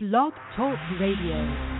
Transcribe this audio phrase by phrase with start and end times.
[0.00, 1.74] Blog Talk Radio.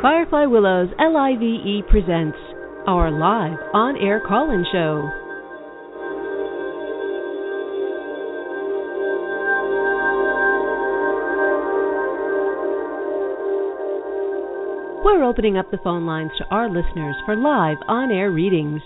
[0.00, 2.38] Firefly Willows LIVE presents
[2.86, 5.10] our live on air call in show.
[15.04, 18.82] We're opening up the phone lines to our listeners for live on air readings.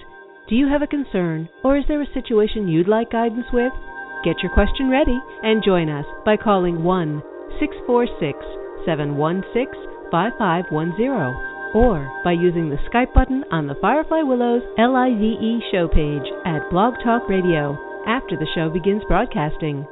[0.48, 3.72] Do you have a concern or is there a situation you'd like guidance with?
[4.24, 7.22] Get your question ready and join us by calling 1
[7.60, 8.38] 646
[8.86, 16.26] 716 5510 or by using the Skype button on the Firefly Willows LIVE show page
[16.44, 19.86] at Blog Talk Radio after the show begins broadcasting.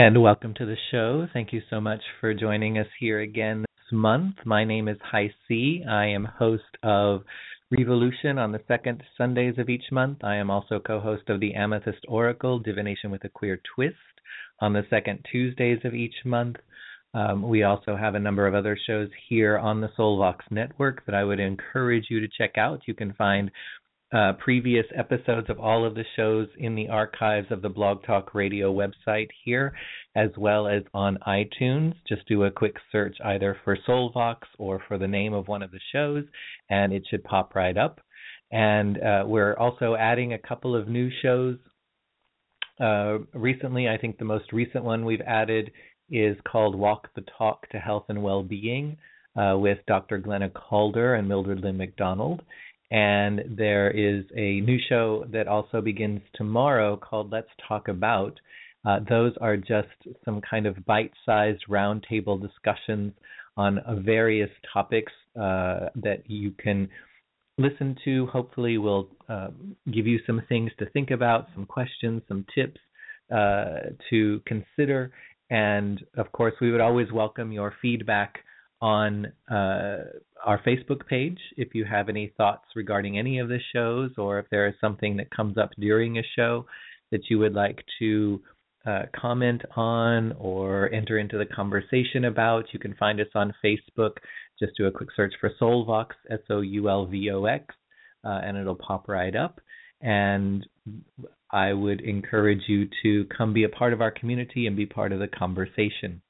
[0.00, 1.26] And welcome to the show.
[1.32, 4.36] Thank you so much for joining us here again this month.
[4.44, 5.82] My name is Hi C.
[5.90, 7.22] I am host of
[7.76, 10.18] Revolution on the second Sundays of each month.
[10.22, 13.96] I am also co host of the Amethyst Oracle, Divination with a Queer Twist,
[14.60, 16.58] on the second Tuesdays of each month.
[17.12, 21.16] Um, we also have a number of other shows here on the Soulvox network that
[21.16, 22.82] I would encourage you to check out.
[22.86, 23.50] You can find
[24.12, 28.34] uh, previous episodes of all of the shows in the archives of the Blog Talk
[28.34, 29.74] Radio website here,
[30.16, 31.94] as well as on iTunes.
[32.08, 35.70] Just do a quick search either for Soulvox or for the name of one of
[35.70, 36.24] the shows,
[36.70, 38.00] and it should pop right up.
[38.50, 41.58] And uh, we're also adding a couple of new shows.
[42.80, 45.70] Uh, recently, I think the most recent one we've added
[46.10, 48.96] is called Walk the Talk to Health and Well-Being
[49.36, 50.18] uh, with Dr.
[50.18, 52.42] Glenna Calder and Mildred Lynn McDonald.
[52.90, 58.40] And there is a new show that also begins tomorrow called Let's Talk About.
[58.86, 59.88] Uh, those are just
[60.24, 63.12] some kind of bite sized roundtable discussions
[63.56, 66.88] on uh, various topics uh, that you can
[67.58, 68.26] listen to.
[68.26, 69.48] Hopefully, we'll uh,
[69.92, 72.80] give you some things to think about, some questions, some tips
[73.30, 75.10] uh, to consider.
[75.50, 78.38] And of course, we would always welcome your feedback
[78.80, 80.04] on uh,
[80.44, 84.46] our Facebook page if you have any thoughts regarding any of the shows or if
[84.50, 86.66] there is something that comes up during a show
[87.10, 88.40] that you would like to
[88.86, 92.72] uh, comment on or enter into the conversation about.
[92.72, 94.12] You can find us on Facebook.
[94.58, 97.74] Just do a quick search for Soulvox, S O U L V O X,
[98.24, 99.60] uh, and it'll pop right up.
[100.00, 100.66] And
[101.50, 105.12] I would encourage you to come be a part of our community and be part
[105.12, 106.22] of the conversation.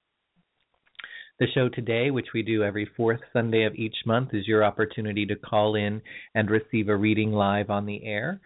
[1.40, 5.24] The show today, which we do every fourth Sunday of each month, is your opportunity
[5.26, 6.02] to call in
[6.34, 8.40] and receive a reading live on the air.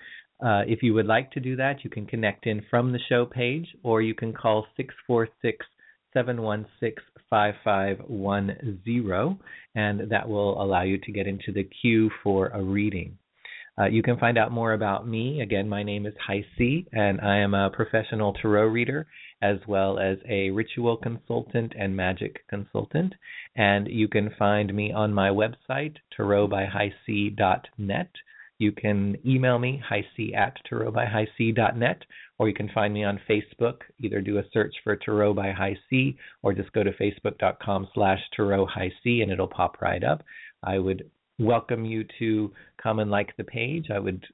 [0.45, 3.25] Uh, if you would like to do that, you can connect in from the show
[3.25, 5.65] page or you can call 646
[6.13, 9.39] 716 5510,
[9.75, 13.17] and that will allow you to get into the queue for a reading.
[13.81, 15.41] Uh, you can find out more about me.
[15.41, 19.07] Again, my name is Hi C, and I am a professional tarot reader
[19.43, 23.13] as well as a ritual consultant and magic consultant.
[23.57, 28.11] And you can find me on my website, tarotbyhighc.net.
[28.59, 32.03] You can email me, highc at tarotbyhighc.net,
[32.39, 33.79] or you can find me on Facebook.
[33.99, 38.21] Either do a search for Tarot by Hi C, or just go to facebook.com slash
[38.37, 40.23] tarot and it'll pop right up.
[40.63, 41.11] I would
[41.41, 43.87] welcome you to come and like the page.
[43.93, 44.25] I would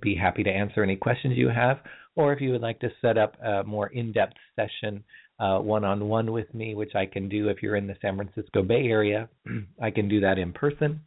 [0.00, 1.78] be happy to answer any questions you have,
[2.16, 5.04] or if you would like to set up a more in-depth session
[5.38, 8.62] one on one with me, which I can do if you're in the San Francisco
[8.62, 9.28] Bay Area,
[9.82, 11.00] I can do that in person.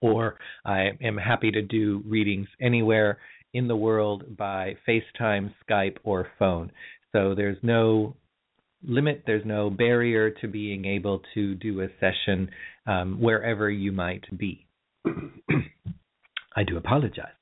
[0.00, 3.18] Or I am happy to do readings anywhere
[3.52, 6.70] in the world by FaceTime, Skype, or phone.
[7.12, 8.14] So there's no
[8.86, 12.50] limit, there's no barrier to being able to do a session
[12.86, 14.66] um, wherever you might be.
[16.56, 17.37] I do apologize.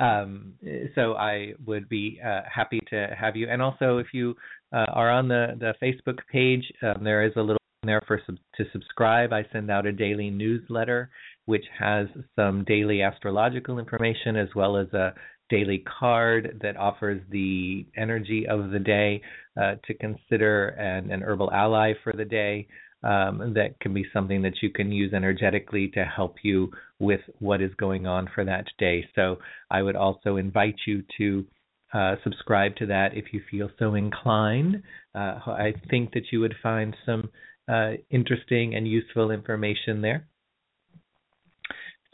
[0.00, 0.54] Um,
[0.94, 3.48] so I would be uh, happy to have you.
[3.48, 4.34] And also, if you
[4.72, 8.36] uh, are on the the Facebook page, um, there is a little there for sub-
[8.56, 9.32] to subscribe.
[9.32, 11.10] I send out a daily newsletter
[11.46, 12.06] which has
[12.36, 15.14] some daily astrological information as well as a
[15.50, 19.20] daily card that offers the energy of the day
[19.60, 22.66] uh, to consider and an herbal ally for the day.
[23.04, 26.70] Um, that can be something that you can use energetically to help you
[27.00, 29.04] with what is going on for that day.
[29.16, 29.38] So
[29.70, 31.44] I would also invite you to
[31.92, 34.82] uh, subscribe to that if you feel so inclined.
[35.14, 37.28] Uh, I think that you would find some
[37.68, 40.26] uh, interesting and useful information there.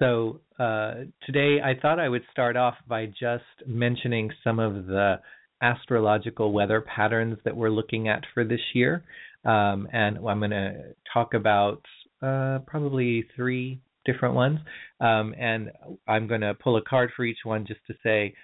[0.01, 0.95] So uh,
[1.27, 5.21] today I thought I would start off by just mentioning some of the
[5.61, 9.05] astrological weather patterns that we're looking at for this year.
[9.45, 11.83] Um, and I'm going to talk about
[12.23, 14.59] uh, probably three different ones.
[15.01, 15.71] Um, and
[16.07, 18.35] I'm going to pull a card for each one just to say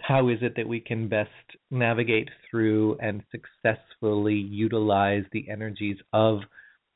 [0.00, 1.30] how is it that we can best
[1.70, 6.40] navigate through and successfully utilize the energies of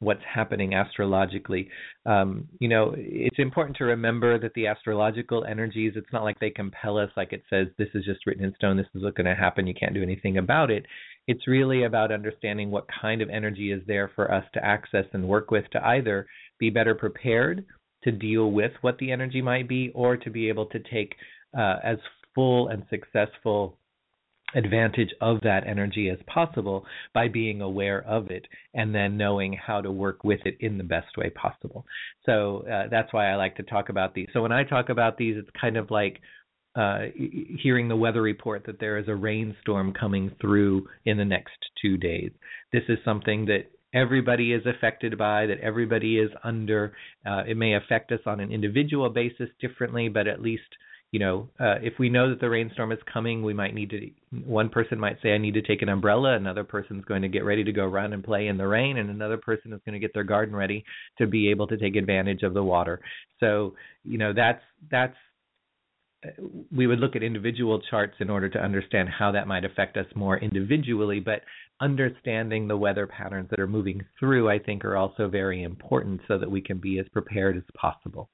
[0.00, 1.68] what's happening astrologically.
[2.04, 6.50] Um, you know, it's important to remember that the astrological energies, it's not like they
[6.50, 9.26] compel us, like it says, this is just written in stone, this is what's going
[9.26, 10.84] to happen, you can't do anything about it.
[11.26, 15.28] It's really about understanding what kind of energy is there for us to access and
[15.28, 16.26] work with to either
[16.58, 17.64] be better prepared
[18.04, 21.14] to deal with what the energy might be or to be able to take
[21.58, 21.98] uh, as
[22.34, 23.78] full and successful
[24.54, 29.80] advantage of that energy as possible by being aware of it and then knowing how
[29.80, 31.84] to work with it in the best way possible.
[32.24, 34.28] So uh, that's why I like to talk about these.
[34.32, 36.20] So when I talk about these, it's kind of like
[36.76, 36.98] uh,
[37.62, 41.96] hearing the weather report that there is a rainstorm coming through in the next two
[41.96, 42.30] days.
[42.72, 46.94] This is something that everybody is affected by, that everybody is under.
[47.24, 50.64] Uh, it may affect us on an individual basis differently, but at least
[51.12, 54.10] you know, uh, if we know that the rainstorm is coming, we might need to.
[54.44, 57.44] One person might say, "I need to take an umbrella." Another person's going to get
[57.44, 60.00] ready to go run and play in the rain, and another person is going to
[60.00, 60.84] get their garden ready
[61.18, 63.00] to be able to take advantage of the water.
[63.40, 63.74] So,
[64.04, 65.16] you know, that's that's.
[66.74, 70.06] We would look at individual charts in order to understand how that might affect us
[70.14, 71.42] more individually, but
[71.80, 76.38] understanding the weather patterns that are moving through, I think, are also very important so
[76.38, 78.30] that we can be as prepared as possible.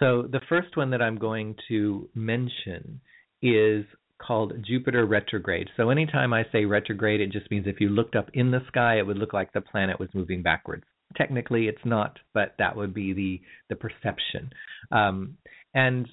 [0.00, 3.00] So the first one that I'm going to mention
[3.42, 3.84] is
[4.18, 5.68] called Jupiter retrograde.
[5.76, 8.98] So anytime I say retrograde, it just means if you looked up in the sky,
[8.98, 10.84] it would look like the planet was moving backwards.
[11.16, 14.50] Technically, it's not, but that would be the the perception.
[14.90, 15.36] Um,
[15.76, 16.08] and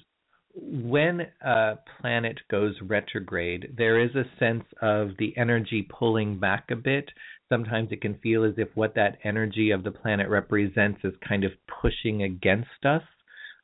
[0.54, 6.76] when a planet goes retrograde, there is a sense of the energy pulling back a
[6.76, 7.10] bit.
[7.48, 11.44] Sometimes it can feel as if what that energy of the planet represents is kind
[11.44, 11.52] of
[11.82, 13.02] pushing against us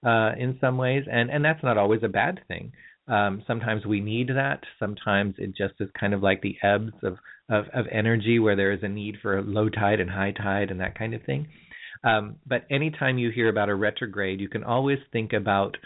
[0.05, 2.73] uh, in some ways, and and that's not always a bad thing.
[3.07, 4.63] Um, sometimes we need that.
[4.79, 7.19] Sometimes it just is kind of like the ebbs of,
[7.49, 10.81] of, of energy where there is a need for low tide and high tide and
[10.81, 11.49] that kind of thing.
[12.03, 15.77] Um, but anytime you hear about a retrograde, you can always think about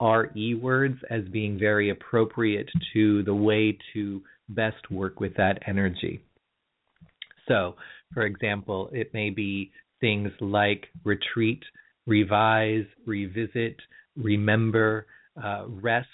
[0.00, 6.22] RE words as being very appropriate to the way to best work with that energy.
[7.48, 7.74] So,
[8.12, 11.62] for example, it may be things like retreat,
[12.06, 13.76] revise, revisit,
[14.16, 15.06] remember,
[15.42, 16.08] uh, rest,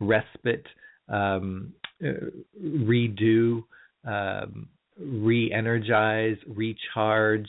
[0.00, 0.66] respite,
[1.08, 1.72] um,
[2.04, 2.30] uh,
[2.62, 3.64] redo,
[4.04, 7.48] um, re-energize, recharge.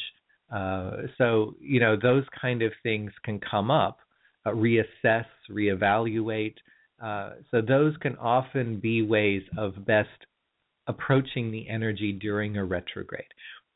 [0.51, 3.99] Uh, so you know those kind of things can come up.
[4.45, 6.55] Uh, reassess, reevaluate.
[7.03, 10.25] Uh, so those can often be ways of best
[10.87, 13.25] approaching the energy during a retrograde.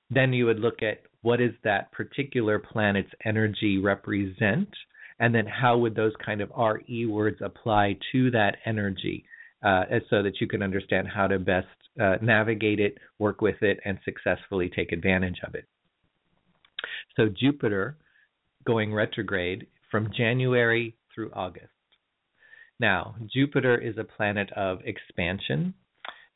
[0.10, 4.70] Then you would look at what does that particular planet's energy represent,
[5.20, 9.26] and then how would those kind of RE words apply to that energy,
[9.64, 11.68] uh, so that you can understand how to best
[12.02, 15.66] uh, navigate it, work with it, and successfully take advantage of it.
[17.22, 17.98] So Jupiter
[18.66, 21.68] going retrograde from January through August.
[22.80, 25.76] Now, Jupiter is a planet of expansion.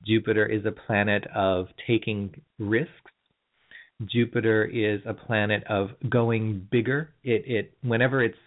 [0.05, 3.11] Jupiter is a planet of taking risks
[4.03, 7.13] Jupiter is a planet of going bigger.
[7.23, 8.37] It it whenever it's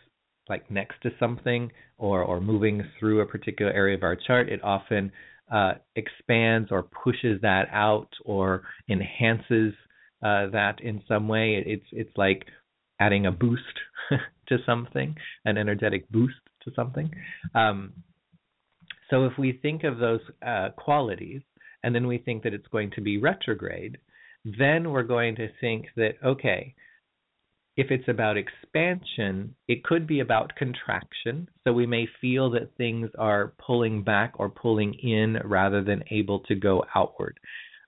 [0.48, 4.62] like next to something or or moving through a particular area of our chart, it
[4.62, 5.10] often
[5.50, 9.72] uh, expands or pushes that out or enhances
[10.22, 11.62] uh, that in some way.
[11.66, 12.46] It's it's like
[13.00, 13.62] adding a boost
[14.48, 17.10] to something, an energetic boost to something.
[17.54, 17.92] Um,
[19.10, 21.42] so if we think of those uh, qualities,
[21.82, 23.98] and then we think that it's going to be retrograde,
[24.44, 26.74] then we're going to think that, okay,
[27.76, 31.48] if it's about expansion, it could be about contraction.
[31.62, 36.40] So we may feel that things are pulling back or pulling in rather than able
[36.40, 37.38] to go outward.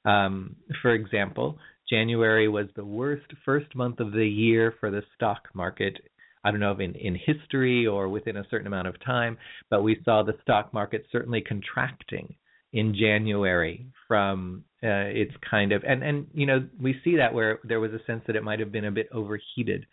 [0.05, 1.59] Um, for example,
[1.91, 5.99] January was the worst first month of the year for the stock market.
[6.45, 9.37] I don't know if in, in history or within a certain amount of time,
[9.69, 12.35] but we saw the stock market certainly contracting
[12.73, 17.59] in January from uh, its kind of and and you know we see that where
[17.65, 19.87] there was a sense that it might have been a bit overheated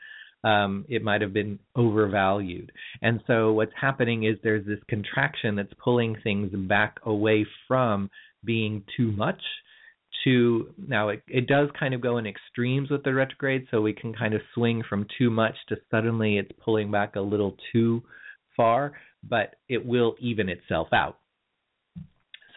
[0.43, 5.73] um, it might have been overvalued and so what's happening is there's this contraction that's
[5.83, 8.09] pulling things back away from
[8.45, 9.41] being too much
[10.23, 13.93] to now it, it does kind of go in extremes with the retrograde so we
[13.93, 18.01] can kind of swing from too much to suddenly it's pulling back a little too
[18.55, 18.93] far
[19.27, 21.17] but it will even itself out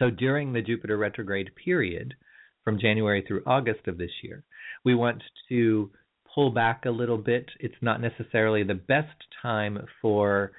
[0.01, 2.15] so during the Jupiter retrograde period,
[2.63, 4.43] from January through August of this year,
[4.83, 5.91] we want to
[6.33, 7.45] pull back a little bit.
[7.59, 10.53] It's not necessarily the best time for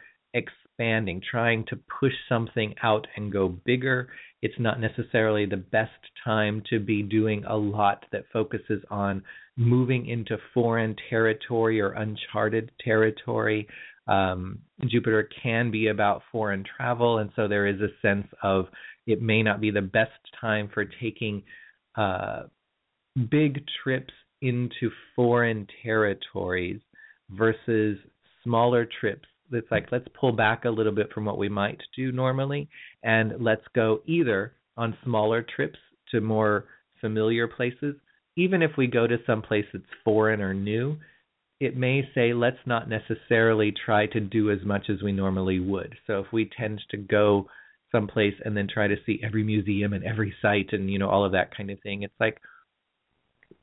[0.82, 4.08] expanding, trying to push something out and go bigger.
[4.42, 5.90] It's not necessarily the best
[6.24, 9.22] time to be doing a lot that focuses on
[9.56, 13.68] moving into foreign territory or uncharted territory.
[14.08, 14.58] Um,
[14.88, 18.66] Jupiter can be about foreign travel, and so there is a sense of
[19.06, 20.10] it may not be the best
[20.40, 21.42] time for taking
[21.96, 22.42] uh,
[23.30, 26.80] big trips into foreign territories
[27.30, 27.98] versus
[28.42, 29.28] smaller trips.
[29.54, 32.68] It's like let's pull back a little bit from what we might do normally
[33.02, 35.78] and let's go either on smaller trips
[36.10, 36.64] to more
[37.00, 37.94] familiar places.
[38.36, 40.96] Even if we go to some place that's foreign or new,
[41.60, 45.94] it may say let's not necessarily try to do as much as we normally would.
[46.06, 47.46] So if we tend to go
[47.92, 51.24] someplace and then try to see every museum and every site and you know all
[51.24, 52.02] of that kind of thing.
[52.02, 52.38] It's like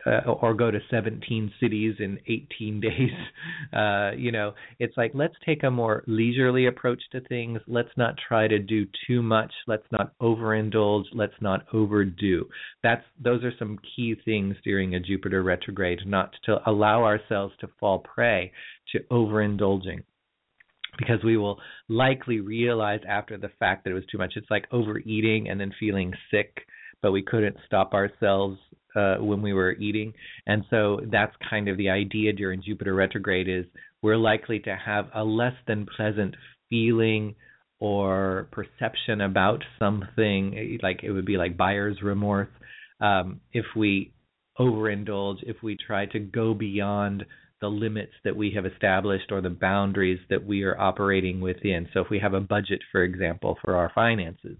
[0.05, 3.73] uh, or go to 17 cities in 18 days.
[3.73, 7.59] Uh, you know, it's like let's take a more leisurely approach to things.
[7.67, 9.51] Let's not try to do too much.
[9.67, 11.05] Let's not overindulge.
[11.13, 12.45] Let's not overdo.
[12.83, 15.99] That's those are some key things during a Jupiter retrograde.
[16.05, 18.51] Not to allow ourselves to fall prey
[18.93, 20.03] to overindulging
[20.97, 24.33] because we will likely realize after the fact that it was too much.
[24.35, 26.65] It's like overeating and then feeling sick,
[27.01, 28.59] but we couldn't stop ourselves
[28.95, 30.13] uh, when we were eating.
[30.47, 33.65] And so that's kind of the idea during Jupiter retrograde is
[34.01, 36.35] we're likely to have a less than pleasant
[36.69, 37.35] feeling
[37.79, 42.49] or perception about something, like it would be like buyer's remorse,
[42.99, 44.13] um, if we
[44.59, 47.25] overindulge, if we try to go beyond
[47.61, 51.87] the limits that we have established or the boundaries that we are operating within.
[51.93, 54.57] So, if we have a budget, for example, for our finances,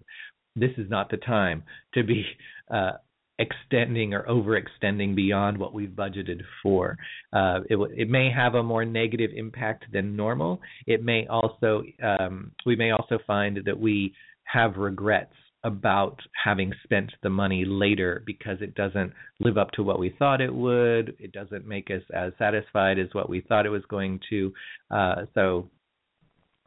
[0.56, 2.26] this is not the time to be
[2.74, 2.94] uh,
[3.40, 6.98] extending or overextending beyond what we've budgeted for.
[7.34, 10.60] Uh, it, it, may have a more negative impact than normal.
[10.86, 17.12] It may also um, we may also find that we have regrets about having spent
[17.22, 21.16] the money later because it doesn't live up to what we thought it would.
[21.20, 24.54] It doesn't make us as satisfied as what we thought it was going to.
[24.90, 25.70] Uh, so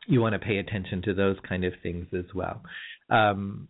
[0.07, 2.63] you want to pay attention to those kind of things as well.
[3.09, 3.69] Um,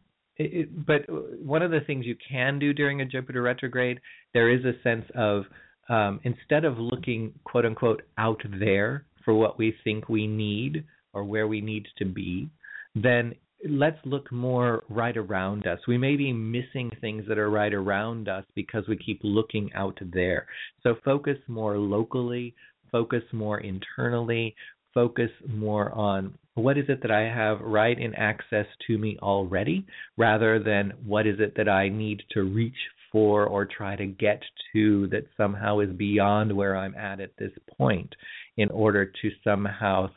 [0.87, 1.03] but
[1.43, 4.01] one of the things you can do during a Jupiter retrograde,
[4.33, 5.45] there is a sense of
[5.89, 11.25] um, instead of looking quote unquote out there for what we think we need or
[11.25, 12.49] where we need to be,
[12.95, 13.35] then
[13.69, 15.79] let's look more right around us.
[15.87, 19.99] We may be missing things that are right around us because we keep looking out
[20.12, 20.47] there.
[20.83, 22.55] So focus more locally,
[22.91, 24.55] focus more internally,
[24.95, 29.87] focus more on what is it that I have right in access to me already
[30.17, 32.77] rather than what is it that I need to reach
[33.11, 37.53] for or try to get to that somehow is beyond where I'm at at this
[37.77, 38.15] point
[38.57, 40.11] in order to somehow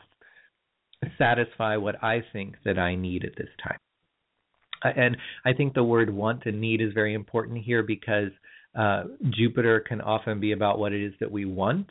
[1.18, 3.78] satisfy what I think that I need at this time.
[4.84, 8.30] Uh, and I think the word want and need is very important here because
[8.78, 11.86] uh, Jupiter can often be about what it is that we want.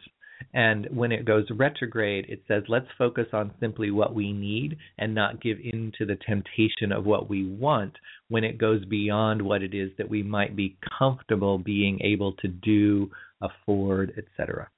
[0.53, 5.13] And when it goes retrograde, it says, let's focus on simply what we need and
[5.13, 7.93] not give in to the temptation of what we want
[8.29, 12.47] when it goes beyond what it is that we might be comfortable being able to
[12.47, 13.09] do,
[13.41, 14.69] afford, etc.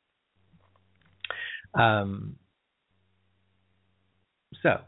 [1.73, 2.37] Um,
[4.63, 4.79] so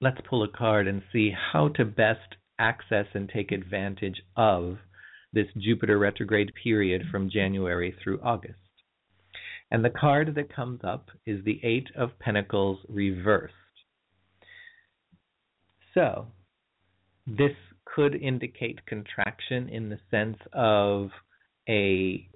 [0.00, 4.78] let's pull a card and see how to best access and take advantage of
[5.32, 8.58] this Jupiter retrograde period from January through August.
[9.70, 13.54] And the card that comes up is the Eight of Pentacles reversed.
[15.94, 16.28] So,
[17.26, 17.52] this
[17.84, 21.10] could indicate contraction in the sense of
[21.68, 22.28] a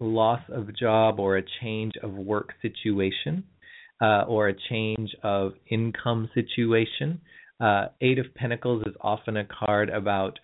[0.00, 3.44] loss of job or a change of work situation
[4.00, 7.20] uh, or a change of income situation.
[7.60, 10.38] Uh, Eight of Pentacles is often a card about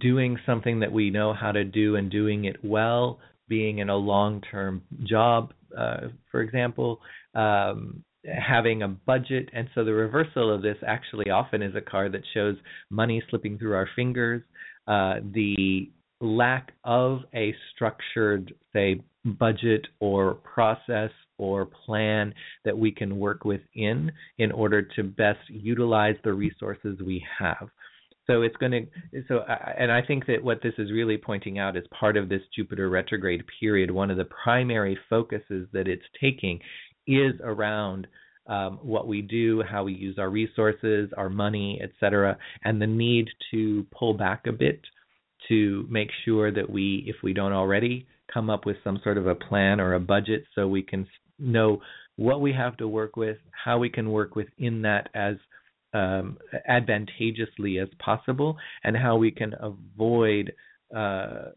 [0.00, 3.96] doing something that we know how to do and doing it well, being in a
[3.96, 7.00] long term job, uh, for example,
[7.34, 9.48] um, having a budget.
[9.52, 12.56] And so the reversal of this actually often is a card that shows
[12.90, 14.42] money slipping through our fingers,
[14.86, 15.90] uh, the
[16.20, 24.10] lack of a structured, say, budget or process or plan that we can work within
[24.38, 27.68] in order to best utilize the resources we have.
[28.28, 29.40] So it's going to so
[29.78, 32.90] and I think that what this is really pointing out is part of this Jupiter
[32.90, 33.90] retrograde period.
[33.90, 36.60] One of the primary focuses that it's taking
[37.06, 38.06] is around
[38.46, 43.28] um, what we do, how we use our resources, our money, etc., and the need
[43.50, 44.80] to pull back a bit
[45.48, 49.26] to make sure that we, if we don't already, come up with some sort of
[49.26, 51.06] a plan or a budget so we can
[51.38, 51.80] know
[52.16, 55.36] what we have to work with, how we can work within that as
[55.94, 60.52] um, advantageously as possible, and how we can avoid
[60.94, 61.50] uh,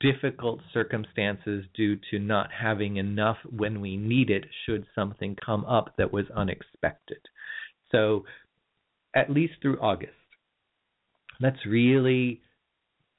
[0.00, 5.94] difficult circumstances due to not having enough when we need it should something come up
[5.98, 7.18] that was unexpected.
[7.90, 8.24] So,
[9.14, 10.12] at least through August,
[11.40, 12.40] let's really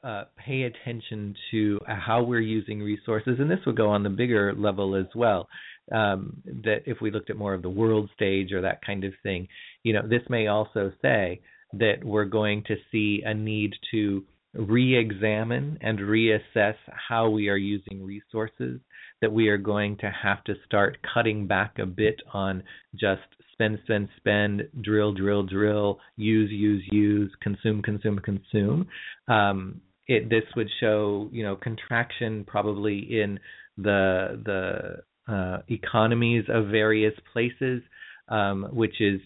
[0.04, 4.54] uh, pay attention to how we're using resources, and this would go on the bigger
[4.54, 5.50] level as well.
[5.91, 9.13] Um, that if we looked at more of the world stage or that kind of
[9.24, 9.48] thing,
[9.84, 11.39] you know, this may also say
[11.74, 18.03] that we're going to see a need to re-examine and reassess how we are using
[18.03, 18.79] resources
[19.22, 22.63] that we are going to have to start cutting back a bit on
[22.96, 23.22] just
[23.53, 28.88] spend spend spend drill drill drill use use use consume consume consume.
[29.27, 33.39] Um, it this would show you know contraction probably in
[33.77, 37.82] the the uh, economies of various places
[38.30, 39.20] um, which is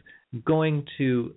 [0.45, 1.33] going to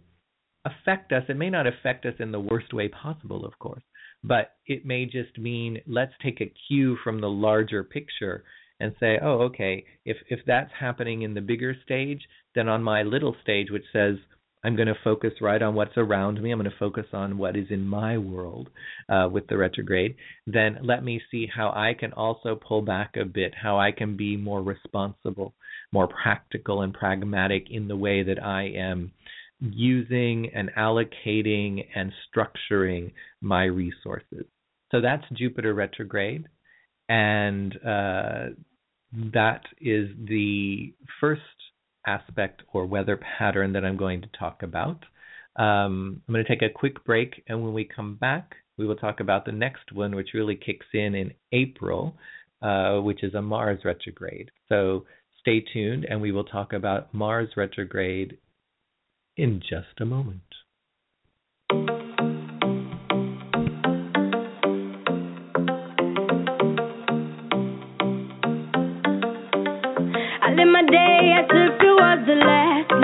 [0.65, 1.25] affect us.
[1.29, 3.83] It may not affect us in the worst way possible, of course,
[4.23, 8.45] but it may just mean let's take a cue from the larger picture
[8.81, 12.23] and say, oh, okay, if if that's happening in the bigger stage,
[12.55, 14.17] then on my little stage, which says
[14.65, 16.51] I'm going to focus right on what's around me.
[16.51, 18.71] I'm going to focus on what is in my world
[19.09, 20.17] uh, with the retrograde.
[20.47, 24.17] Then let me see how I can also pull back a bit, how I can
[24.17, 25.55] be more responsible,
[25.93, 29.13] more practical and pragmatic in the way that I am
[29.61, 34.47] using and allocating and structuring my resources.
[34.91, 36.47] So that's Jupiter retrograde.
[37.09, 38.47] And uh,
[39.33, 41.43] that is the first
[42.07, 45.05] aspect or weather pattern that I'm going to talk about.
[45.57, 48.97] Um, I'm going to take a quick break, and when we come back, we will
[48.97, 52.17] talk about the next one, which really kicks in in April,
[52.63, 54.51] uh, which is a Mars retrograde.
[54.69, 55.05] So
[55.41, 58.39] stay tuned, and we will talk about Mars retrograde
[59.37, 60.41] in just a moment.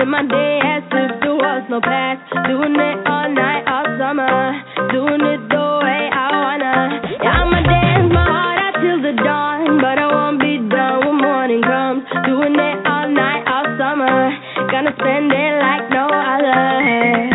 [0.07, 2.21] My day as if there was no past.
[2.47, 4.29] Doing it all night, all summer.
[4.91, 6.73] Doing it the way I wanna.
[7.21, 9.77] Yeah, I'ma dance my heart out till the dawn.
[9.81, 12.03] But I won't be done when morning comes.
[12.25, 14.33] Doing it all night, all summer.
[14.71, 17.30] Gonna spend it like no other.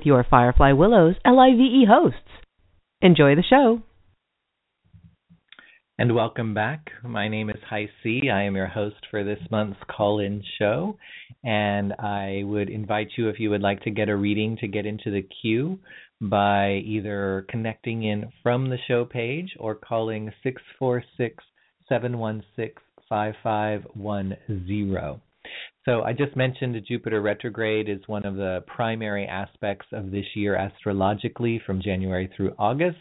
[0.00, 2.18] With your Firefly Willows LIVE hosts.
[3.02, 3.82] Enjoy the show.
[5.98, 6.88] And welcome back.
[7.04, 8.30] My name is Hi C.
[8.32, 10.96] I am your host for this month's call in show.
[11.44, 14.86] And I would invite you, if you would like to get a reading, to get
[14.86, 15.78] into the queue
[16.18, 21.44] by either connecting in from the show page or calling 646
[21.90, 25.20] 716 5510.
[25.86, 30.54] So I just mentioned Jupiter retrograde is one of the primary aspects of this year
[30.54, 32.98] astrologically from January through August.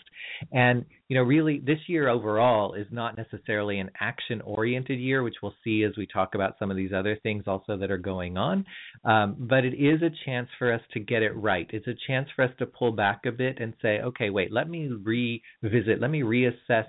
[0.53, 5.35] And, you know, really this year overall is not necessarily an action oriented year, which
[5.43, 8.37] we'll see as we talk about some of these other things also that are going
[8.37, 8.65] on.
[9.03, 11.67] Um, but it is a chance for us to get it right.
[11.73, 14.69] It's a chance for us to pull back a bit and say, okay, wait, let
[14.69, 16.85] me revisit, let me reassess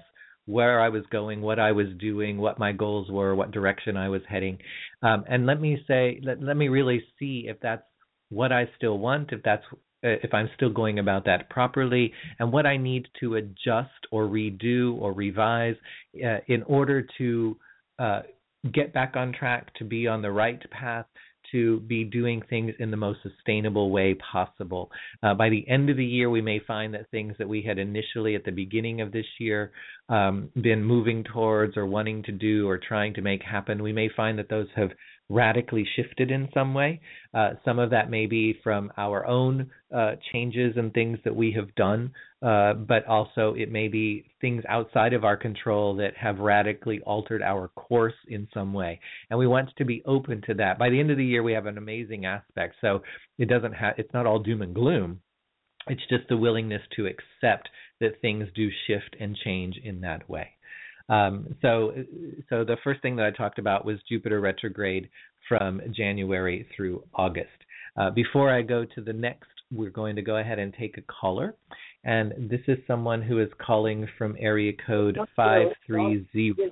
[0.50, 4.08] where I was going, what I was doing, what my goals were, what direction I
[4.08, 4.58] was heading.
[5.02, 7.82] Um, and let me say, let, let me really see if that's
[8.30, 9.64] what I still want, if that's
[10.02, 14.26] uh, if I'm still going about that properly, and what I need to adjust or
[14.26, 15.76] redo or revise
[16.24, 17.56] uh, in order to
[17.98, 18.22] uh,
[18.72, 21.06] get back on track, to be on the right path,
[21.52, 24.90] to be doing things in the most sustainable way possible.
[25.22, 27.78] Uh, by the end of the year, we may find that things that we had
[27.78, 29.72] initially at the beginning of this year
[30.08, 34.08] um, been moving towards or wanting to do or trying to make happen, we may
[34.16, 34.90] find that those have
[35.30, 37.00] radically shifted in some way.
[37.32, 41.52] Uh, some of that may be from our own uh, changes and things that we
[41.52, 42.12] have done,
[42.42, 47.42] uh, but also it may be things outside of our control that have radically altered
[47.42, 48.98] our course in some way.
[49.30, 50.78] And we want to be open to that.
[50.78, 52.74] By the end of the year, we have an amazing aspect.
[52.80, 53.02] So
[53.38, 55.20] it doesn't have, it's not all doom and gloom.
[55.86, 57.68] It's just the willingness to accept
[58.00, 60.50] that things do shift and change in that way.
[61.10, 61.92] Um, so,
[62.48, 65.10] so the first thing that I talked about was Jupiter retrograde
[65.48, 67.48] from January through August.
[67.98, 71.02] Uh, before I go to the next, we're going to go ahead and take a
[71.02, 71.56] caller,
[72.04, 76.70] and this is someone who is calling from area code five three zero.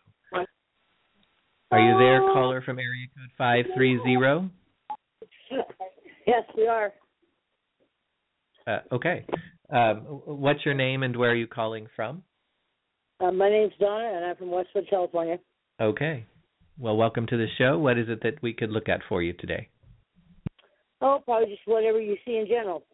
[1.71, 4.49] Are you there, caller from area code five three zero?
[6.27, 6.93] Yes, we are.
[8.67, 9.25] Uh, okay.
[9.71, 12.23] Um, what's your name and where are you calling from?
[13.21, 15.39] Uh, my name's Donna, and I'm from Westwood, California.
[15.81, 16.25] Okay.
[16.79, 17.77] Well, welcome to the show.
[17.77, 19.69] What is it that we could look at for you today?
[21.01, 22.85] Oh, probably just whatever you see in general.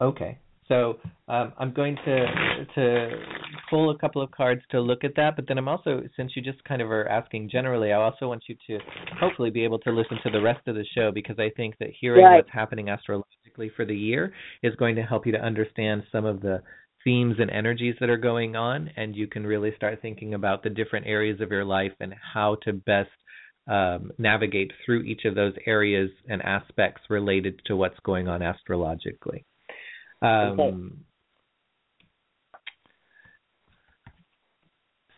[0.00, 0.38] Okay.
[0.70, 2.26] So um, I'm going to
[2.76, 3.10] to
[3.68, 6.42] pull a couple of cards to look at that, but then I'm also, since you
[6.42, 8.78] just kind of are asking generally, I also want you to
[9.18, 11.88] hopefully be able to listen to the rest of the show because I think that
[12.00, 12.36] hearing right.
[12.36, 16.40] what's happening astrologically for the year is going to help you to understand some of
[16.40, 16.62] the
[17.02, 20.70] themes and energies that are going on, and you can really start thinking about the
[20.70, 23.10] different areas of your life and how to best
[23.68, 29.44] um, navigate through each of those areas and aspects related to what's going on astrologically.
[30.22, 31.04] Um.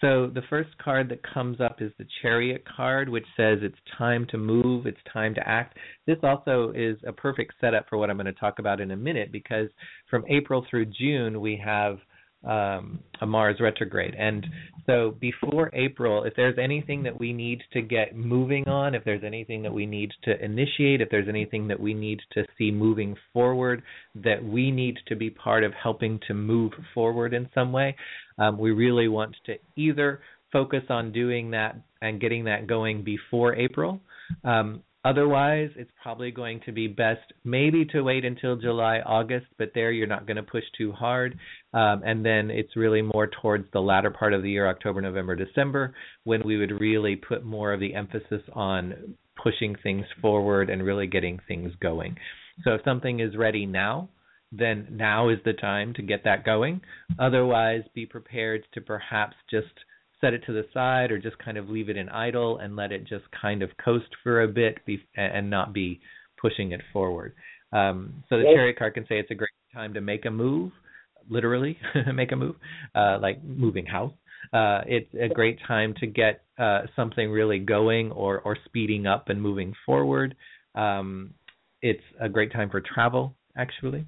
[0.00, 4.26] So the first card that comes up is the Chariot card, which says it's time
[4.30, 5.78] to move, it's time to act.
[6.08, 8.96] This also is a perfect setup for what I'm going to talk about in a
[8.96, 9.68] minute because
[10.10, 11.98] from April through June we have
[12.44, 14.14] um, a Mars retrograde.
[14.18, 14.46] And
[14.86, 19.22] so before April, if there's anything that we need to get moving on, if there's
[19.24, 23.16] anything that we need to initiate, if there's anything that we need to see moving
[23.32, 23.82] forward,
[24.14, 27.94] that we need to be part of helping to move forward in some way,
[28.38, 30.20] um, we really want to either
[30.52, 34.00] focus on doing that and getting that going before April.
[34.44, 39.72] Um, Otherwise, it's probably going to be best maybe to wait until July, August, but
[39.74, 41.36] there you're not going to push too hard.
[41.74, 45.34] Um, and then it's really more towards the latter part of the year, October, November,
[45.34, 50.84] December, when we would really put more of the emphasis on pushing things forward and
[50.84, 52.16] really getting things going.
[52.64, 54.08] So if something is ready now,
[54.52, 56.80] then now is the time to get that going.
[57.18, 59.72] Otherwise, be prepared to perhaps just
[60.22, 62.92] set it to the side or just kind of leave it in idle and let
[62.92, 66.00] it just kind of coast for a bit be, and not be
[66.40, 67.34] pushing it forward.
[67.72, 68.54] Um, so the Yes.
[68.54, 70.72] chariot card can say it's a great time to make a move,
[71.28, 71.78] literally
[72.14, 72.56] make a move,
[72.94, 74.12] uh, like moving house.
[74.52, 79.28] Uh, it's a great time to get uh, something really going or, or speeding up
[79.28, 80.34] and moving forward.
[80.74, 81.34] Um,
[81.80, 84.04] it's a great time for travel, actually.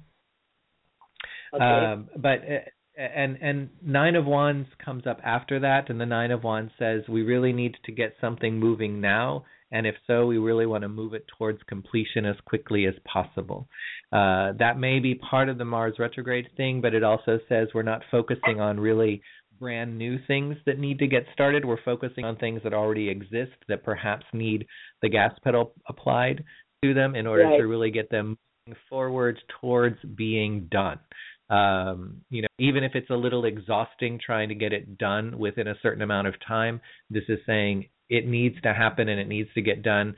[1.53, 1.63] Okay.
[1.63, 2.59] Um, but uh,
[2.97, 7.03] and and nine of wands comes up after that, and the nine of wands says
[7.07, 10.89] we really need to get something moving now, and if so, we really want to
[10.89, 13.67] move it towards completion as quickly as possible.
[14.11, 17.81] Uh, that may be part of the Mars retrograde thing, but it also says we're
[17.83, 19.21] not focusing on really
[19.59, 21.65] brand new things that need to get started.
[21.65, 24.67] We're focusing on things that already exist that perhaps need
[25.01, 26.43] the gas pedal applied
[26.83, 27.57] to them in order Right.
[27.57, 30.99] to really get them moving forward towards being done
[31.49, 35.67] um, you know, even if it's a little exhausting trying to get it done within
[35.67, 39.49] a certain amount of time, this is saying it needs to happen and it needs
[39.53, 40.15] to get done.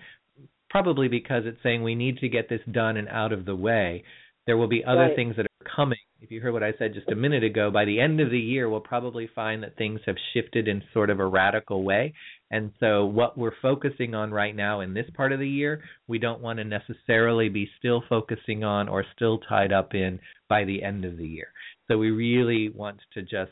[0.69, 4.03] Probably because it's saying we need to get this done and out of the way.
[4.45, 5.15] There will be other Right.
[5.15, 5.97] things that are coming.
[6.21, 8.39] If you heard what I said just a minute ago, by the end of the
[8.39, 12.13] year, we'll probably find that things have shifted in sort of a radical way.
[12.49, 16.17] And so, what we're focusing on right now in this part of the year, we
[16.17, 20.81] don't want to necessarily be still focusing on or still tied up in by the
[20.81, 21.51] end of the year.
[21.89, 23.51] So, we really want to just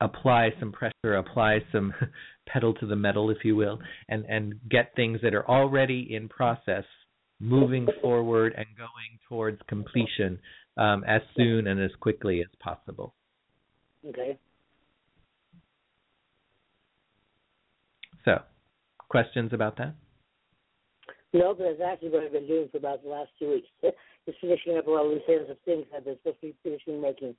[0.00, 1.94] apply some pressure, apply some
[2.48, 3.78] pedal to the metal, if you will,
[4.08, 6.84] and, and get things that are already in process
[7.40, 10.38] moving forward and going towards completion
[10.76, 13.14] um, as soon and as quickly as possible.
[14.08, 14.38] okay.
[18.24, 18.42] So,
[19.08, 19.94] questions about that?
[21.32, 23.68] No, but that's actually what I've been doing for about the last two weeks.
[24.26, 26.54] Just finishing up a lot of loose ends of things I've been supposed to be
[26.62, 27.34] finishing making.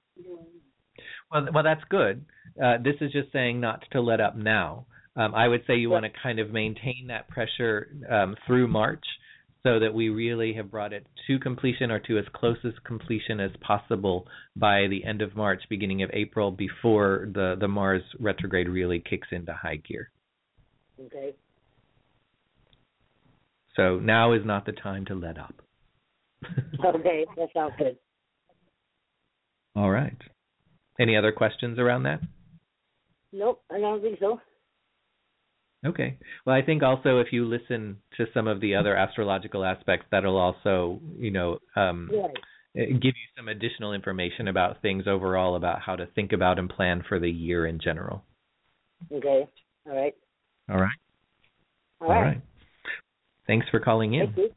[1.31, 2.25] Well, well, that's good.
[2.61, 4.87] Uh, this is just saying not to let up now.
[5.15, 9.03] Um, I would say you want to kind of maintain that pressure um, through March,
[9.63, 13.39] so that we really have brought it to completion or to as close as completion
[13.39, 18.69] as possible by the end of March, beginning of April, before the the Mars retrograde
[18.69, 20.09] really kicks into high gear.
[21.05, 21.33] Okay.
[23.75, 25.55] So now is not the time to let up.
[26.83, 27.97] Okay, that sounds good.
[29.75, 30.15] All right.
[30.97, 32.21] Any other questions around that?
[33.33, 34.39] Nope, I don't think so.
[35.85, 36.17] Okay.
[36.45, 40.37] Well, I think also if you listen to some of the other astrological aspects, that'll
[40.37, 42.09] also, you know, um,
[42.77, 46.69] eh, give you some additional information about things overall about how to think about and
[46.69, 48.23] plan for the year in general.
[49.11, 49.47] Okay.
[49.85, 50.15] All right.
[50.69, 50.97] All right.
[52.01, 52.41] All right.
[53.47, 54.27] Thanks for calling in.
[54.27, 54.49] Thank you.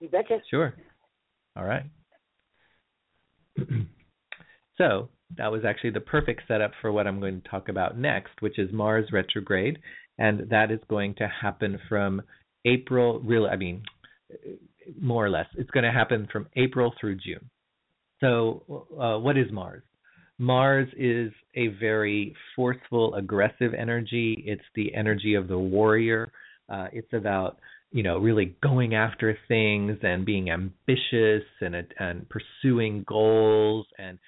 [0.00, 0.38] You betcha.
[0.50, 0.74] Sure.
[1.56, 1.84] All right.
[4.78, 8.32] so that was actually the perfect setup for what I'm going to talk about next,
[8.40, 9.78] which is Mars retrograde,
[10.18, 12.22] and that is going to happen from
[12.64, 13.20] April.
[13.20, 13.82] Really, I mean,
[15.00, 17.48] more or less, it's going to happen from April through June.
[18.20, 19.82] So, uh, what is Mars?
[20.40, 24.42] Mars is a very forceful, aggressive energy.
[24.46, 26.32] It's the energy of the warrior.
[26.66, 27.58] Uh, it's about
[27.92, 34.18] you know really going after things and being ambitious and and pursuing goals and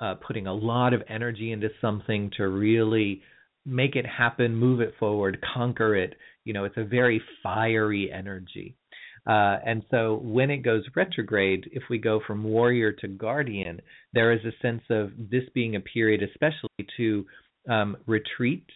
[0.00, 3.20] uh, putting a lot of energy into something to really
[3.66, 6.14] make it happen, move it forward, conquer it.
[6.44, 8.76] You know, it's a very fiery energy.
[9.26, 13.80] Uh, and so when it goes retrograde, if we go from warrior to guardian,
[14.12, 17.26] there is a sense of this being a period, especially to
[17.68, 18.66] um, retreat,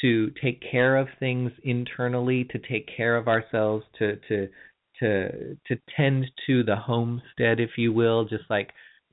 [0.00, 4.48] to take care of things internally, to take care of ourselves, to to
[5.00, 8.70] to to tend to the homestead, if you will, just like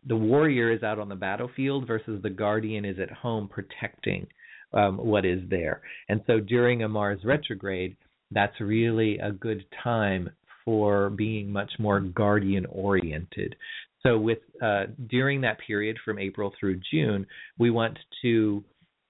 [0.08, 4.28] the warrior is out on the battlefield versus the guardian is at home protecting
[4.74, 5.82] um, what is there.
[6.10, 7.98] And so during a Mars retrograde,
[8.32, 10.30] that's really a good time
[10.66, 13.56] for being much more guardian oriented.
[14.04, 17.26] So with uh, during that period from April through June,
[17.58, 18.64] we want to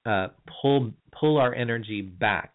[0.06, 0.28] uh,
[0.62, 2.54] pull pull our energy back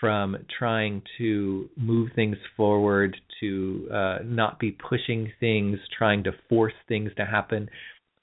[0.00, 6.72] from trying to move things forward to uh, not be pushing things, trying to force
[6.88, 7.68] things to happen.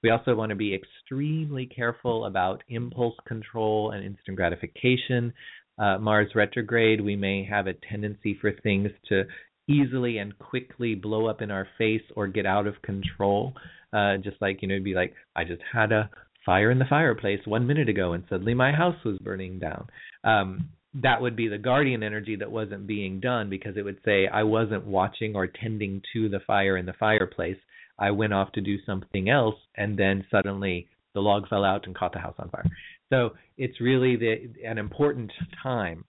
[0.04, 5.34] We also want to be extremely careful about impulse control and instant gratification.
[5.80, 9.24] Uh, Mars retrograde, we may have a tendency for things to
[9.68, 13.54] easily and quickly blow up in our face or get out of control.
[13.94, 16.10] Uh, just like, you know, be like, I just had a
[16.46, 19.88] fire in the fireplace one minute ago and suddenly my house was burning down.
[20.24, 24.28] Um, that would be the guardian energy that wasn't being done because it would say,
[24.28, 27.58] I wasn't watching or tending to the fire in the fireplace.
[28.00, 31.96] I went off to do something else and then suddenly the log fell out and
[31.96, 32.66] caught the house on fire.
[33.12, 36.06] So it's really the, an important time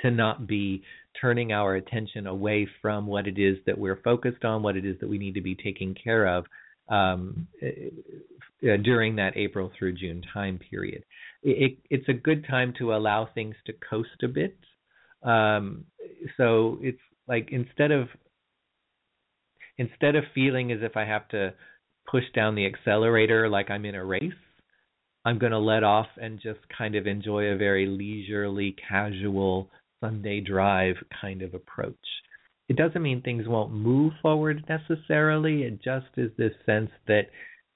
[0.00, 0.82] to not be
[1.20, 4.96] turning our attention away from what it is that we're focused on, what it is
[5.00, 6.44] that we need to be taking care of
[6.88, 11.04] um, uh, during that April through June time period.
[11.42, 14.56] It, it's a good time to allow things to coast a bit.
[15.22, 15.84] Um,
[16.36, 18.08] so it's like instead of
[19.76, 21.54] instead of feeling as if I have to
[22.10, 24.32] push down the accelerator like I'm in a race,
[25.24, 29.68] I'm going to let off and just kind of enjoy a very leisurely, casual
[30.00, 31.96] Sunday drive kind of approach.
[32.68, 35.62] It doesn't mean things won't move forward necessarily.
[35.62, 37.28] It just is this sense that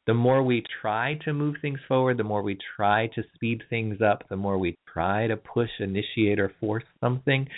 [0.07, 4.01] the more we try to move things forward, the more we try to speed things
[4.03, 7.49] up, the more we try to push, initiate, or force something,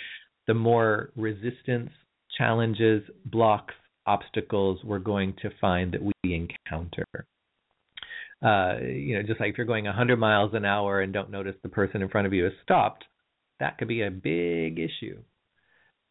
[0.47, 1.89] the more resistance,
[2.37, 3.73] challenges, blocks,
[4.05, 7.05] obstacles we're going to find that we encounter.
[8.45, 11.55] Uh, you know, just like if you're going 100 miles an hour and don't notice
[11.63, 13.03] the person in front of you has stopped,
[13.59, 15.17] that could be a big issue.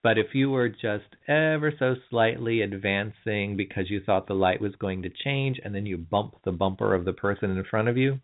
[0.03, 4.75] But if you were just ever so slightly advancing because you thought the light was
[4.81, 7.97] going to change and then you bump the bumper of the person in front of
[7.97, 8.19] you,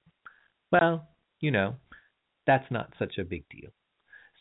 [0.73, 1.09] well,
[1.41, 1.77] you know,
[2.47, 3.71] that's not such a big deal.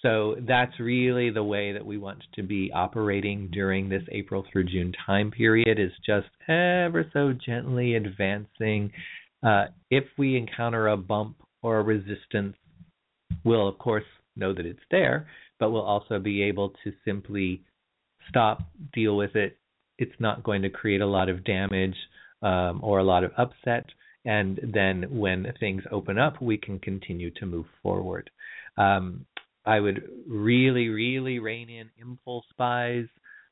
[0.01, 4.65] So that's really the way that we want to be operating during this April through
[4.65, 8.91] June time period is just ever so gently advancing.
[9.43, 12.55] Uh, if we encounter a bump or a resistance,
[13.43, 14.03] we'll of course
[14.35, 15.27] know that it's there,
[15.59, 17.63] but we'll also be able to simply
[18.29, 18.61] stop,
[18.93, 19.57] deal with it.
[19.97, 21.95] It's not going to create a lot of damage
[22.41, 23.85] um, or a lot of upset.
[24.25, 28.29] And then when things open up, we can continue to move forward.
[28.77, 29.25] Um,
[29.65, 33.05] I would really, really rein in impulse buys.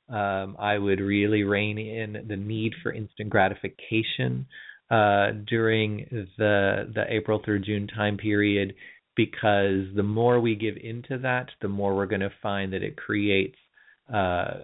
[0.10, 4.46] Um, I would really rein in the need for instant gratification
[4.90, 8.74] uh, during the the April through June time period,
[9.16, 12.96] because the more we give into that, the more we're going to find that it
[12.96, 13.58] creates
[14.14, 14.60] uh,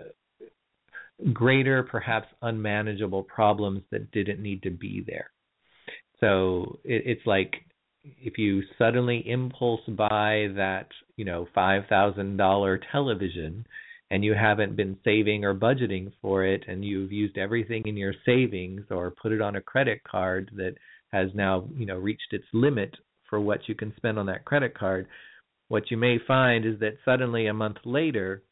[1.33, 5.31] greater, perhaps unmanageable problems that didn't need to be there.
[6.19, 7.53] So it, it's like
[8.03, 13.65] if you suddenly impulse buy that you know five thousand dollar television
[14.13, 18.13] and you haven't been saving or budgeting for it and you've used everything in your
[18.28, 20.76] savings or put it on a credit card that
[21.12, 22.95] has now you know reached its limit
[23.28, 25.08] for what you can spend on that credit card
[25.67, 28.43] what you may find is that suddenly a month later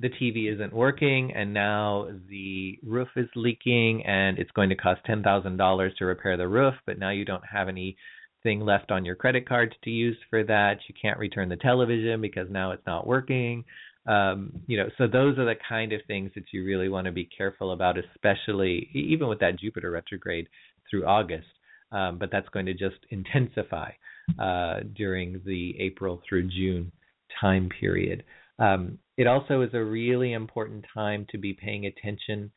[0.00, 5.00] the TV isn't working and now the roof is leaking and it's going to cost
[5.08, 9.48] $10,000 to repair the roof, but now you don't have anything left on your credit
[9.48, 10.78] card to use for that.
[10.86, 13.64] You can't return the television because now it's not working.
[14.08, 17.12] Um, you know, so those are the kind of things that you really want to
[17.12, 20.48] be careful about, especially even with that Jupiter retrograde
[20.90, 21.46] through August.
[21.92, 23.90] Um, but that's going to just intensify
[24.38, 26.92] uh, during the April through June
[27.40, 28.24] time period.
[28.58, 32.50] Um, it also is a really important time to be paying attention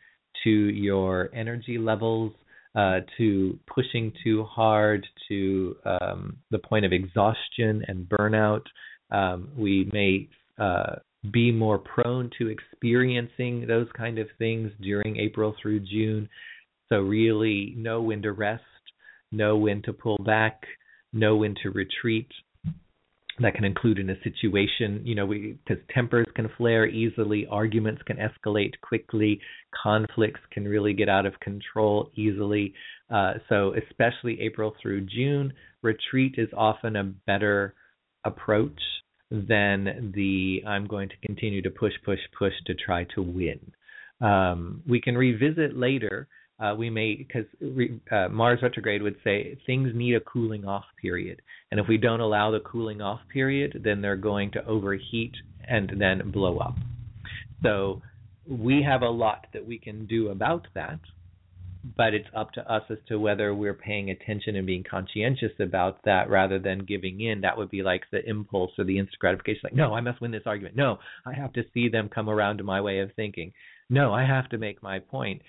[0.44, 2.34] to your energy levels,
[2.76, 8.64] uh, to pushing too hard, to um, the point of exhaustion and burnout.
[9.12, 10.96] Um, we may uh,
[11.30, 16.28] be more prone to experiencing those kind of things during April through June.
[16.90, 18.64] So, really, know when to rest,
[19.32, 20.64] know when to pull back,
[21.14, 22.28] know when to retreat,
[23.40, 28.18] that can include in a situation, you know, because tempers can flare easily, arguments can
[28.18, 29.40] escalate quickly,
[29.82, 32.74] conflicts can really get out of control easily.
[33.10, 37.74] Uh, so, especially April through June, retreat is often a better
[38.26, 38.80] approach
[39.32, 43.60] than the I'm going to continue to push, push, push to try to win.
[44.20, 46.28] Um, we can revisit later
[46.62, 47.46] uh, we may because
[48.12, 52.20] uh, Mars retrograde would say things need a cooling off period, and if we don't
[52.20, 55.34] allow the cooling off period, then they're going to overheat
[55.68, 56.76] and then blow up.
[57.64, 58.04] So
[58.48, 61.00] we have a lot that we can do about that,
[61.98, 66.04] but it's up to us as to whether we're paying attention and being conscientious about
[66.06, 67.42] that rather than giving in.
[67.42, 70.32] That would be like the impulse or the instant gratification, like, no, I must win
[70.32, 70.76] this argument.
[70.76, 73.54] No, I have to see them come around to my way of thinking.
[73.90, 75.42] No, I have to make my point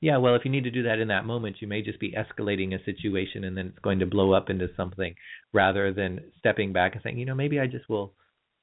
[0.00, 2.12] yeah, well, if you need to do that in that moment, you may just be
[2.12, 5.14] escalating a situation and then it's going to blow up into something
[5.52, 8.14] rather than stepping back and saying, you know, maybe I just will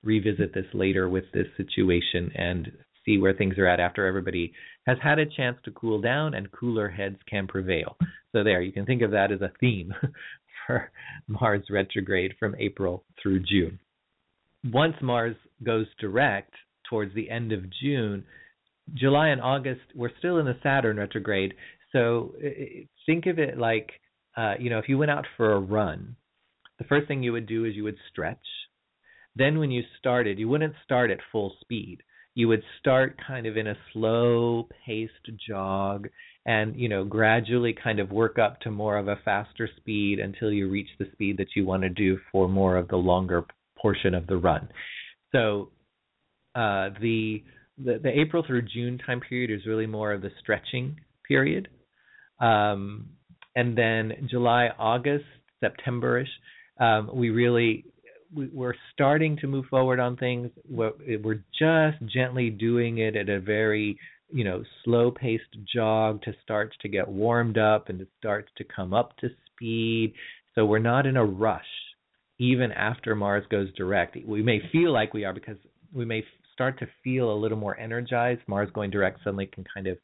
[0.03, 2.71] revisit this later with this situation and
[3.07, 4.53] see where things are at after everybody
[4.85, 7.97] has had a chance to cool down and cooler heads can prevail.
[8.33, 9.93] So, there, you can think of that as a theme
[10.67, 10.91] for
[11.27, 13.79] Mars retrograde from April through June.
[14.71, 16.53] Once Mars goes direct
[16.89, 18.23] towards the end of June,
[18.93, 21.53] July and August, we're still in the Saturn retrograde.
[21.93, 22.33] So
[23.05, 23.89] think of it like,
[24.35, 26.15] uh, you know, if you went out for a run
[26.77, 28.37] the first thing you would do is you would stretch.
[29.35, 32.01] Then, when you started, you wouldn't start at full speed.
[32.37, 36.07] You would start kind of in a slow paced jog
[36.45, 40.51] and, you know, gradually kind of work up to more of a faster speed until
[40.51, 43.39] you reach the speed that you want to do for more of the longer
[43.75, 44.69] portion of the run.
[45.31, 45.71] So,
[46.53, 47.43] uh, the,
[47.83, 50.95] the the April through June time period is really more of the stretching
[51.27, 51.69] period.
[52.39, 53.07] Um,
[53.55, 55.25] and then July, August,
[55.63, 56.33] Septemberish,
[56.79, 57.85] um, we really
[58.33, 60.49] we, we're starting to move forward on things.
[60.69, 60.91] We're,
[61.23, 63.97] we're just gently doing it at a very
[64.29, 68.63] you know slow paced jog to start to get warmed up and it starts to
[68.63, 70.13] come up to speed.
[70.55, 71.65] So we're not in a rush
[72.39, 74.17] even after Mars goes direct.
[74.25, 75.57] We may feel like we are because
[75.93, 76.23] we may
[76.53, 78.41] start to feel a little more energized.
[78.47, 79.97] Mars going direct suddenly can kind of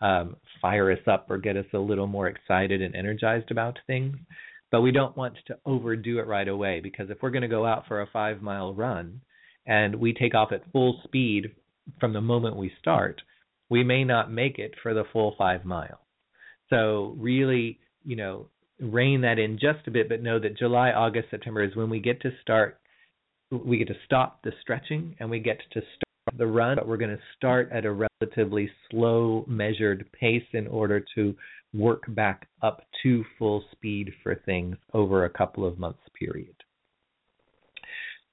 [0.00, 4.16] um, fire us up or get us a little more excited and energized about things.
[4.74, 7.64] But we don't want to overdo it right away because if we're going to go
[7.64, 9.20] out for a five mile run
[9.68, 11.52] and we take off at full speed
[12.00, 13.22] from the moment we start,
[13.70, 16.00] we may not make it for the full five miles.
[16.70, 18.48] So, really, you know,
[18.80, 22.00] rein that in just a bit, but know that July, August, September is when we
[22.00, 22.80] get to start,
[23.52, 26.96] we get to stop the stretching and we get to start the run, but we're
[26.96, 31.34] going to start at a relatively slow, measured pace in order to
[31.72, 36.54] work back up to full speed for things over a couple of months period.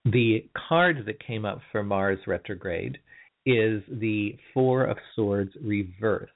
[0.06, 2.98] The card that came up for Mars retrograde
[3.46, 6.32] is the Four of Swords reversed.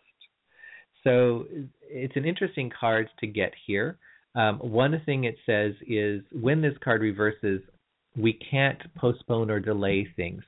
[1.03, 1.45] So
[1.81, 3.97] it's an interesting card to get here.
[4.35, 7.61] Um, one thing it says is when this card reverses,
[8.17, 10.43] we can't postpone or delay things.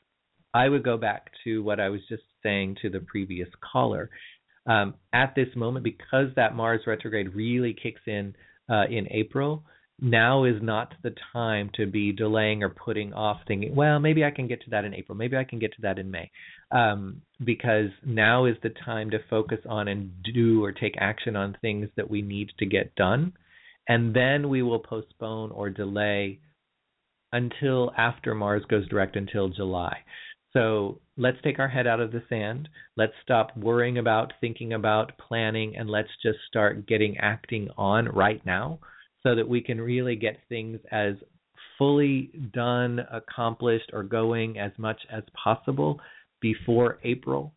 [0.58, 4.10] I would go back to what I was just saying to the previous caller.
[4.66, 8.36] Um, at this moment, because that Mars retrograde really kicks in
[8.68, 9.64] uh, in April,
[10.02, 14.32] now is not the time to be delaying or putting off thinking, well, maybe I
[14.32, 16.30] can get to that in April, maybe I can get to that in May.
[16.72, 21.58] Um, because now is the time to focus on and do or take action on
[21.62, 23.34] things that we need to get done.
[23.88, 26.40] And then we will postpone or delay
[27.32, 29.98] until after Mars goes direct until July.
[30.54, 32.70] So let's take our head out of the sand.
[32.96, 38.44] Let's stop worrying about, thinking about, planning, and let's just start getting acting on right
[38.46, 38.80] now
[39.24, 41.16] so that we can really get things as
[41.78, 46.00] fully done, accomplished, or going as much as possible
[46.42, 47.54] before April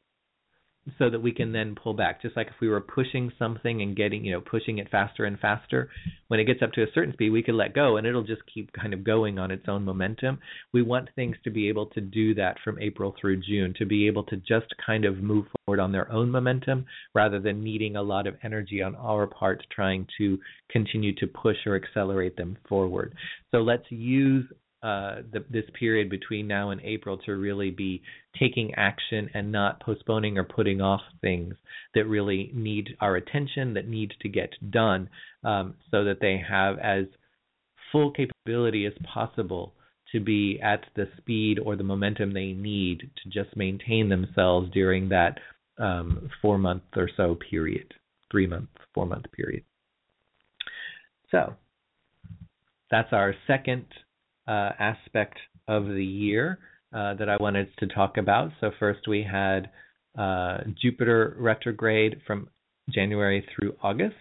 [0.99, 2.23] so that we can then pull back.
[2.23, 5.39] Just like if we were pushing something and getting, you know, pushing it faster and
[5.39, 5.91] faster,
[6.29, 8.43] when it gets up to a certain speed, we could let go and it'll just
[8.53, 10.39] keep kind of going on its own momentum.
[10.73, 14.07] We want things to be able to do that from April through June, to be
[14.07, 18.03] able to just kind of move forward on their own momentum rather than needing a
[18.03, 20.39] lot of energy on our part trying to
[20.71, 23.15] continue to push or accelerate them forward.
[23.51, 24.47] So let's use
[24.83, 28.03] uh, the, this period between now and April to really be
[28.39, 31.55] taking action and not postponing or putting off things
[31.95, 35.09] that really need our attention, that need to get done,
[35.45, 37.05] um, so that they have as
[37.93, 39.75] full capability as possible
[40.13, 45.11] to be at the speed or the momentum they need to just maintain themselves during
[45.11, 45.39] that
[45.79, 47.93] um, four month or so period,
[48.31, 49.63] three month, four month period.
[51.31, 51.55] So
[52.91, 53.85] that's our second
[54.51, 55.39] uh, aspect
[55.69, 56.59] of the year
[56.93, 58.51] uh, that I wanted to talk about.
[58.61, 59.71] So, first we had
[60.19, 62.49] uh, Jupiter retrograde from
[62.93, 64.17] January through August,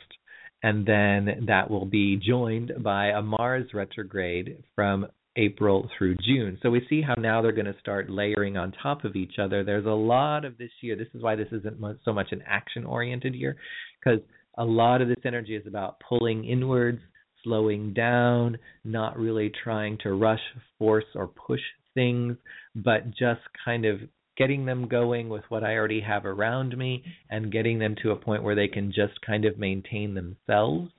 [0.61, 6.59] and then that will be joined by a Mars retrograde from April through June.
[6.61, 9.63] So we see how now they're going to start layering on top of each other.
[9.63, 10.95] There's a lot of this year.
[10.95, 13.55] This is why this isn't so much an action oriented year,
[13.99, 14.19] because
[14.57, 16.99] a lot of this energy is about pulling inwards
[17.43, 20.41] slowing down, not really trying to rush,
[20.77, 21.61] force, or push
[21.93, 22.37] things,
[22.75, 23.99] but just kind of
[24.37, 28.15] getting them going with what I already have around me and getting them to a
[28.15, 30.91] point where they can just kind of maintain themselves.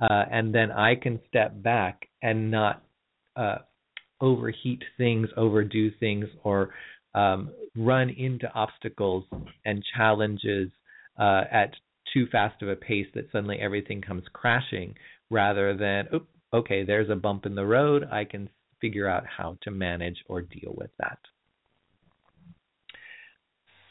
[0.00, 2.82] Uh, and then I can step back and not
[3.36, 3.58] uh,
[4.20, 6.70] overheat things, overdo things, or
[7.14, 9.24] um, run into obstacles
[9.64, 10.70] and challenges
[11.18, 11.72] uh, at
[12.12, 14.94] too fast of a pace that suddenly everything comes crashing
[15.30, 18.06] rather than, oh, okay, there's a bump in the road.
[18.10, 18.48] I can
[18.80, 21.18] figure out how to manage or deal with that.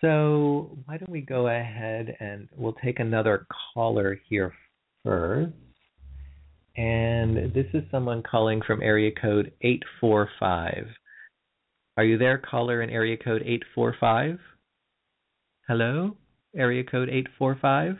[0.02, 4.54] So, why don't we go ahead and we'll take another caller here
[5.04, 5.54] first.
[6.78, 10.88] And this is someone calling from area code 845.
[11.98, 14.40] Are you there, caller in area code 845?
[15.68, 16.18] Hello,
[16.56, 17.98] area code 845?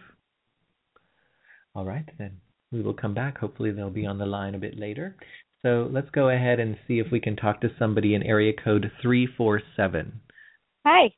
[1.74, 2.42] All right, then
[2.76, 3.38] we will come back.
[3.38, 5.16] Hopefully, they'll be on the line a bit later.
[5.62, 8.92] So let's go ahead and see if we can talk to somebody in area code
[9.02, 10.22] 347.
[10.86, 11.12] Hi,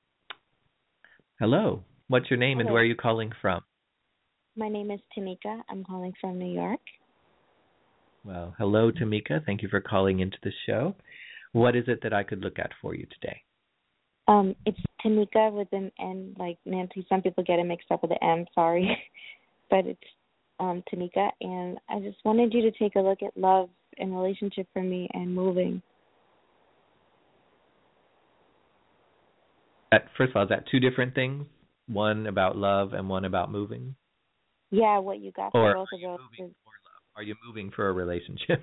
[1.39, 1.83] Hello.
[2.07, 3.61] What's your name and where are you calling from?
[4.55, 5.61] my name is Tanika.
[5.69, 6.79] I'm calling from New York.
[8.23, 9.45] Well, hello, Tamika.
[9.45, 10.95] Thank you for calling into the show.
[11.51, 13.39] What is it that I could look at for you today?
[14.27, 17.05] Um, it's Tanika with an N, like Nancy.
[17.07, 18.45] Some people get it mixed up with the M.
[18.55, 18.97] Sorry,
[19.69, 19.99] but it's
[20.59, 24.67] um Tanika, and I just wanted you to take a look at love and relationship
[24.73, 25.81] for me and moving.
[30.17, 31.45] First of all, is that two different things?
[31.87, 33.95] One about love and one about moving?
[34.69, 37.01] Yeah, what you got Or for both are of you those moving is for love?
[37.15, 38.61] Are you moving for a relationship?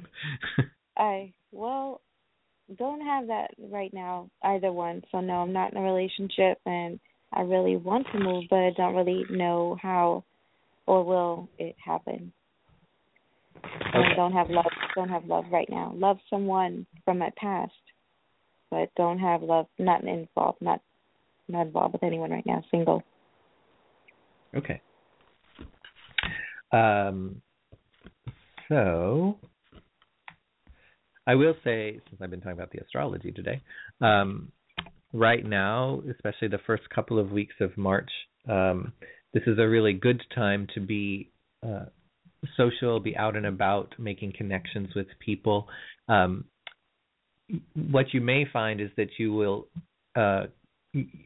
[0.98, 2.00] I well
[2.78, 5.02] don't have that right now either one.
[5.10, 7.00] So no, I'm not in a relationship, and
[7.32, 10.24] I really want to move, but I don't really know how
[10.86, 12.32] or will it happen.
[13.56, 14.14] Okay.
[14.16, 14.66] don't have love.
[14.94, 15.92] Don't have love right now.
[15.94, 17.72] Love someone from my past,
[18.70, 19.66] but don't have love.
[19.78, 20.60] Not involved.
[20.60, 20.80] Not
[21.48, 22.62] not involved with anyone right now.
[22.70, 23.02] Single.
[24.54, 24.80] Okay.
[26.72, 27.42] Um,
[28.68, 29.38] so,
[31.26, 33.62] I will say, since I've been talking about the astrology today,
[34.00, 34.50] um,
[35.12, 38.10] right now, especially the first couple of weeks of March,
[38.48, 38.92] um,
[39.34, 41.30] this is a really good time to be
[41.66, 41.86] uh,
[42.56, 45.68] social, be out and about, making connections with people.
[46.08, 46.44] Um,
[47.74, 49.66] what you may find is that you will
[50.16, 50.44] uh,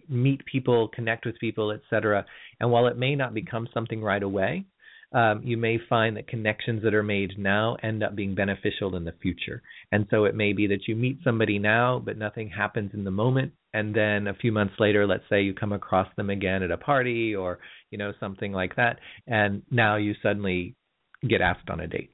[0.08, 2.24] meet people, connect with people, etc.
[2.60, 4.64] And while it may not become something right away,
[5.12, 9.04] um, you may find that connections that are made now end up being beneficial in
[9.04, 9.62] the future.
[9.90, 13.10] And so it may be that you meet somebody now, but nothing happens in the
[13.10, 13.52] moment.
[13.78, 16.76] And then a few months later, let's say you come across them again at a
[16.76, 17.60] party or,
[17.90, 18.98] you know, something like that.
[19.28, 20.74] And now you suddenly
[21.28, 22.10] get asked on a date.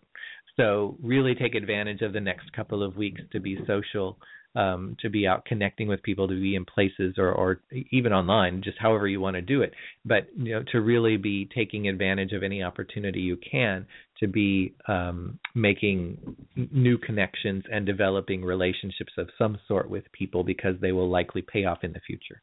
[0.58, 4.18] So really take advantage of the next couple of weeks to be social,
[4.54, 8.62] um, to be out connecting with people, to be in places or, or even online,
[8.62, 9.72] just however you want to do it.
[10.04, 13.86] But you know, to really be taking advantage of any opportunity you can
[14.20, 16.36] to be um, making
[16.72, 21.64] new connections and developing relationships of some sort with people because they will likely pay
[21.64, 22.40] off in the future.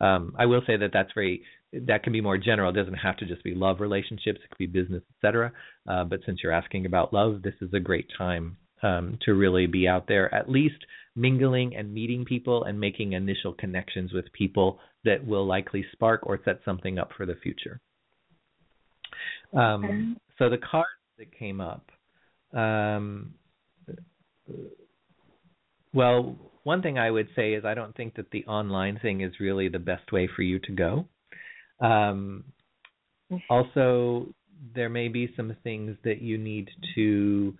[0.00, 1.42] Um, I will say that that's very
[1.72, 2.70] that can be more general.
[2.70, 4.40] It doesn't have to just be love relationships.
[4.42, 5.52] It could be business, etc.
[5.88, 9.66] Uh, but since you're asking about love, this is a great time um, to really
[9.66, 14.78] be out there, at least mingling and meeting people and making initial connections with people
[15.04, 17.80] that will likely spark or set something up for the future.
[19.54, 20.88] Um, so the cards
[21.18, 21.90] that came up.
[22.52, 23.34] Um,
[25.92, 29.32] well, one thing I would say is I don't think that the online thing is
[29.40, 31.06] really the best way for you to go.
[31.80, 32.44] Um,
[33.48, 34.26] also,
[34.74, 37.54] there may be some things that you need to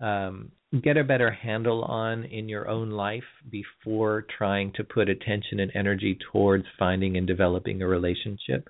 [0.00, 0.52] um,
[0.82, 5.72] get a better handle on in your own life before trying to put attention and
[5.74, 8.68] energy towards finding and developing a relationship.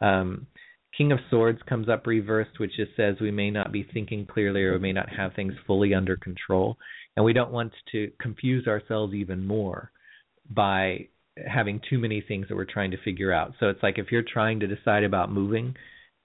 [0.00, 0.46] Um,
[0.96, 4.62] King of Swords comes up reversed, which just says we may not be thinking clearly
[4.62, 6.76] or we may not have things fully under control.
[7.16, 9.90] And we don't want to confuse ourselves even more
[10.50, 11.08] by
[11.46, 13.52] having too many things that we're trying to figure out.
[13.58, 15.74] So it's like if you're trying to decide about moving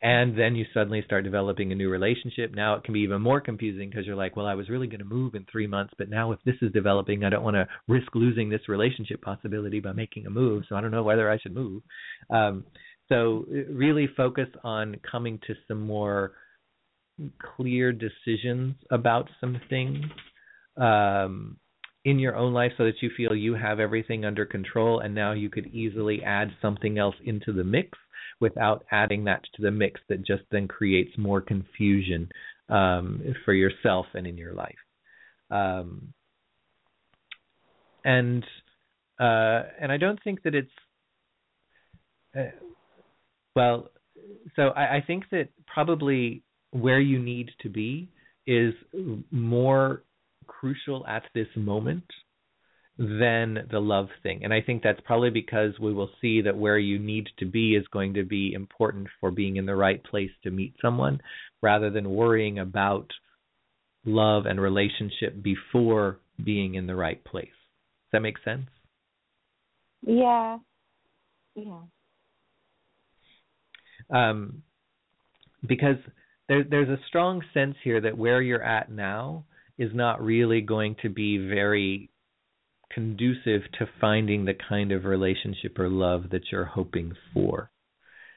[0.02, 3.42] and then you suddenly start developing a new relationship, now it can be even more
[3.42, 6.10] confusing because you're like, well, I was really going to move in three months, but
[6.10, 9.94] now if this is developing, I don't want to risk losing this relationship possibility by
[9.94, 10.64] making a move.
[10.68, 11.82] So I don't know whether I should move.
[12.30, 12.66] Um,
[13.10, 16.34] so really focus on coming to some more
[17.56, 20.06] clear decisions about some things
[20.78, 21.58] um,
[22.06, 25.32] in your own life so that you feel you have everything under control and now
[25.32, 27.98] you could easily add something else into the mix
[28.40, 32.30] without adding that to the mix that just then creates more confusion
[32.70, 34.76] um, for yourself and in your life.
[35.50, 36.14] Um,
[38.04, 38.44] and
[39.20, 40.70] uh, and I don't think that it's
[42.38, 42.44] uh,
[43.58, 43.90] well.
[44.56, 48.10] So I, I think that probably where you need to be
[48.46, 48.74] is
[49.32, 50.04] more
[50.48, 52.06] crucial at this moment
[52.98, 54.44] than the love thing.
[54.44, 57.76] And I think that's probably because we will see that where you need to be
[57.76, 61.20] is going to be important for being in the right place to meet someone
[61.62, 63.08] rather than worrying about
[64.06, 67.46] love and relationship before being in the right place.
[68.06, 68.68] Does that make sense?
[70.02, 70.58] Yeah.
[71.56, 71.82] Yeah.
[74.10, 74.64] Um,
[75.68, 75.98] because
[76.48, 79.46] there, there's a strong sense here that where you're at now
[79.78, 82.10] is not really going to be very
[82.92, 87.70] conducive to finding the kind of relationship or love that you're hoping for.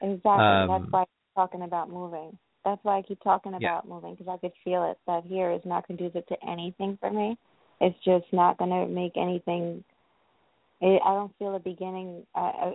[0.02, 0.28] Exactly.
[0.28, 2.36] Um, That's why I keep talking about moving.
[2.64, 3.78] That's why I keep talking Yeah.
[3.78, 7.10] about moving because I could feel it that here is not conducive to anything for
[7.10, 7.38] me.
[7.82, 9.82] it's just not going to make anything.
[10.82, 12.72] It, I don't feel a beginning, uh,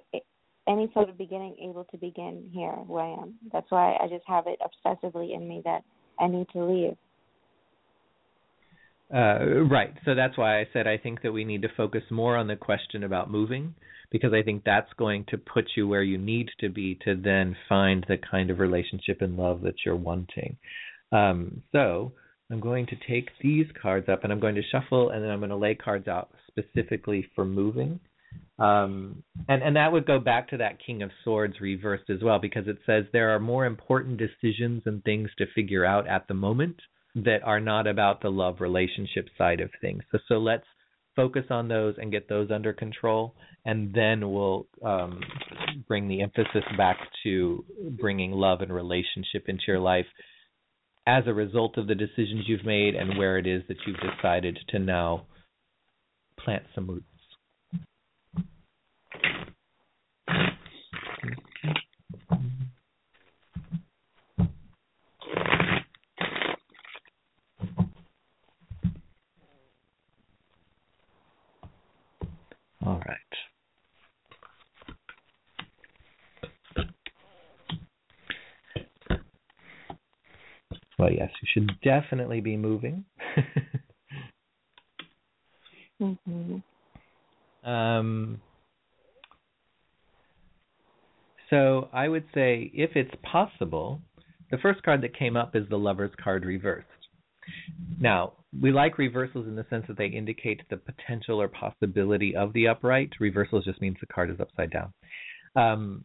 [0.68, 3.36] any sort of beginning able to begin here where I am.
[3.52, 5.84] That's why I just have it obsessively in me that
[6.20, 6.98] I need to leave.
[9.14, 9.94] Uh, right.
[10.04, 12.56] So that's why I said I think that we need to focus more on the
[12.56, 13.76] question about moving
[14.12, 17.56] because I think that's going to put you where you need to be to then
[17.70, 20.58] find the kind of relationship and love that you're wanting.
[21.12, 22.14] Um, so
[22.52, 25.40] I'm going to take these cards up and I'm going to shuffle and then I'm
[25.40, 28.00] going to lay cards out specifically for moving.
[28.58, 32.40] Um, and and that would go back to that King of Swords reversed as well
[32.40, 36.34] because it says there are more important decisions and things to figure out at the
[36.34, 36.78] moment
[37.16, 40.04] that are not about the love relationship side of things.
[40.12, 40.66] So so let's
[41.18, 45.20] focus on those and get those under control, and then we'll um,
[45.88, 47.64] bring the emphasis back to
[48.00, 50.06] bringing love and relationship into your life
[51.08, 54.58] as a result of the decisions you've made and where it is that you've decided
[54.70, 55.26] to now
[56.40, 57.06] plant some roots.
[72.86, 73.18] All right.
[81.00, 83.06] Well, yes, you should definitely be moving.
[86.02, 87.70] mm-hmm.
[87.70, 88.42] Um,
[91.50, 94.02] so I would say, if it's possible,
[94.52, 96.88] the first card that came up is the Lover's card reversed.
[98.00, 102.54] Now, we like reversals in the sense that they indicate the potential or possibility of
[102.54, 103.12] the upright.
[103.20, 104.94] Reversals just means the card is upside down.
[105.56, 106.04] Um,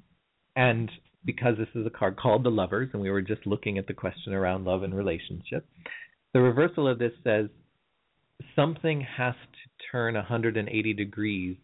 [0.56, 0.90] and
[1.24, 3.94] because this is a card called the Lovers, and we were just looking at the
[3.94, 5.66] question around love and relationship,
[6.32, 7.46] the reversal of this says
[8.56, 11.56] something has to turn 180 degrees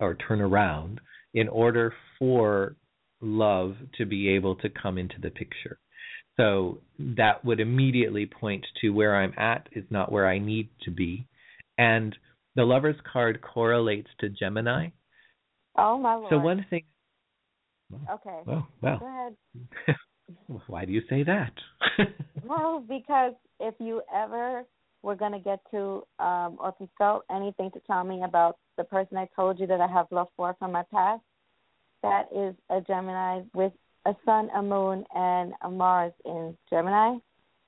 [0.00, 1.00] or turn around
[1.34, 2.76] in order for
[3.20, 5.78] love to be able to come into the picture.
[6.36, 10.90] So that would immediately point to where I'm at is not where I need to
[10.90, 11.26] be.
[11.78, 12.16] And
[12.56, 14.88] the lover's card correlates to Gemini.
[15.76, 16.30] Oh my lord.
[16.30, 16.84] So one thing
[18.10, 18.40] Okay.
[18.46, 18.98] Well, well.
[18.98, 19.96] Go ahead.
[20.66, 21.52] Why do you say that?
[22.44, 24.64] well, because if you ever
[25.02, 28.56] were going to get to, um, or if you felt anything to tell me about
[28.78, 31.22] the person I told you that I have love for from my past,
[32.02, 33.72] that is a Gemini with
[34.06, 37.16] a sun, a moon, and a Mars in Gemini.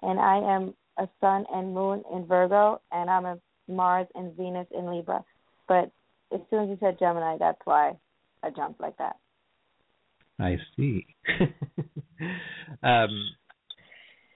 [0.03, 4.67] And I am a sun and moon in Virgo, and I'm a Mars and Venus
[4.77, 5.25] in Libra.
[5.69, 5.91] But
[6.33, 7.93] as soon as you said Gemini, that's why
[8.43, 9.17] I jumped like that.
[10.41, 11.07] I see.
[12.83, 13.31] um,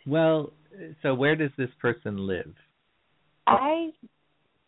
[0.06, 0.52] well,
[1.02, 2.54] so where does this person live?
[3.46, 3.90] I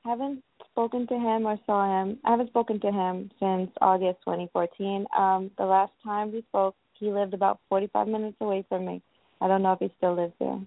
[0.05, 2.19] haven't spoken to him or saw him.
[2.25, 5.07] I haven't spoken to him since August 2014.
[5.17, 9.03] Um, the last time we spoke, he lived about 45 minutes away from me.
[9.41, 10.61] I don't know if he still lives there.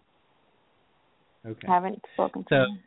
[1.46, 1.68] Okay.
[1.68, 2.80] I haven't spoken to so, him.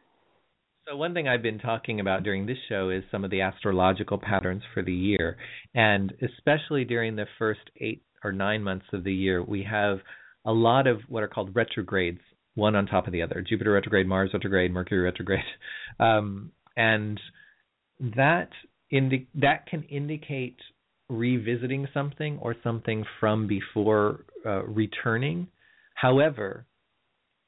[0.88, 4.18] So one thing I've been talking about during this show is some of the astrological
[4.18, 5.36] patterns for the year,
[5.74, 9.98] and especially during the first eight or nine months of the year, we have
[10.44, 12.20] a lot of what are called retrogrades,
[12.54, 15.40] one on top of the other: Jupiter retrograde, Mars retrograde, Mercury retrograde,
[15.98, 17.20] um, and
[18.00, 18.50] that
[18.88, 20.58] indi- that can indicate
[21.08, 25.48] revisiting something or something from before uh, returning.
[25.94, 26.64] However,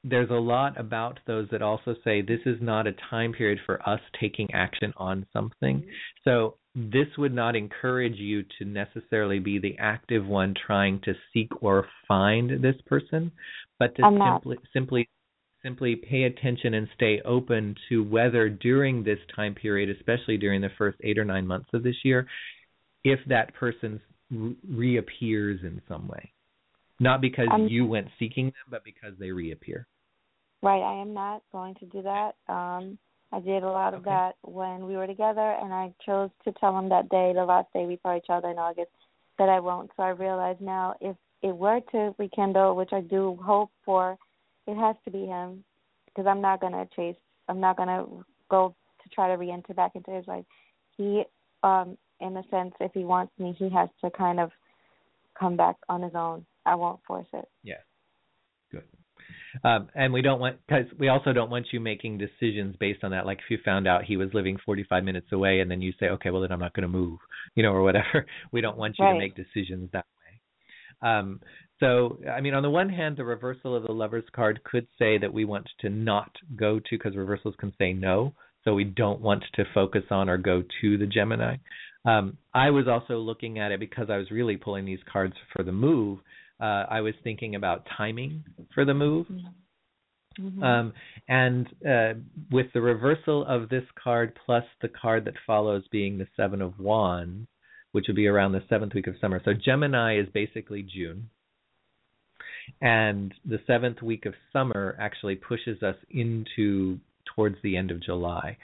[0.03, 3.87] there's a lot about those that also say this is not a time period for
[3.87, 5.79] us taking action on something.
[5.79, 5.89] Mm-hmm.
[6.23, 11.49] So this would not encourage you to necessarily be the active one trying to seek
[11.61, 13.31] or find this person,
[13.77, 15.09] but to simply simply
[15.63, 20.69] simply pay attention and stay open to whether during this time period, especially during the
[20.77, 22.27] first 8 or 9 months of this year,
[23.03, 23.99] if that person
[24.31, 26.31] re- reappears in some way.
[26.99, 29.87] Not because um, you went seeking them, but because they reappear.
[30.61, 32.35] Right, I am not going to do that.
[32.49, 32.97] Um,
[33.31, 34.09] I did a lot of Okay.
[34.09, 37.71] that when we were together, and I chose to tell him that day, the last
[37.73, 38.91] day we saw each other in August,
[39.37, 39.91] that I won't.
[39.95, 44.17] So I realize now if it were to rekindle, which I do hope for,
[44.67, 45.63] it has to be him
[46.05, 47.15] because I'm not going to chase,
[47.47, 50.43] I'm not going to go to try to re enter back into his life.
[50.97, 51.23] He,
[51.63, 54.51] um, in a sense, if he wants me, he has to kind of
[55.39, 56.45] come back on his own.
[56.65, 57.45] I won't force it.
[57.63, 57.75] Yeah.
[58.71, 58.83] Good.
[59.63, 63.11] Um, and we don't want because we also don't want you making decisions based on
[63.11, 63.25] that.
[63.25, 66.07] Like if you found out he was living 45 minutes away, and then you say,
[66.07, 67.19] okay, well then I'm not going to move,
[67.55, 68.25] you know, or whatever.
[68.51, 69.13] We don't want you Right.
[69.13, 71.09] to make decisions that way.
[71.09, 71.41] Um,
[71.79, 75.17] so, I mean, on the one hand, the reversal of the lover's card could say
[75.17, 78.33] that we want to not go to because reversals can say no
[78.63, 81.57] so we don't want to focus on or go to the Gemini.
[82.05, 85.63] Um, I was also looking at it because I was really pulling these cards for
[85.63, 86.19] the move.
[86.59, 88.43] Uh, I was thinking about timing
[88.73, 89.27] for the move.
[90.39, 90.63] Mm-hmm.
[90.63, 90.93] Um,
[91.27, 92.13] and uh,
[92.51, 96.79] with the reversal of this card plus the card that follows being the Seven of
[96.79, 97.47] Wands,
[97.91, 99.41] which would be around the seventh week of summer.
[99.43, 101.29] So Gemini is basically June.
[102.81, 106.99] And the seventh week of summer actually pushes us into
[107.35, 108.57] towards the end of July.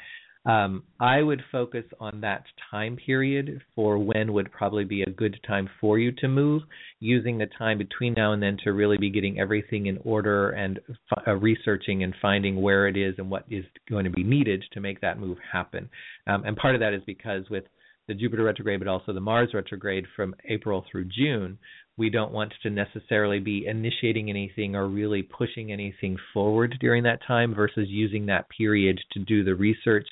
[0.45, 5.37] Um, I would focus on that time period for when would probably be a good
[5.47, 6.61] time for you to move,
[6.99, 10.79] using the time between now and then to really be getting everything in order and
[11.27, 14.79] uh, researching and finding where it is and what is going to be needed to
[14.79, 15.89] make that move happen.
[16.27, 17.63] Um, and part of that is because with
[18.07, 21.57] the Jupiter retrograde, but also the Mars retrograde from April through June,
[21.97, 27.19] we don't want to necessarily be initiating anything or really pushing anything forward during that
[27.25, 30.07] time versus using that period to do the research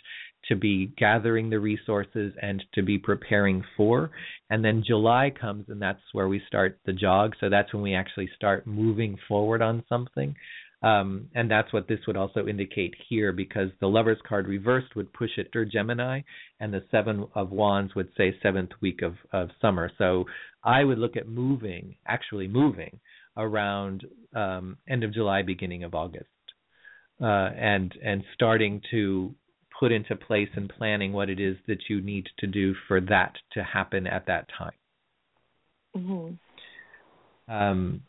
[0.49, 4.11] to be gathering the resources and to be preparing for.
[4.49, 7.33] And then July comes, and that's where we start the jog.
[7.39, 10.35] So that's when we actually start moving forward on something.
[10.83, 15.13] Um, and that's what this would also indicate here because the Lover's card reversed would
[15.13, 16.21] push it to Gemini,
[16.59, 19.89] and the Seven of Wands would say seventh week of, of summer.
[19.97, 20.25] So
[20.61, 22.99] I would look at moving, actually moving,
[23.37, 26.25] around um, end of July, beginning of August,
[27.21, 29.33] uh, and and starting to
[29.83, 33.33] put into place and planning what it is that you need to do for that
[33.51, 34.71] to happen at that time.
[35.93, 37.53] Mm-hmm.
[37.53, 38.01] Um,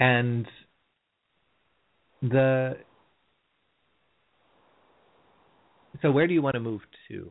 [0.00, 0.48] and
[2.22, 2.76] the
[6.02, 7.30] so where do you want to move to?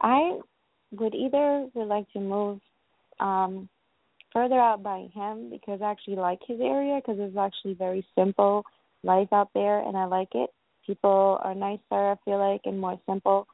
[0.00, 0.38] I
[0.92, 2.60] would either would like to move
[3.20, 3.68] um
[4.32, 8.64] further out by him because I actually like his area because it's actually very simple
[9.02, 10.48] life out there and I like it.
[10.88, 13.46] People are nicer, I feel like, and more simple.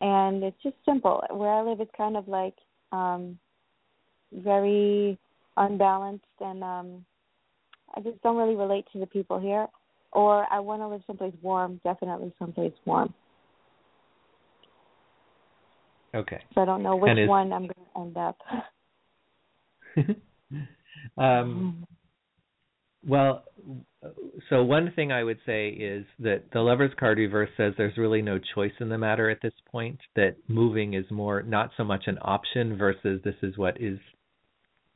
[0.00, 1.22] And it's just simple.
[1.30, 2.54] Where I live is kind of like
[2.90, 3.38] um
[4.32, 5.18] very
[5.58, 7.04] unbalanced and um
[7.94, 9.66] I just don't really relate to the people here.
[10.12, 13.12] Or I want to live someplace warm, definitely someplace warm.
[16.14, 16.42] Okay.
[16.54, 18.38] So I don't know which one I'm going to end up.
[21.18, 21.86] um,
[23.06, 23.44] well,
[24.48, 28.22] so one thing I would say is that the Lover's card reverse says there's really
[28.22, 29.98] no choice in the matter at this point.
[30.16, 33.98] That moving is more not so much an option versus this is what is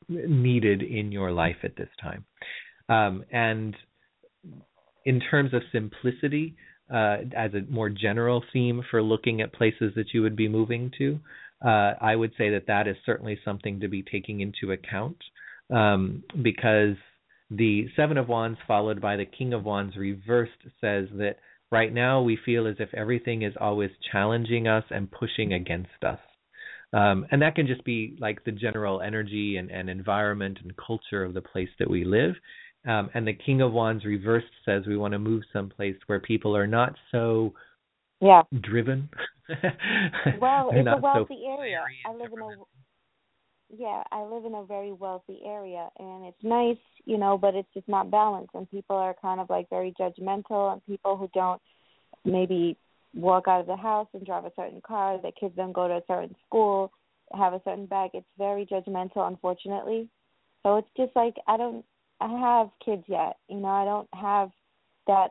[0.08, 2.24] needed in your life at this time.
[2.88, 3.74] Um, and
[5.04, 6.56] in terms of simplicity,
[6.92, 10.90] uh, as a more general theme for looking at places that you would be moving
[10.98, 11.18] to,
[11.64, 15.16] uh, I would say that that is certainly something to be taking into account
[15.74, 16.96] um, because
[17.50, 21.36] the Seven of Wands followed by the King of Wands reversed says that
[21.70, 26.18] right now we feel as if everything is always challenging us and pushing against us.
[26.92, 31.24] Um, and that can just be like the general energy and, and environment and culture
[31.24, 32.34] of the place that we live.
[32.86, 36.56] Um, and the King of Wands reversed says we want to move someplace where people
[36.56, 37.52] are not so
[38.20, 39.08] yeah driven.
[40.40, 41.82] well, it's a wealthy so area.
[42.06, 42.48] I live in a
[43.78, 47.72] yeah, I live in a very wealthy area, and it's nice, you know, but it's
[47.74, 51.60] just not balanced, and people are kind of like very judgmental, and people who don't
[52.24, 52.76] maybe
[53.14, 55.94] walk out of the house and drive a certain car, their kids don't go to
[55.94, 56.92] a certain school,
[57.32, 58.10] have a certain bag.
[58.14, 60.08] It's very judgmental, unfortunately.
[60.62, 61.84] So it's just like I don't
[62.20, 63.36] I have kids yet.
[63.48, 64.50] You know, I don't have
[65.06, 65.28] that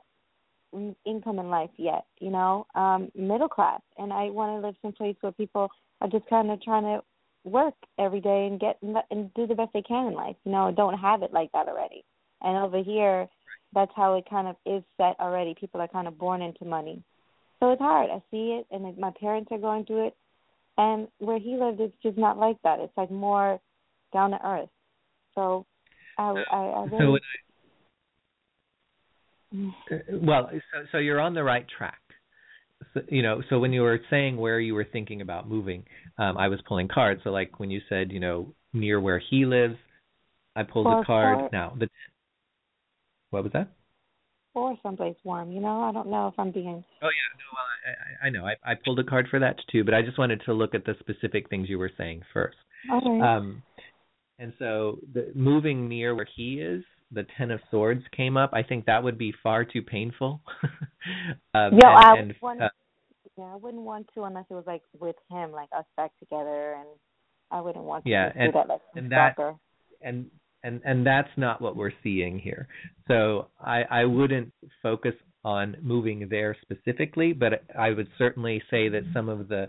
[1.06, 2.06] income in life yet.
[2.20, 5.70] You know, um, middle class, and I want to live someplace where people
[6.02, 7.02] are just kind of trying to
[7.44, 10.36] work every day and get and do the best they can in life.
[10.46, 12.04] You know, don't have it like that already.
[12.42, 13.28] And over here,
[13.74, 15.56] that's how it kind of is set already.
[15.60, 17.04] People are kind of born into money,
[17.60, 18.10] so it's hard.
[18.10, 20.16] I see it, and my parents are going through it.
[20.78, 22.80] And where he lived, it's just not like that.
[22.80, 23.60] It's like more
[24.12, 24.70] down to earth.
[25.34, 25.66] So
[26.18, 27.22] I, I, I really...
[29.54, 32.00] So, uh, well, so so you're on the right track.
[32.94, 35.84] So, you know, so when you were saying where you were thinking about moving,
[36.18, 37.22] um, I was pulling cards.
[37.24, 39.76] So like when you said, you know, near where he lives,
[40.56, 41.52] I pulled well, a card.
[41.52, 41.88] Now, the
[43.32, 43.70] what was that?
[44.54, 45.52] Or someplace warm.
[45.52, 46.84] You know, I don't know if I'm being.
[47.02, 47.46] Oh yeah, no.
[47.54, 47.66] Well,
[48.22, 48.46] I, I know.
[48.46, 50.86] I, I pulled a card for that too, but I just wanted to look at
[50.86, 52.58] the specific things you were saying first.
[52.92, 53.22] Okay.
[53.22, 53.64] Um,
[54.38, 56.84] and so the moving near where he is,
[57.14, 58.52] the Ten of Swords came up.
[58.54, 60.42] I think that would be far too painful.
[61.54, 62.70] um, yeah, and, I and, want, uh,
[63.38, 66.74] yeah, I wouldn't want to unless it was like with him, like us back together,
[66.74, 66.88] and
[67.52, 69.36] I wouldn't want to yeah, do and, that like and that,
[70.02, 70.26] and
[70.64, 72.68] and and that's not what we're seeing here.
[73.08, 74.52] So I I wouldn't
[74.82, 79.68] focus on moving there specifically, but I would certainly say that some of the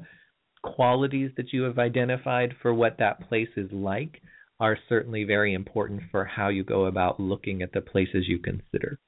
[0.63, 4.21] qualities that you have identified for what that place is like
[4.61, 8.99] are certainly very important for how you go about looking at the places you consider.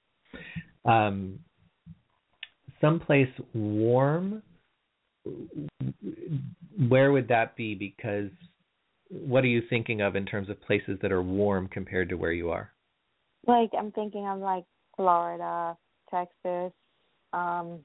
[0.84, 1.40] Um,
[2.80, 4.42] someplace warm,
[6.88, 7.74] where would that be?
[7.74, 8.30] Because
[9.08, 12.32] what are you thinking of in terms of places that are warm compared to where
[12.32, 12.72] you are?
[13.46, 14.64] Like I'm thinking of like
[14.96, 15.76] Florida,
[16.10, 16.72] Texas,
[17.32, 17.80] um,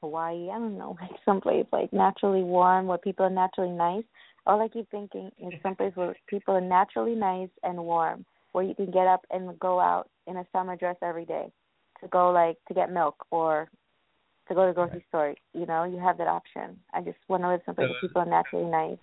[0.00, 0.50] Hawaii.
[0.50, 4.04] I don't know, like someplace like naturally warm where people are naturally nice.
[4.48, 8.74] All I keep thinking is someplace where people are naturally nice and warm, where you
[8.74, 11.52] can get up and go out in a summer dress every day
[12.00, 13.68] to go like to get milk or
[14.48, 15.34] to go to the grocery store.
[15.52, 16.80] You know, you have that option.
[16.94, 18.96] I just want to live someplace where people are naturally nice.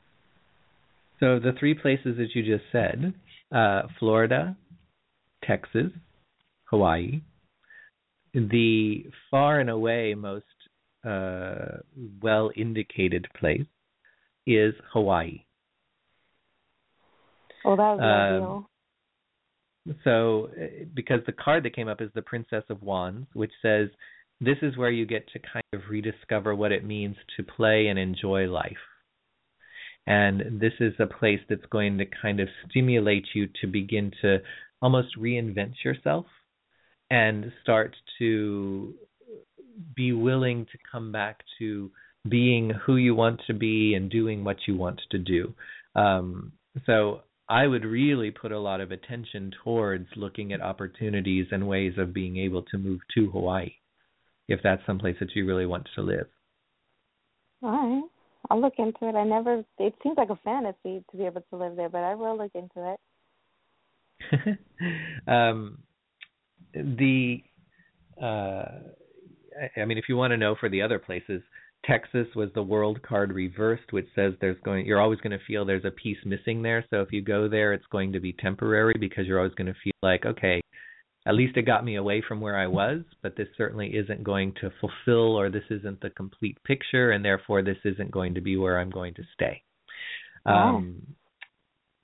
[1.19, 3.13] So the three places that you just said,
[3.53, 4.57] uh, Florida,
[5.43, 5.91] Texas,
[6.65, 7.21] Hawaii,
[8.33, 10.45] the far and away most
[11.07, 11.77] uh,
[12.19, 13.67] well indicated place
[14.45, 15.43] is Hawaii.
[17.65, 18.65] Oh, that was
[19.87, 20.49] um, So,
[20.93, 23.89] because the card that came up is the Princess of Wands, which says
[24.41, 27.97] this is where you get to kind of rediscover what it means to play and
[27.97, 28.73] enjoy life.
[30.07, 34.39] And this is a place that's going to kind of stimulate you to begin to
[34.81, 36.25] almost reinvent yourself
[37.09, 38.93] and start to
[39.95, 41.91] be willing to come back to
[42.27, 45.53] being who you want to be and doing what you want to do.
[45.95, 46.53] Um,
[46.85, 51.93] so I would really put a lot of attention towards looking at opportunities and ways
[51.97, 53.73] of being able to move to Hawaii
[54.47, 56.27] if that's someplace that you really want to live.
[57.63, 58.03] All right.
[58.49, 59.15] I'll look into it.
[59.15, 62.15] I never it seems like a fantasy to be able to live there, but I
[62.15, 62.95] will look into
[64.31, 64.59] it.
[65.27, 65.79] um
[66.73, 67.41] the
[68.21, 68.65] uh
[69.77, 71.41] I mean if you want to know for the other places,
[71.87, 75.65] Texas was the world card reversed, which says there's going you're always going to feel
[75.65, 76.85] there's a piece missing there.
[76.89, 79.79] So if you go there, it's going to be temporary because you're always going to
[79.83, 80.61] feel like okay,
[81.27, 84.53] at least it got me away from where I was, but this certainly isn't going
[84.61, 88.57] to fulfill or this isn't the complete picture, and therefore this isn't going to be
[88.57, 89.61] where I'm going to stay.
[90.45, 90.77] Wow.
[90.77, 91.01] Um,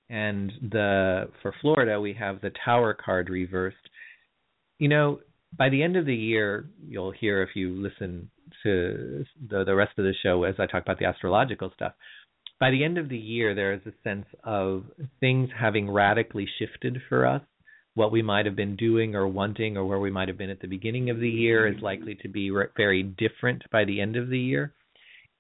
[0.09, 3.77] and the for Florida we have the Tower card reversed.
[4.77, 5.19] You know,
[5.57, 8.29] by the end of the year, you'll hear if you listen
[8.63, 11.93] to the the rest of the show as I talk about the astrological stuff.
[12.59, 14.83] By the end of the year, there is a sense of
[15.19, 17.41] things having radically shifted for us
[17.93, 20.61] what we might have been doing or wanting or where we might have been at
[20.61, 21.85] the beginning of the year is mm-hmm.
[21.85, 24.73] likely to be re- very different by the end of the year.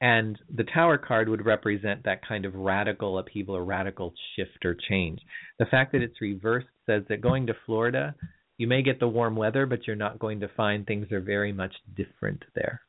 [0.01, 4.75] And the tower card would represent that kind of radical upheaval or radical shift or
[4.89, 5.21] change.
[5.59, 8.15] The fact that it's reversed says that going to Florida,
[8.57, 11.53] you may get the warm weather, but you're not going to find things are very
[11.53, 12.81] much different there.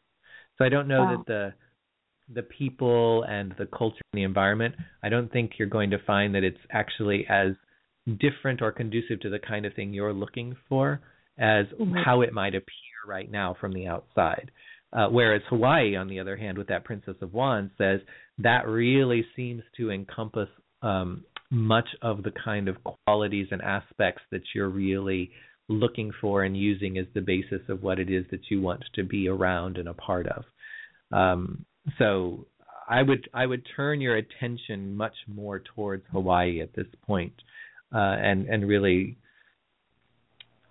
[0.58, 1.16] So I don't know wow.
[1.16, 1.54] that the
[2.34, 6.34] the people and the culture and the environment, I don't think you're going to find
[6.34, 7.48] that it's actually as
[8.20, 11.00] different or conducive to the kind of thing you're looking for
[11.38, 11.94] as mm-hmm.
[12.04, 12.66] how it might appear
[13.06, 14.50] right now from the outside.
[14.92, 18.00] Uh, whereas Hawaii, on the other hand, with that Princess of Wands, says
[18.38, 20.48] that really seems to encompass
[20.82, 22.76] um, much of the kind of
[23.06, 25.30] qualities and aspects that you're really
[25.72, 29.04] looking for and using as the basis of what it is that you want to
[29.04, 30.44] be around and a part of.
[31.12, 31.64] Um,
[31.98, 32.46] so
[32.88, 37.34] I would I would turn your attention much more towards Hawaii at this point
[37.94, 39.16] uh, and and really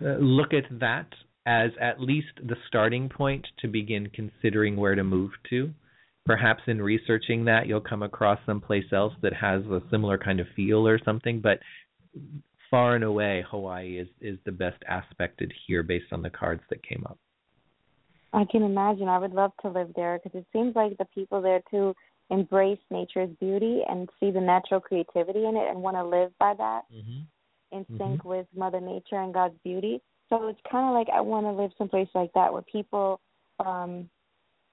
[0.00, 1.06] uh, look at that
[1.46, 5.70] as at least the starting point to begin considering where to move to.
[6.24, 10.46] Perhaps in researching that, you'll come across someplace else that has a similar kind of
[10.54, 11.58] feel or something, but
[12.72, 16.82] far and away, Hawaii is, is the best aspected here based on the cards that
[16.82, 17.18] came up.
[18.32, 19.08] I can imagine.
[19.08, 21.94] I would love to live there because it seems like the people there too
[22.30, 26.54] embrace nature's beauty and see the natural creativity in it and want to live by
[26.54, 27.76] that mm-hmm.
[27.76, 27.98] in mm-hmm.
[27.98, 30.00] sync with Mother Nature and God's beauty.
[30.30, 33.20] So it's kind of like I want to live someplace like that where people
[33.60, 34.08] um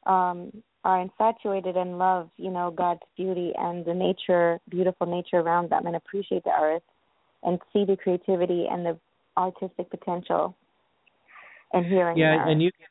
[0.06, 0.54] um
[0.86, 5.86] are infatuated and love, you know, God's beauty and the nature, beautiful nature around them
[5.86, 6.84] and appreciate the earth
[7.44, 8.98] and see the creativity and the
[9.38, 10.56] artistic potential
[11.74, 12.88] and hearing yeah, and you can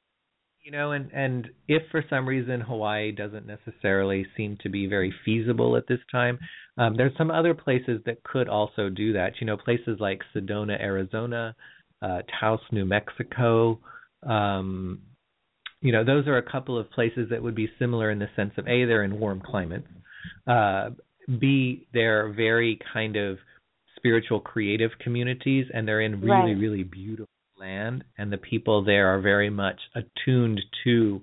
[0.68, 5.14] you know, and and if for some reason Hawaii doesn't necessarily seem to be very
[5.24, 6.38] feasible at this time,
[6.76, 9.32] um, there's some other places that could also do that.
[9.40, 11.56] You know, places like Sedona, Arizona,
[12.02, 13.80] uh, Taos, New Mexico.
[14.28, 15.00] Um,
[15.80, 18.52] you know, those are a couple of places that would be similar in the sense
[18.58, 19.88] of a they're in warm climates,
[20.46, 20.90] uh,
[21.40, 23.38] b they're very kind of
[23.98, 26.58] spiritual creative communities, and they're in really right.
[26.58, 27.28] really beautiful
[27.58, 31.20] land, and the people there are very much attuned to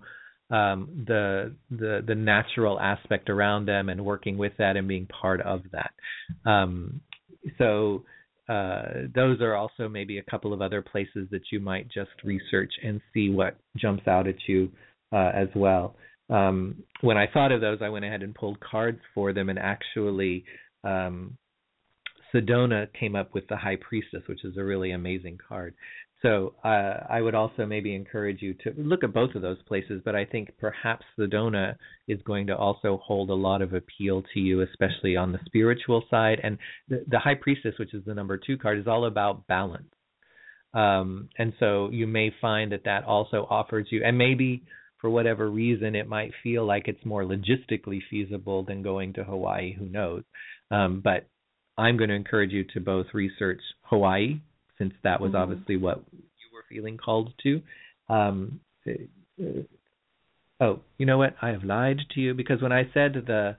[0.51, 5.41] um, the the the natural aspect around them and working with that and being part
[5.41, 5.93] of that.
[6.49, 7.01] Um,
[7.57, 8.03] so
[8.47, 12.71] uh, those are also maybe a couple of other places that you might just research
[12.84, 14.71] and see what jumps out at you
[15.11, 15.95] uh, as well.
[16.30, 19.59] Um, when I thought of those, I went ahead and pulled cards for them, and
[19.59, 20.45] actually,
[20.84, 21.38] um,
[22.34, 25.76] Sedona came up with the High Priestess, which is a really amazing card.
[26.21, 30.01] So uh, I would also maybe encourage you to look at both of those places,
[30.03, 31.76] but I think perhaps Sedona
[32.07, 36.03] is going to also hold a lot of appeal to you, especially on the spiritual
[36.09, 36.39] side.
[36.41, 36.57] And
[36.89, 39.93] the, the High Priestess, which is the number two card, is all about balance.
[40.73, 44.63] Um, and so you may find that that also offers you, and maybe
[44.99, 49.73] for whatever reason, it might feel like it's more logistically feasible than going to Hawaii.
[49.73, 50.23] Who knows?
[50.71, 51.28] Um, but
[51.78, 54.39] I'm going to encourage you to both research Hawaii
[54.78, 55.38] since that was mm-hmm.
[55.38, 57.61] obviously what you were feeling called to.
[58.09, 59.43] Um, uh,
[60.61, 61.36] oh, you know what?
[61.41, 63.57] I have lied to you because when I said the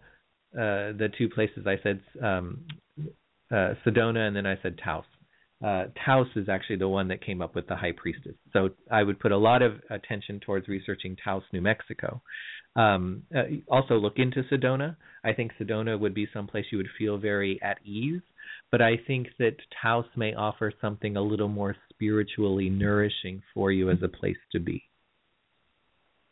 [0.54, 2.64] uh, the two places, I said um,
[3.50, 5.04] uh, Sedona and then I said Taos.
[5.64, 8.34] Uh, Taos is actually the one that came up with the high priestess.
[8.52, 12.20] So I would put a lot of attention towards researching Taos, New Mexico.
[12.74, 14.96] Um, uh, also look into Sedona.
[15.24, 18.20] I think Sedona would be someplace you would feel very at ease
[18.70, 23.90] but I think that Taos may offer something a little more spiritually nourishing for you
[23.90, 24.82] as a place to be.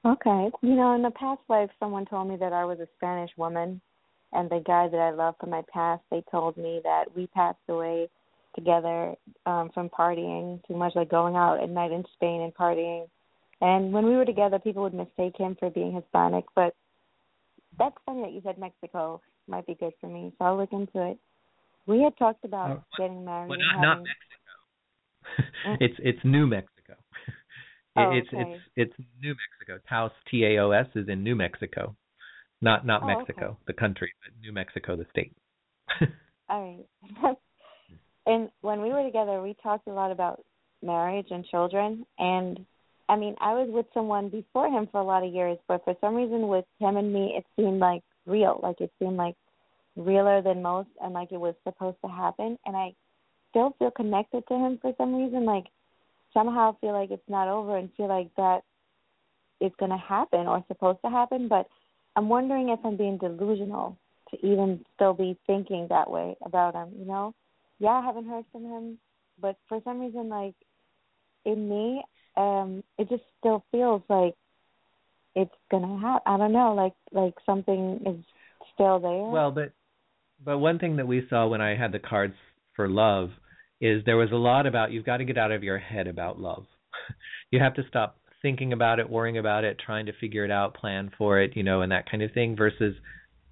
[0.05, 0.51] Okay.
[0.63, 3.81] You know, in the past life, someone told me that I was a Spanish woman,
[4.33, 7.59] and the guy that I loved from my past, they told me that we passed
[7.69, 8.09] away
[8.55, 9.15] together
[9.47, 13.09] um from partying too much, like going out at night in Spain and partying.
[13.61, 16.75] And when we were together, people would mistake him for being Hispanic, but
[17.79, 21.11] that's funny that you said Mexico might be good for me, so I'll look into
[21.11, 21.19] it.
[21.87, 23.49] We had talked about uh, getting married.
[23.49, 23.83] Well, not, having...
[23.83, 24.21] not Mexico.
[25.81, 26.95] It's it's New Mexico.
[27.97, 28.61] oh, it's okay.
[28.77, 29.83] it's it's New Mexico.
[29.89, 31.97] Taos T A O S is in New Mexico,
[32.61, 33.59] not not oh, Mexico, okay.
[33.67, 35.35] the country, but New Mexico, the state.
[36.49, 36.77] All
[37.23, 37.37] right.
[38.27, 40.43] and when we were together, we talked a lot about
[40.83, 42.07] marriage and children.
[42.19, 42.65] And
[43.09, 45.95] I mean, I was with someone before him for a lot of years, but for
[46.01, 48.61] some reason, with him and me, it seemed like real.
[48.63, 49.37] Like it seemed like
[49.97, 52.95] realer than most and like it was supposed to happen and I
[53.51, 55.67] still feel connected to him for some reason, like
[56.33, 58.63] somehow feel like it's not over and feel like that
[59.61, 61.69] is gonna happen or supposed to happen, but
[62.17, 63.97] I'm wondering if I'm being delusional
[64.31, 67.35] to even still be thinking that way about him, you know?
[67.79, 68.99] Yeah, I haven't heard from him,
[69.41, 70.55] but for some reason like
[71.45, 72.03] in me,
[72.37, 74.35] um, it just still feels like
[75.35, 76.23] it's gonna happen.
[76.27, 78.25] I don't know, like like something is
[78.75, 79.31] still there.
[79.31, 79.73] Well, but
[80.45, 82.35] but one thing that we saw when I had the cards
[82.77, 83.31] for love
[83.81, 86.41] is there was a lot about you've got to get out of your head about
[86.41, 86.65] love.
[87.51, 90.75] you have to stop thinking about it, worrying about it, trying to figure it out,
[90.75, 92.95] plan for it, you know, and that kind of thing versus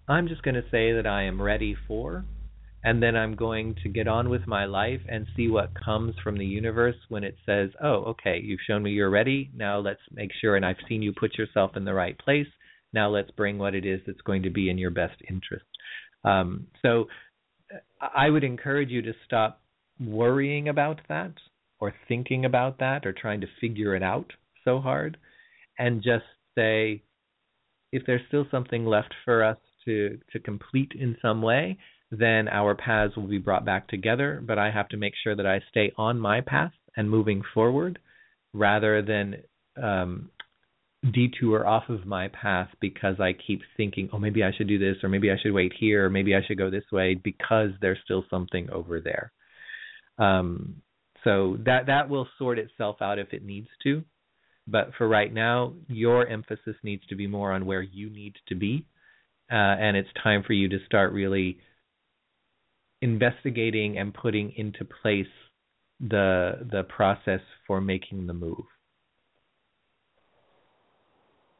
[0.09, 2.25] I'm just going to say that I am ready for
[2.85, 6.37] and then I'm going to get on with my life and see what comes from
[6.37, 9.51] the universe when it says, "Oh, okay, you've shown me you're ready.
[9.55, 12.49] Now let's make sure and I've seen you put yourself in the right place.
[12.93, 15.65] Now let's bring what it is that's going to be in your best interest."
[16.25, 17.07] Um, so
[18.01, 19.61] I would encourage you to stop
[20.01, 21.33] worrying about that
[21.81, 24.33] or thinking about that or trying to figure it out
[24.65, 25.17] so hard
[25.79, 26.25] and just
[26.57, 27.03] say
[27.93, 31.77] if there's still something left for us to to complete in some way
[32.13, 35.47] then our paths will be brought back together but i have to make sure that
[35.47, 37.99] i stay on my path and moving forward
[38.53, 39.37] rather than
[39.83, 40.31] um,
[41.11, 45.03] detour off of my path because I keep thinking, oh, maybe I should do this,
[45.03, 47.99] or maybe I should wait here, or maybe I should go this way because there's
[48.05, 49.33] still something over there.
[50.19, 50.83] Um,
[51.25, 54.05] so that that will sort itself out if it needs to,
[54.69, 58.55] but for right now, your emphasis needs to be more on where you need to
[58.55, 58.85] be,
[59.51, 61.59] uh, and it's time for you to start really
[63.03, 65.27] investigating and putting into place
[66.01, 68.65] the the process for making the move.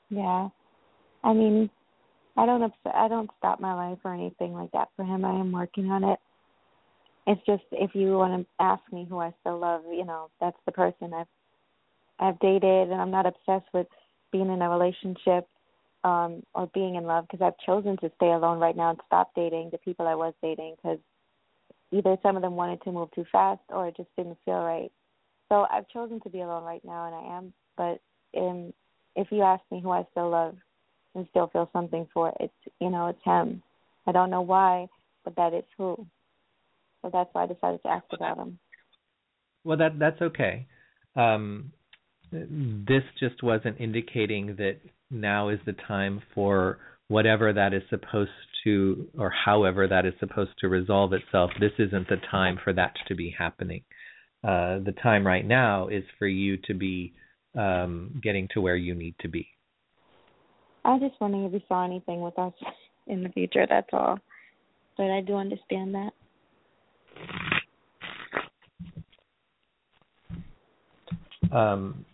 [0.09, 0.49] Yeah.
[1.25, 1.71] I mean,
[2.37, 5.25] I don't upset, I don't stop my life or anything like that for him.
[5.25, 6.19] I am working on it.
[7.27, 10.57] It's just if you want to ask me who I still love, you know, that's
[10.67, 11.27] the person I've
[12.19, 13.87] I've dated, and I'm not obsessed with
[14.31, 15.49] being in a relationship
[16.05, 19.31] um or being in love because I've chosen to stay alone right now and stop
[19.37, 20.99] dating the people I was dating because
[21.93, 24.91] either some of them wanted to move too fast or it just didn't feel right.
[25.49, 27.53] So I've chosen to be alone right now, and I am.
[27.77, 28.01] But
[28.33, 28.73] in
[29.15, 30.57] if you ask me who I still love
[31.15, 33.63] and still feel something for, it's you know it's him.
[34.07, 34.89] I don't know why,
[35.25, 36.07] but that is who.
[37.03, 38.59] So that's why I decided to ask about him.
[39.65, 40.67] Well, that that's okay.
[41.17, 41.73] um,
[42.33, 44.79] this just wasn't indicating that
[45.11, 46.79] now is the time for
[47.09, 48.31] whatever that is supposed
[48.65, 51.51] to, or however that is supposed to resolve itself.
[51.61, 53.83] This isn't the time for that to be happening.
[54.45, 57.13] Uh, the time right now is for you to be
[57.57, 59.47] um, getting to where you need to be.
[60.85, 62.55] I was just wondering if you saw anything with us
[63.07, 63.67] in the future.
[63.69, 64.19] That's all.
[64.97, 66.13] But I do understand that.
[71.53, 72.05] Um,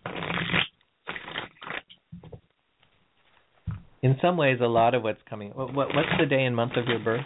[4.01, 5.51] in some ways, a lot of what's coming.
[5.51, 7.25] What, what's the day and month of your birth?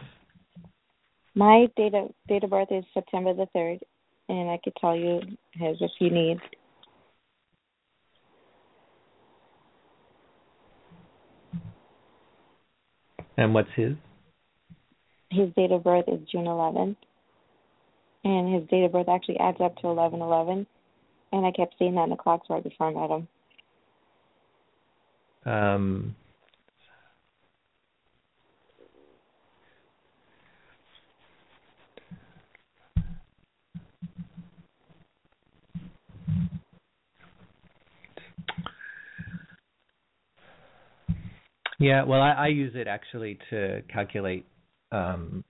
[1.36, 3.80] My date of date of birth is September the third,
[4.30, 5.20] and I could tell you
[5.54, 6.38] his if you need.
[13.38, 13.94] And what's his?
[15.32, 16.96] His date of birth is June 11th,
[18.24, 20.68] and his date of birth actually adds up to 1111,
[21.32, 23.28] and I kept seeing that in the clocks right before I met him.
[25.46, 26.16] Um,
[41.84, 44.46] Yeah, well, I, I use it actually to calculate
[44.94, 45.44] um,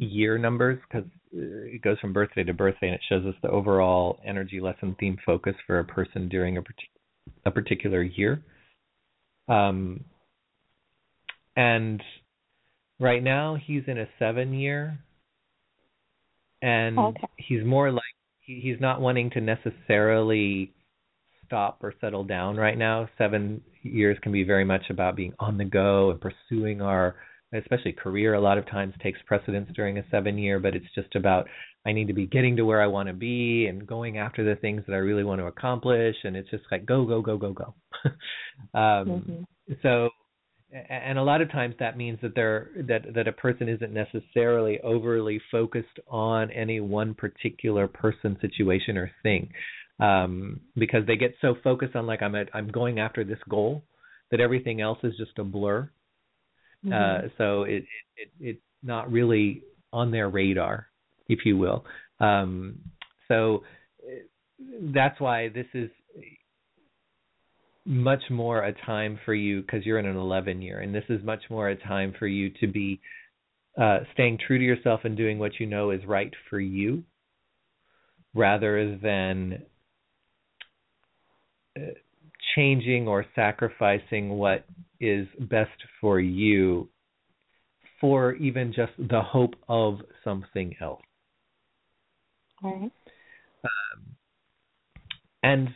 [0.00, 3.50] year numbers because uh, it goes from birthday to birthday and it shows us the
[3.50, 8.42] overall energy lesson theme focus for a person during a, partic- a particular year.
[9.46, 10.02] Um,
[11.54, 12.02] and
[12.98, 14.98] right now he's in a seven year,
[16.60, 17.28] and Okay.
[17.36, 18.02] he's more like
[18.40, 20.72] he, he's not wanting to necessarily
[21.46, 23.08] stop or settle down right now.
[23.16, 27.16] Seven years can be very much about being on the go and pursuing our,
[27.54, 28.34] especially career.
[28.34, 31.46] A lot of times takes precedence during a seven year, but it's just about
[31.86, 34.60] I need to be getting to where I want to be and going after the
[34.60, 36.16] things that I really want to accomplish.
[36.24, 37.74] And it's just like go, go, go, go, go.
[38.78, 39.46] um, Mhm.
[39.82, 40.10] So,
[40.88, 44.80] and a lot of times that means that they're that that a person isn't necessarily
[44.80, 49.50] overly focused on any one particular person, situation, or thing,
[50.00, 53.82] um, because they get so focused on like I'm at, I'm going after this goal
[54.30, 55.88] that everything else is just a blur.
[56.84, 56.92] Mhm.
[56.92, 57.84] Uh, so it,
[58.16, 60.88] it it's not really on their radar,
[61.28, 61.84] if you will.
[62.20, 62.78] Um,
[63.28, 63.64] so
[64.06, 64.22] uh,
[64.94, 65.90] that's why this is
[67.86, 71.22] much more a time for you because you're in an 11 year, and this is
[71.22, 73.00] much more a time for you to be
[73.80, 77.04] uh, staying true to yourself and doing what you know is right for you,
[78.34, 79.62] rather than
[82.54, 84.64] changing or sacrificing what
[85.00, 85.70] is best
[86.00, 86.88] for you
[88.00, 91.02] for even just the hope of something else.
[92.62, 92.90] Right.
[93.64, 94.16] Um,
[95.42, 95.68] and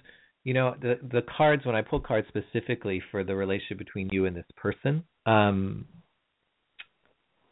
[0.44, 4.26] you know the the cards when I pull cards specifically for the relationship between you
[4.26, 5.86] and this person, um,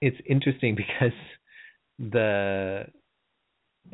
[0.00, 1.16] it's interesting because
[1.98, 2.86] the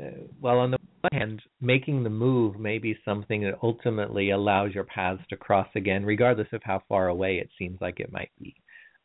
[0.01, 4.75] uh, well on the one hand, making the move may be something that ultimately allows
[4.75, 8.31] your paths to cross again, regardless of how far away it seems like it might
[8.41, 8.55] be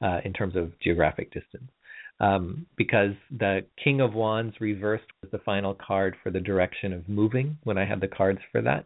[0.02, 1.70] uh, in terms of geographic distance.
[2.22, 7.07] Um, because the King of Wands reversed was the final card for the direction of
[7.07, 8.86] moving when I had the cards for that.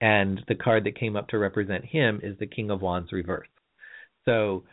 [0.00, 3.50] And the card that came up to represent him is the King of Wands reversed.
[4.24, 4.64] So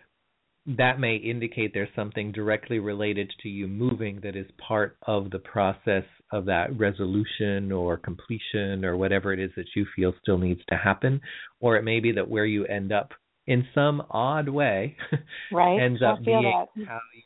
[0.76, 5.40] that may indicate there's something directly related to you moving that is part of the
[5.40, 6.04] process
[6.34, 10.76] of that resolution or completion or whatever it is that you feel still needs to
[10.76, 11.22] happen.
[11.62, 13.12] Or it may be that where you end up
[13.46, 14.98] in some odd way
[15.52, 15.80] Right.
[15.80, 16.86] ends up being that.
[16.86, 17.22] how you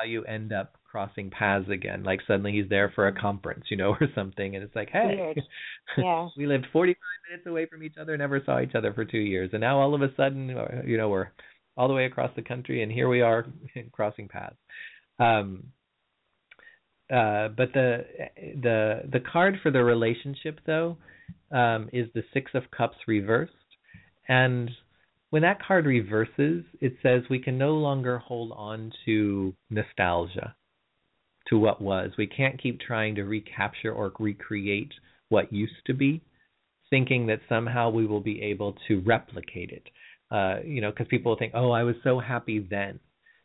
[0.00, 2.02] how you end up crossing paths again.
[2.02, 5.34] Like suddenly he's there for a conference, you know, or something, and it's like, hey,
[5.96, 6.28] Yeah.
[6.36, 6.96] we lived 45
[7.30, 9.94] minutes away from each other, never saw each other for two years, and now all
[9.94, 10.48] of a sudden,
[10.84, 11.28] you know, we're
[11.76, 13.46] all the way across the country, and here we are
[13.92, 14.56] crossing paths.
[15.18, 15.64] Um,
[17.10, 18.04] uh, but the
[18.62, 20.96] the the card for the relationship though
[21.50, 23.52] um, is the Six of Cups reversed,
[24.28, 24.70] and
[25.32, 30.54] when that card reverses, it says we can no longer hold on to nostalgia,
[31.48, 32.12] to what was.
[32.18, 34.92] We can't keep trying to recapture or recreate
[35.30, 36.20] what used to be,
[36.90, 39.88] thinking that somehow we will be able to replicate it.
[40.32, 43.00] Uh, you know, because people think, oh, I was so happy then.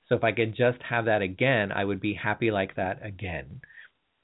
[0.08, 3.60] So if I could just have that again, I would be happy like that again.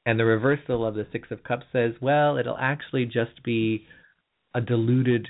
[0.05, 3.85] And the reversal of the Six of Cups says, well, it'll actually just be
[4.55, 5.27] a diluted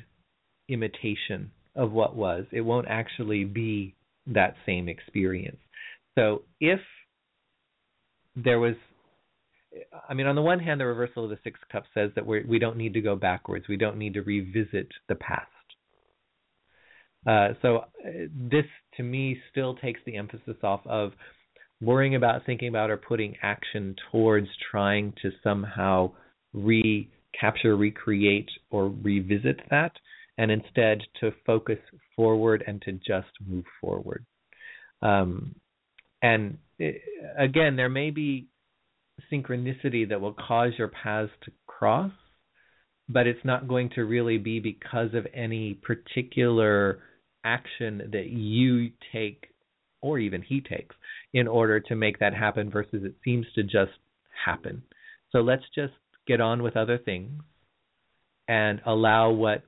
[0.69, 2.45] imitation of what was.
[2.51, 3.95] It won't actually be
[4.27, 5.57] that same experience.
[6.15, 6.79] So if
[8.35, 8.75] there was
[10.07, 12.27] I mean, on the one hand, the reversal of the Six of Cups says that
[12.27, 13.67] we we don't need to go backwards.
[13.67, 15.47] We don't need to revisit the past.
[17.25, 18.09] Uh, so uh,
[18.51, 18.65] this,
[18.97, 21.13] to me, still takes the emphasis off of
[21.81, 26.11] worrying about, thinking about, or putting action towards trying to somehow
[26.53, 29.91] recapture, recreate, or revisit that,
[30.37, 31.79] and instead to focus
[32.15, 34.25] forward and to just move forward.
[35.01, 35.55] Um,
[36.21, 37.01] and it,
[37.37, 38.47] again, there may be
[39.31, 42.11] synchronicity that will cause your paths to cross,
[43.09, 46.99] but it's not going to really be because of any particular
[47.43, 49.47] action that you take
[50.01, 50.95] or even he takes
[51.33, 53.91] in order to make that happen versus it seems to just
[54.45, 54.83] happen.
[55.31, 55.93] So let's just
[56.27, 57.41] get on with other things
[58.47, 59.63] and allow what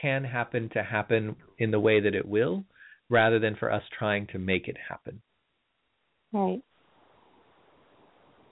[0.00, 2.64] can happen to happen in the way that it will
[3.08, 5.22] rather than for us trying to make it happen.
[6.32, 6.60] Right.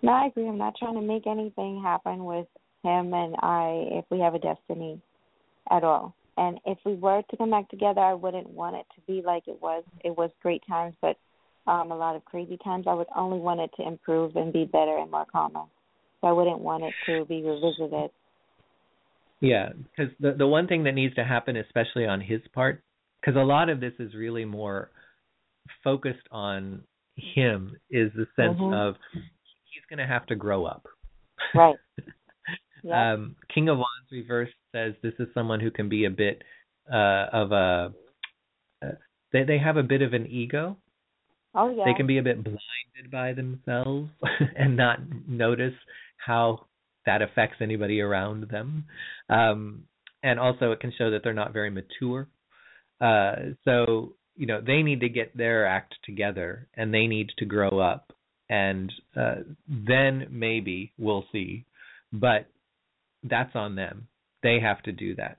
[0.03, 0.47] No, I agree.
[0.47, 2.47] I'm not trying to make anything happen with
[2.83, 5.01] him and I if we have a destiny
[5.71, 6.15] at all.
[6.37, 9.45] And if we were to come back together, I wouldn't want it to be like
[9.47, 9.85] it was.
[10.05, 11.17] It was great times, but
[11.67, 12.87] um a lot of crazy times.
[12.89, 15.65] I would only want it to improve and be better and more calmer.
[16.21, 18.11] So I wouldn't want it to be revisited.
[19.41, 22.83] Yeah, because the the one thing that needs to happen, especially on his part,
[23.21, 24.91] because a lot of this is really more
[25.83, 26.83] focused on
[27.17, 28.75] him, is the sense mm-hmm.
[28.75, 30.87] of he's going to have to grow up.
[31.55, 31.77] Right.
[32.85, 32.95] Yep.
[32.95, 36.43] Um, King of Wands reverse says this is someone who can be a bit
[36.93, 37.93] uh, of a.
[38.83, 38.89] Uh,
[39.33, 40.77] they they have a bit of an ego.
[41.55, 41.85] Oh yeah.
[41.87, 44.11] They can be a bit blinded by themselves
[44.57, 44.99] and not
[45.29, 45.75] notice
[46.17, 46.67] how
[47.07, 48.85] that affects anybody around them.
[49.29, 49.85] Um,
[50.23, 52.27] and also, it can show that they're not very mature.
[53.01, 53.35] Uh,
[53.65, 57.79] so you know they need to get their act together and they need to grow
[57.79, 58.13] up
[58.51, 59.37] and uh,
[59.69, 61.65] then maybe we'll see
[62.15, 62.47] but
[63.25, 64.07] that's on them.
[64.45, 65.39] They have to do that.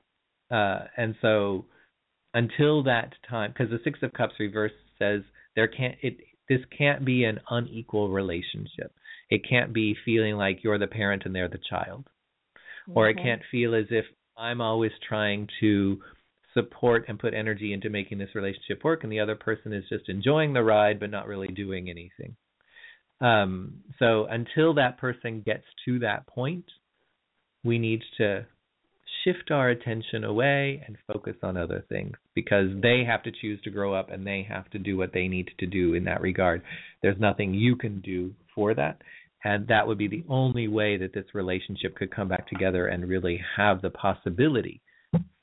[0.54, 1.66] Uh, and so
[2.34, 5.22] until that time, because the Six of Cups reverse says
[5.56, 6.18] there can't it
[6.50, 8.94] this can't be an unequal relationship.
[9.30, 12.08] It can't be feeling like you're the parent and they're the child,
[12.94, 14.06] or it can't feel as if
[14.38, 16.00] I'm always trying to
[16.54, 20.10] support and put energy into making this relationship work, and the other person is just
[20.10, 22.36] enjoying the ride but not really doing anything.
[23.22, 26.66] Um, so until that person gets to that point,
[27.64, 28.46] we need to
[29.26, 33.70] shift our attention away and focus on other things because they have to choose to
[33.70, 36.62] grow up and they have to do what they need to do in that regard.
[37.02, 39.02] There's nothing you can do for that.
[39.44, 43.08] And that would be the only way that this relationship could come back together and
[43.08, 44.82] really have the possibility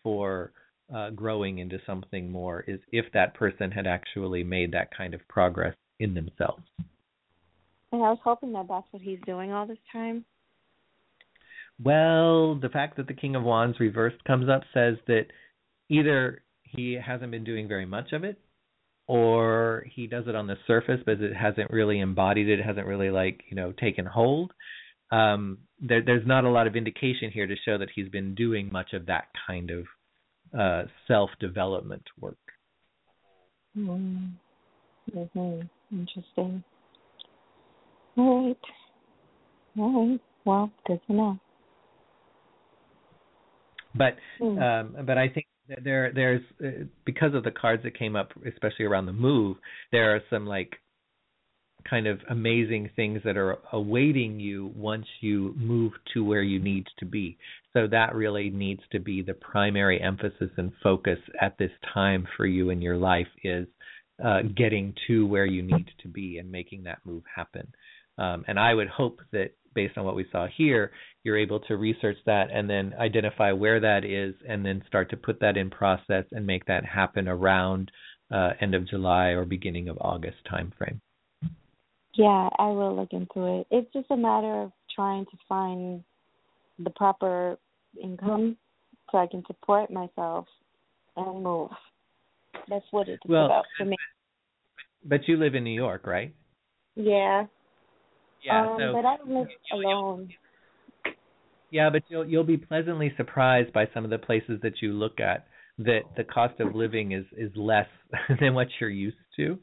[0.03, 0.53] for
[0.95, 5.21] uh, growing into something more is if that person had actually made that kind of
[5.29, 6.63] progress in themselves.
[7.93, 10.25] And I was hoping that that's what he's doing all this time.
[11.83, 15.27] Well, the fact that the King of Wands reversed comes up says that
[15.89, 18.39] either he hasn't been doing very much of it,
[19.07, 22.87] or he does it on the surface, but it hasn't really embodied it, it hasn't
[22.87, 24.53] really like you know taken hold.
[25.11, 28.71] Um, there, there's not a lot of indication here to show that he's been doing
[28.73, 29.85] much of that kind of
[30.59, 32.39] uh, self development work.
[33.77, 34.27] Mm-hmm.
[35.91, 36.65] Interesting.
[38.17, 38.57] All right.
[39.79, 40.21] All right.
[40.45, 41.39] Well, good know.
[43.95, 44.61] But mm.
[44.61, 48.31] um, but I think that there there's uh, because of the cards that came up,
[48.47, 49.57] especially around the move,
[49.91, 50.73] there are some like
[51.89, 56.87] kind of amazing things that are awaiting you once you move to where you need
[56.99, 57.37] to be.
[57.73, 62.47] So that really needs to be the primary emphasis and focus at this time for
[62.47, 63.67] you in your life is
[64.25, 67.67] uh, getting to where you need to be and making that move happen.
[68.19, 70.93] Um, and I would hope that based on what we saw here,
[71.25, 75.17] you're able to research that and then identify where that is and then start to
[75.17, 77.91] put that in process and make that happen around
[78.33, 81.01] uh, end of July or beginning of August timeframe.
[82.15, 83.67] Yeah, I will look into it.
[83.71, 86.05] It's just a matter of trying to find
[86.79, 87.57] the proper
[88.03, 88.57] income
[89.11, 90.47] so I can support myself
[91.17, 91.71] and move.
[92.69, 93.97] That's what it's well, about for me.
[95.05, 96.35] But you live in New York, right?
[96.95, 97.47] Yeah.
[98.45, 100.31] Yeah, um, so but I don't live alone.
[101.71, 105.21] Yeah, but you'll you'll be pleasantly surprised by some of the places that you look
[105.21, 105.47] at
[105.79, 107.89] that the cost of living is is less
[108.41, 109.59] than what you're used to,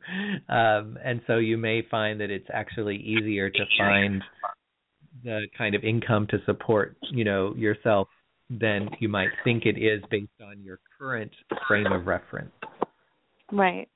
[0.49, 4.23] um, and so you may find that it's actually easier to find
[5.23, 8.07] the kind of income to support you know yourself
[8.49, 11.31] than you might think it is based on your current
[11.67, 12.51] frame of reference.
[13.51, 13.87] Right.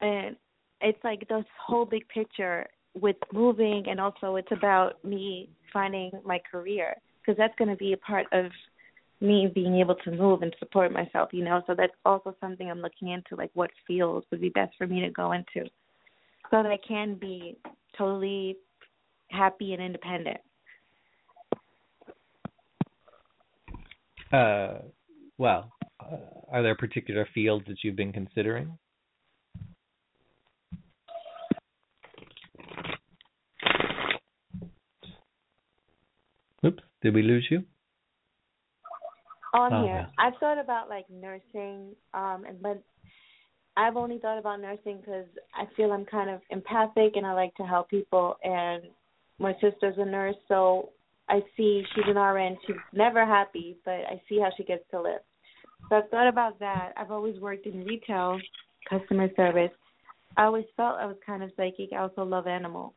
[0.00, 0.36] And
[0.80, 6.40] it's like this whole big picture with moving, and also it's about me finding my
[6.50, 8.46] career because that's going to be a part of
[9.20, 11.62] me being able to move and support myself, you know.
[11.66, 15.00] So that's also something I'm looking into, like what fields would be best for me
[15.00, 15.68] to go into,
[16.50, 17.56] so that I can be
[17.96, 18.56] totally
[19.28, 20.38] happy and independent.
[24.32, 24.78] Uh,
[25.38, 26.16] well, uh,
[26.50, 28.76] are there particular fields that you've been considering?
[37.04, 37.62] Did we lose you?
[39.54, 39.96] Oh, I'm Oh, here.
[39.96, 40.06] yeah.
[40.18, 42.82] I've thought about like nursing, um, and but
[43.76, 47.54] I've only thought about nursing because I feel I'm kind of empathic and I like
[47.56, 48.36] to help people.
[48.42, 48.84] And
[49.38, 50.90] my sister's a nurse, so
[51.28, 52.56] I see she's an RN.
[52.66, 55.20] She's never happy, but I see how she gets to live.
[55.88, 56.92] So I've thought about that.
[56.96, 58.40] I've always worked in retail,
[58.88, 59.70] customer service.
[60.36, 61.92] I always felt I was kind of psychic.
[61.92, 62.94] I also love animals.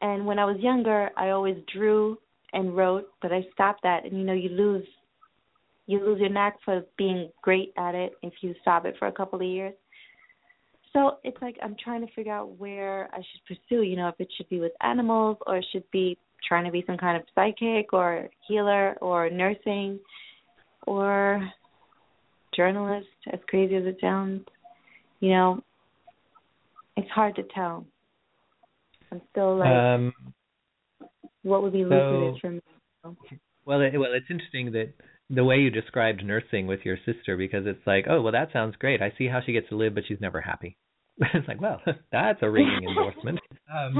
[0.00, 2.18] And when I was younger, I always drew
[2.52, 4.04] and wrote, but I stopped that.
[4.04, 4.86] And you know, you lose
[5.86, 9.12] you lose your knack for being great at it if you stop it for a
[9.12, 9.74] couple of years.
[10.92, 14.14] So it's like I'm trying to figure out where I should pursue, you know, if
[14.18, 16.16] it should be with animals or it should be
[16.46, 20.00] trying to be some kind of psychic or healer or nursing
[20.86, 21.46] or
[22.54, 24.42] journalist, as crazy as it sounds.
[25.20, 25.60] You know,
[26.96, 27.84] it's hard to tell.
[29.12, 30.14] I'm still like, Um,
[31.46, 32.60] what would be so- lucrative for me?
[33.64, 34.92] well, it, well, it's interesting that
[35.30, 38.76] the way you described nursing with your sister, because it's like, oh, well, that sounds
[38.78, 39.02] great.
[39.02, 40.76] I see how she gets to live, but she's never happy.
[41.34, 41.80] it's like, well,
[42.12, 43.38] that's a ringing endorsement.
[43.68, 43.96] Um,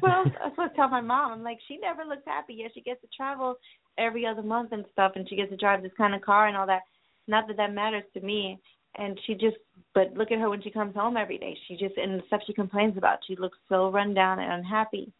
[0.00, 1.32] well, that's what I tell my mom.
[1.32, 2.54] I'm like, she never looks happy.
[2.56, 3.56] Yeah, she gets to travel
[3.98, 6.56] every other month and stuff, and she gets to drive this kind of car and
[6.56, 6.80] all that.
[7.28, 8.58] Not that that matters to me.
[8.96, 9.58] And she just,
[9.94, 11.54] but look at her when she comes home every day.
[11.68, 15.12] She just, and the stuff she complains about, she looks so run down and unhappy.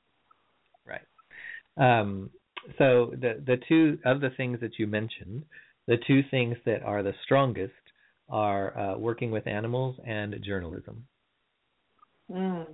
[1.76, 2.30] Um,
[2.78, 5.44] so the the two of the things that you mentioned,
[5.86, 7.72] the two things that are the strongest
[8.28, 11.04] are uh, working with animals and journalism.
[12.30, 12.66] Mm.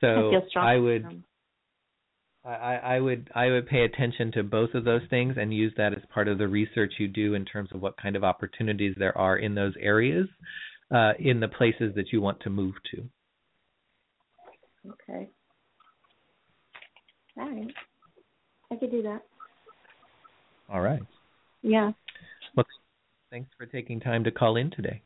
[0.00, 0.74] So I.
[0.74, 1.22] I would
[2.44, 5.92] I, I would I would pay attention to both of those things and use that
[5.92, 9.16] as part of the research you do in terms of what kind of opportunities there
[9.18, 10.28] are in those areas,
[10.94, 13.08] uh, in the places that you want to move to.
[14.90, 15.28] Okay.
[17.38, 17.74] All right.
[18.70, 19.22] I could do that.
[20.70, 21.02] All right.
[21.62, 21.92] Yeah.
[23.30, 25.02] Thanks for taking time to call in today.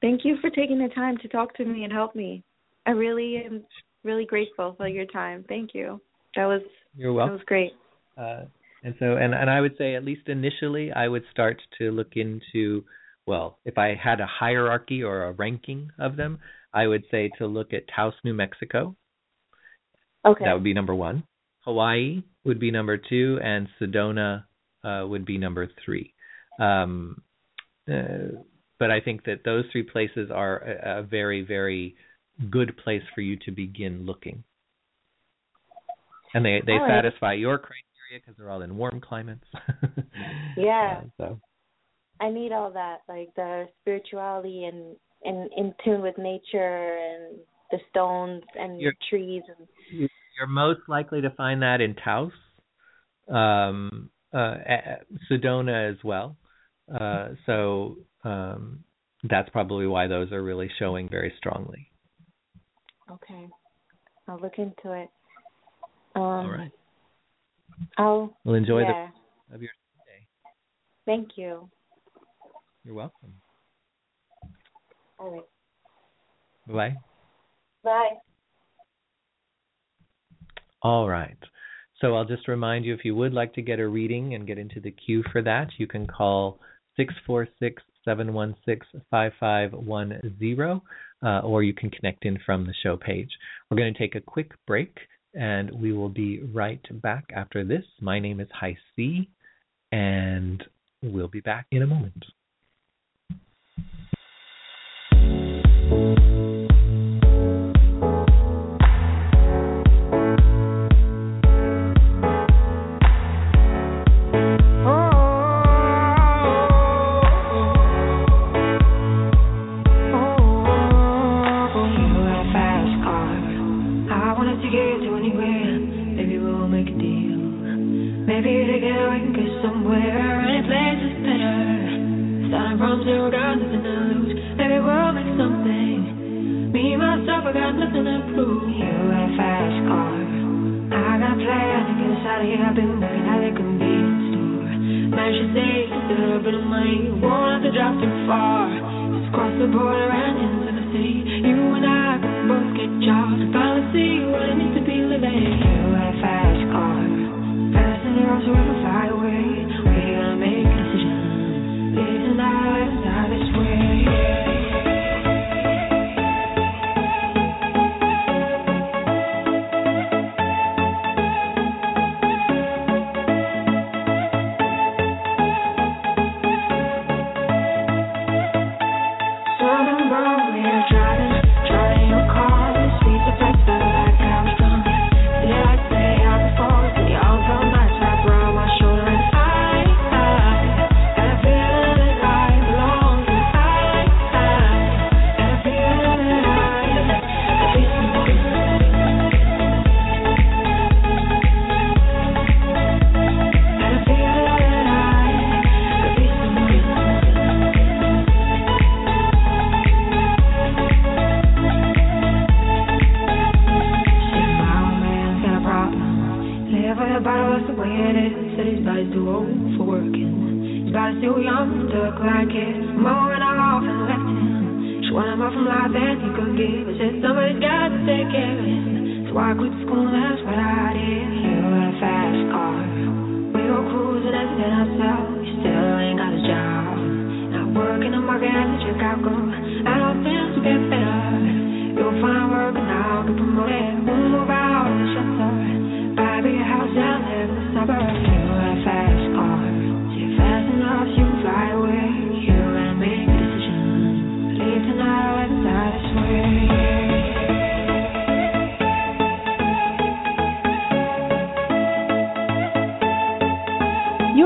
[0.00, 2.42] Thank you for taking the time to talk to me and help me.
[2.86, 3.64] I really am
[4.02, 5.44] really grateful for your time.
[5.48, 6.00] Thank you.
[6.36, 6.62] That was
[6.96, 7.34] You're welcome.
[7.34, 7.72] that was great.
[8.16, 8.46] Uh,
[8.82, 12.16] and so, and, and I would say, at least initially, I would start to look
[12.16, 12.82] into,
[13.26, 16.38] well, if I had a hierarchy or a ranking of them,
[16.74, 18.96] I would say to look at Taos, New Mexico.
[20.24, 20.44] Okay.
[20.44, 21.24] That would be number one.
[21.60, 24.44] Hawaii would be number two, and Sedona
[24.84, 26.12] uh, would be number three.
[26.58, 27.22] Um,
[27.90, 28.42] uh,
[28.78, 31.94] but I think that those three places are a, a very, very
[32.50, 34.44] good place for you to begin looking.
[36.34, 37.04] And they they All right.
[37.04, 39.44] satisfy your criteria because they're all in warm climates.
[40.56, 41.00] Yeah.
[41.02, 41.40] Uh, so
[42.20, 47.38] I need all that, like the spirituality and and in tune with nature and
[47.72, 50.08] the stones and You're- trees and you-
[50.38, 52.32] you're most likely to find that in Taos,
[53.28, 54.56] um, uh,
[55.28, 56.36] Sedona as well.
[56.92, 58.84] Uh, so um,
[59.24, 61.90] that's probably why those are really showing very strongly.
[63.10, 63.48] okay.
[64.28, 65.10] I'll look into it.
[66.14, 66.72] Um All right.
[67.98, 69.10] I'll Well, enjoy yeah.
[69.48, 69.72] the of your
[70.06, 70.26] day.
[71.04, 71.68] Thank you.
[72.84, 73.34] You're welcome.
[75.18, 75.48] All right.
[76.68, 76.96] Bye.
[77.84, 78.10] Bye.
[80.82, 81.38] All right.
[82.00, 84.58] So I'll just remind you if you would like to get a reading and get
[84.58, 86.58] into the queue for that, you can call
[86.96, 90.80] 646 716 5510,
[91.24, 93.30] uh, or you can connect in from the show page.
[93.70, 94.96] We're going to take a quick break
[95.34, 97.84] and we will be right back after this.
[98.00, 99.30] My name is Hi C,
[99.90, 100.62] and
[101.02, 102.24] we'll be back in a moment.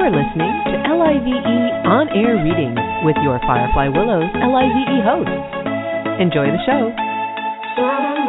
[0.07, 1.35] You are listening to LIVE
[1.91, 6.23] On Air Readings with your Firefly Willows LIVE hosts.
[6.23, 8.26] Enjoy the show.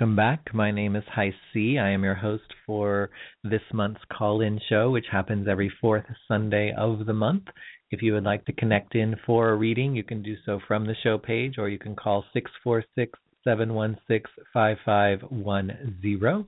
[0.00, 0.54] Welcome back.
[0.54, 1.76] My name is Hi C.
[1.76, 3.10] I am your host for
[3.44, 7.42] this month's call in show, which happens every fourth Sunday of the month.
[7.90, 10.86] If you would like to connect in for a reading, you can do so from
[10.86, 14.24] the show page or you can call 646 716
[14.54, 16.46] 5510.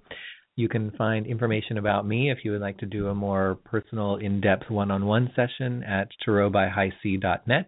[0.56, 4.16] You can find information about me if you would like to do a more personal,
[4.16, 7.66] in depth one on one session at tarotbyhighc.net.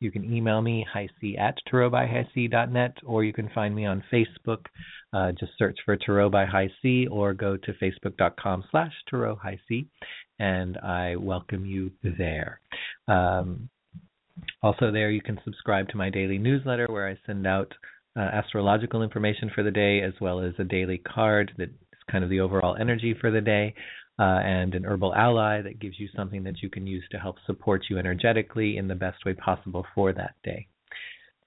[0.00, 4.66] You can email me, highc at tarotbyhighc.net, or you can find me on Facebook.
[5.14, 9.60] Uh, just search for Tarot by Hi C or go to facebook.com slash Tarot Hi
[9.68, 9.86] C,
[10.40, 12.60] and I welcome you there.
[13.06, 13.68] Um,
[14.60, 17.72] also, there you can subscribe to my daily newsletter where I send out
[18.16, 22.24] uh, astrological information for the day as well as a daily card that is kind
[22.24, 23.74] of the overall energy for the day.
[24.16, 27.34] Uh, and an herbal ally that gives you something that you can use to help
[27.46, 30.68] support you energetically in the best way possible for that day.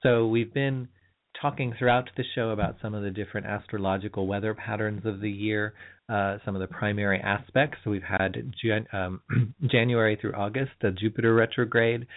[0.03, 0.89] So, we've been
[1.41, 5.73] talking throughout the show about some of the different astrological weather patterns of the year,
[6.09, 7.77] uh, some of the primary aspects.
[7.83, 9.21] So, we've had Jan- um,
[9.65, 12.07] January through August, the Jupiter retrograde.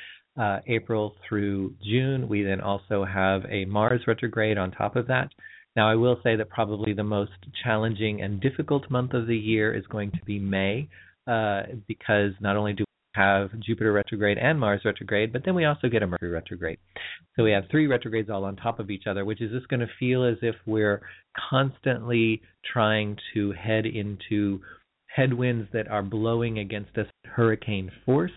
[0.40, 2.28] Uh, April through June.
[2.28, 5.28] We then also have a Mars retrograde on top of that.
[5.76, 7.32] Now, I will say that probably the most
[7.62, 10.88] challenging and difficult month of the year is going to be May,
[11.26, 15.88] uh, because not only do have Jupiter retrograde and Mars retrograde, but then we also
[15.88, 16.78] get a Mercury retrograde.
[17.36, 19.80] So we have three retrogrades all on top of each other, which is just going
[19.80, 21.02] to feel as if we're
[21.50, 22.42] constantly
[22.72, 24.60] trying to head into
[25.14, 28.30] headwinds that are blowing against us hurricane force,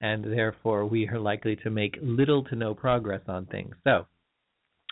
[0.00, 3.74] and therefore we are likely to make little to no progress on things.
[3.84, 4.06] So,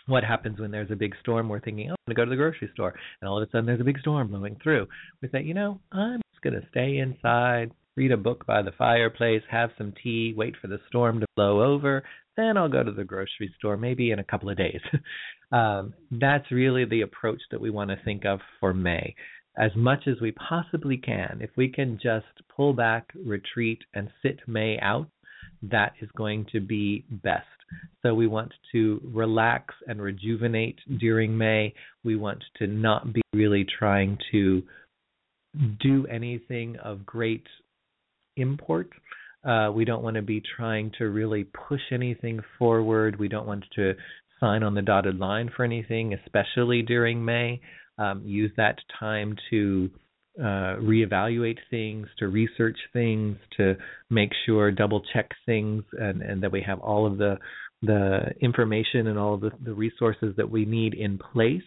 [0.05, 1.47] what happens when there's a big storm?
[1.47, 2.93] We're thinking, oh, I'm going to go to the grocery store.
[3.21, 4.87] And all of a sudden there's a big storm blowing through.
[5.21, 8.71] We say, you know, I'm just going to stay inside, read a book by the
[8.71, 12.03] fireplace, have some tea, wait for the storm to blow over.
[12.35, 14.81] Then I'll go to the grocery store, maybe in a couple of days.
[15.51, 19.15] um, that's really the approach that we want to think of for May.
[19.57, 22.25] as much as we possibly can, if we can just
[22.55, 25.07] pull back, retreat, and sit May out,
[25.61, 27.45] that is going to be best.
[28.01, 31.73] So we want to relax and rejuvenate during May.
[32.03, 34.63] We want to not be really trying to
[35.81, 37.45] do anything of great
[38.37, 38.89] import.
[39.43, 43.19] Uh, we don't want to be trying to really push anything forward.
[43.19, 43.93] We don't want to
[44.39, 47.61] sign on the dotted line for anything, especially during May.
[47.97, 49.89] Um, use that time to
[50.39, 53.75] uh, reevaluate things, to research things, to
[54.09, 57.37] make sure, double check things, and, and that we have all of the
[57.85, 61.61] the information and all of the, the resources that we need in place.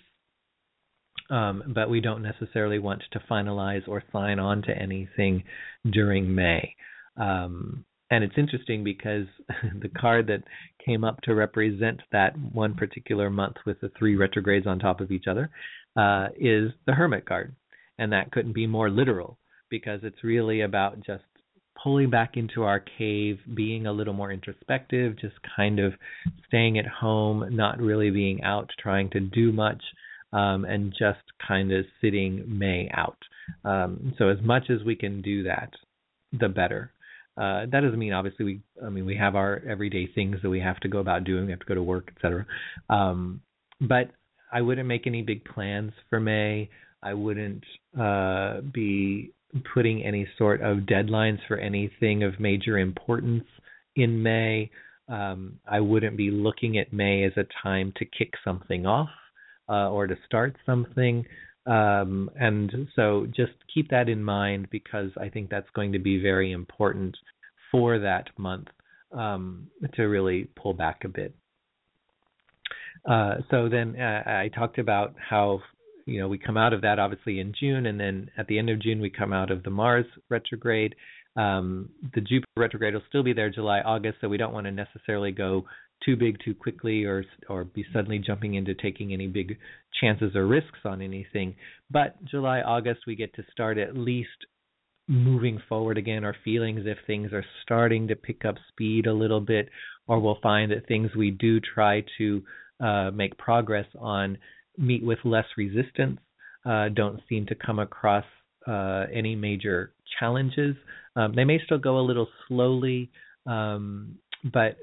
[1.28, 5.43] Um, but we don't necessarily want to finalize or sign on to anything
[5.90, 6.74] during May.
[7.16, 9.27] Um, and it's interesting because
[9.81, 10.44] the card that
[10.85, 15.11] came up to represent that one particular month with the three retrogrades on top of
[15.11, 15.51] each other
[15.97, 17.55] uh, is the Hermit card
[17.98, 19.39] and that couldn't be more literal
[19.70, 21.24] because it's really about just
[21.82, 25.93] pulling back into our cave, being a little more introspective, just kind of
[26.47, 29.82] staying at home, not really being out trying to do much,
[30.36, 33.16] um, and just kind of sitting May out.
[33.64, 35.70] Um, so as much as we can do that,
[36.38, 36.92] the better.
[37.38, 38.60] Uh, that doesn't mean obviously we.
[38.84, 41.46] I mean we have our everyday things that we have to go about doing.
[41.46, 42.46] We have to go to work, etc.
[42.90, 43.40] Um,
[43.80, 44.10] but
[44.52, 46.68] I wouldn't make any big plans for May.
[47.02, 47.64] I wouldn't
[47.98, 49.32] uh, be
[49.74, 53.44] putting any sort of deadlines for anything of major importance
[53.96, 54.70] in May.
[55.08, 59.10] Um, I wouldn't be looking at May as a time to kick something off
[59.68, 61.24] uh, or to start something.
[61.66, 66.20] Um, and so just keep that in mind because I think that's going to be
[66.20, 67.16] very important
[67.72, 68.68] for that month
[69.12, 71.34] um, to really pull back a bit.
[73.09, 75.60] Uh, so then uh, I talked about how
[76.06, 78.70] you know we come out of that obviously in June, and then at the end
[78.70, 80.94] of June we come out of the Mars retrograde.
[81.36, 84.72] Um, the Jupiter retrograde will still be there July, August, so we don't want to
[84.72, 85.66] necessarily go
[86.05, 89.59] too big too quickly or or be suddenly jumping into taking any big
[90.01, 91.55] chances or risks on anything.
[91.90, 94.47] But July, August we get to start at least
[95.09, 99.12] moving forward again or feeling as if things are starting to pick up speed a
[99.12, 99.68] little bit
[100.09, 102.43] or we'll find that things we do try to
[102.81, 104.36] uh, make progress on
[104.78, 106.18] meet with less resistance,
[106.64, 108.24] uh, don't seem to come across
[108.66, 110.77] uh, any major challenges.
[111.14, 113.10] Um, they may still go a little slowly,
[113.47, 114.16] um,
[114.52, 114.77] but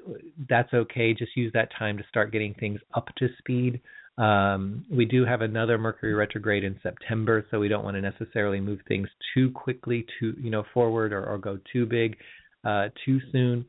[0.49, 1.13] that's okay.
[1.13, 3.81] Just use that time to start getting things up to speed.
[4.17, 8.59] Um, we do have another Mercury retrograde in September, so we don't want to necessarily
[8.59, 12.17] move things too quickly, too you know forward, or, or go too big,
[12.63, 13.65] uh, too soon.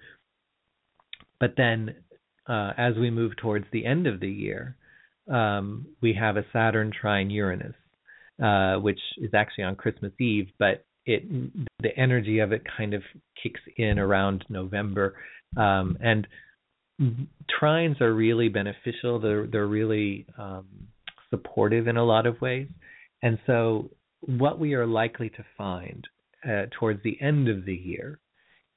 [1.40, 1.94] But then,
[2.46, 4.76] uh, as we move towards the end of the year,
[5.30, 7.74] um, we have a Saturn trine Uranus,
[8.42, 11.24] uh, which is actually on Christmas Eve, but it
[11.82, 13.02] the energy of it kind of
[13.42, 15.14] kicks in around November,
[15.56, 16.26] um, and
[17.60, 19.18] trines are really beneficial.
[19.18, 20.66] They're they're really um,
[21.30, 22.68] supportive in a lot of ways,
[23.22, 23.90] and so
[24.20, 26.06] what we are likely to find
[26.48, 28.18] uh, towards the end of the year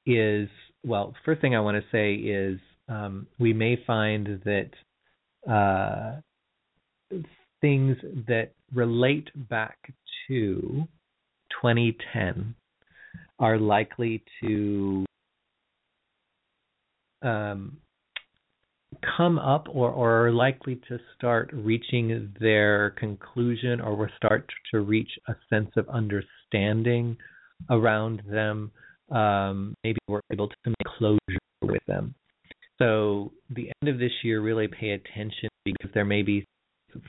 [0.06, 0.48] is
[0.84, 1.14] well.
[1.24, 4.70] First thing I want to say is um, we may find that
[5.50, 6.20] uh,
[7.60, 7.96] things
[8.26, 9.78] that relate back
[10.28, 10.86] to
[11.62, 12.54] 2010
[13.38, 15.04] are likely to
[17.22, 17.78] um,
[19.16, 24.80] come up or, or are likely to start reaching their conclusion or will start to
[24.80, 27.16] reach a sense of understanding
[27.70, 28.70] around them.
[29.10, 32.14] Um, maybe we're able to make closure with them.
[32.78, 36.44] So the end of this year, really pay attention because there may be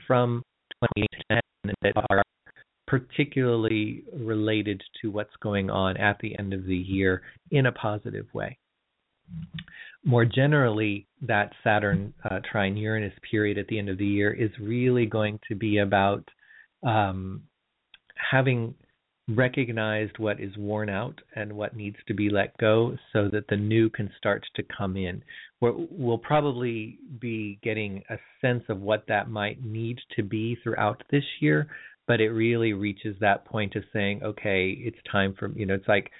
[0.06, 0.42] from
[0.82, 1.40] 2010
[1.82, 2.22] that are
[2.86, 7.22] particularly related to what's going on at the end of the year
[7.52, 8.58] in a positive way.
[10.04, 14.50] More generally, that Saturn uh, trine Uranus period at the end of the year is
[14.58, 16.26] really going to be about
[16.82, 17.42] um,
[18.30, 18.74] having
[19.36, 23.56] recognized what is worn out and what needs to be let go so that the
[23.56, 25.22] new can start to come in.
[25.60, 31.02] we will probably be getting a sense of what that might need to be throughout
[31.10, 31.68] this year,
[32.06, 35.88] but it really reaches that point of saying, okay, it's time for, you know, it's
[35.88, 36.10] like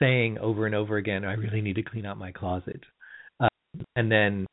[0.00, 2.80] saying over and over again, I really need to clean out my closet.
[3.38, 3.48] Uh,
[3.96, 4.46] and then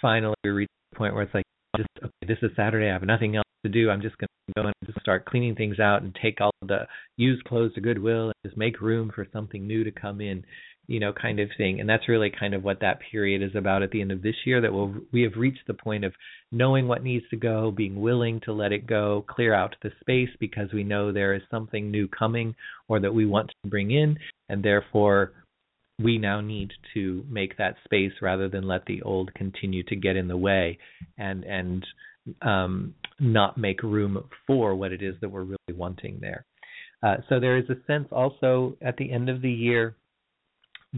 [0.00, 1.44] finally we reach the point where it's like,
[1.76, 3.90] just, okay, this is Saturday, I have nothing else to do.
[3.90, 6.86] I'm just going to go and just start cleaning things out and take all the
[7.16, 10.44] used clothes to Goodwill and just make room for something new to come in.
[10.86, 11.80] You know, kind of thing.
[11.80, 14.34] And that's really kind of what that period is about at the end of this
[14.44, 16.12] year that we'll, we have reached the point of
[16.52, 20.28] knowing what needs to go, being willing to let it go, clear out the space
[20.40, 22.54] because we know there is something new coming
[22.88, 24.18] or that we want to bring in.
[24.48, 25.32] And therefore,
[26.02, 30.16] we now need to make that space rather than let the old continue to get
[30.16, 30.78] in the way
[31.16, 31.86] and, and,
[32.42, 36.44] um, not make room for what it is that we're really wanting there.
[37.02, 39.94] Uh, so there is a sense also at the end of the year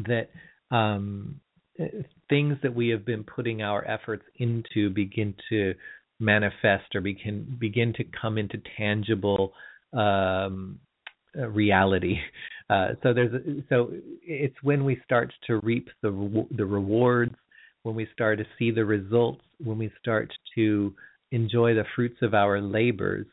[0.07, 0.31] that
[0.71, 1.41] um,
[2.29, 5.75] things that we have been putting our efforts into begin to
[6.19, 9.53] manifest or begin begin to come into tangible
[9.93, 10.79] um,
[11.35, 12.17] reality.
[12.69, 13.91] Uh, so there's a, so
[14.25, 17.37] it's when we start to reap the the rewards,
[17.85, 20.93] when we start to see the results, when we start to
[21.31, 23.27] enjoy the fruits of our labors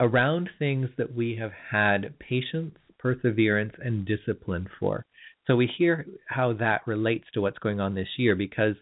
[0.00, 5.06] around things that we have had patience, perseverance, and discipline for.
[5.46, 8.76] So we hear how that relates to what's going on this year because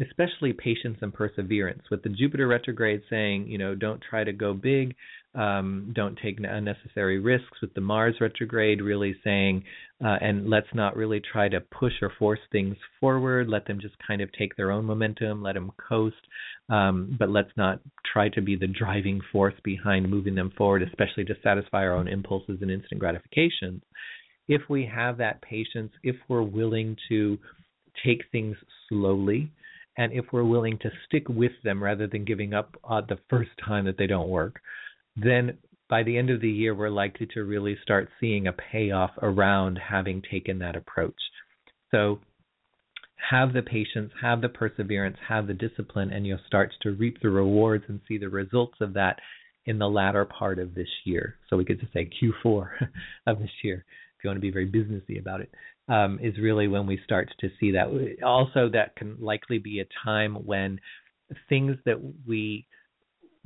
[0.00, 4.52] especially patience and perseverance with the Jupiter retrograde saying, you know, don't try to go
[4.52, 4.96] big,
[5.36, 9.62] um, don't take unnecessary risks with the Mars retrograde really saying,
[10.04, 13.48] uh, and let's not really try to push or force things forward.
[13.48, 16.16] Let them just kind of take their own momentum, let them coast,
[16.68, 17.80] um, but let's not
[18.12, 22.08] try to be the driving force behind moving them forward, especially to satisfy our own
[22.08, 23.82] impulses and instant gratifications
[24.48, 27.38] if we have that patience, if we're willing to
[28.04, 28.56] take things
[28.88, 29.50] slowly,
[29.96, 33.50] and if we're willing to stick with them rather than giving up uh, the first
[33.64, 34.60] time that they don't work,
[35.16, 35.56] then
[35.88, 39.78] by the end of the year, we're likely to really start seeing a payoff around
[39.78, 41.14] having taken that approach.
[41.90, 42.18] So
[43.30, 47.30] have the patience, have the perseverance, have the discipline, and you'll start to reap the
[47.30, 49.20] rewards and see the results of that
[49.66, 51.36] in the latter part of this year.
[51.48, 52.68] So we could just say Q4
[53.26, 53.84] of this year
[54.24, 55.52] you want to be very businessy about it,
[55.88, 57.86] um, is really when we start to see that.
[58.24, 60.80] Also, that can likely be a time when
[61.48, 62.66] things that we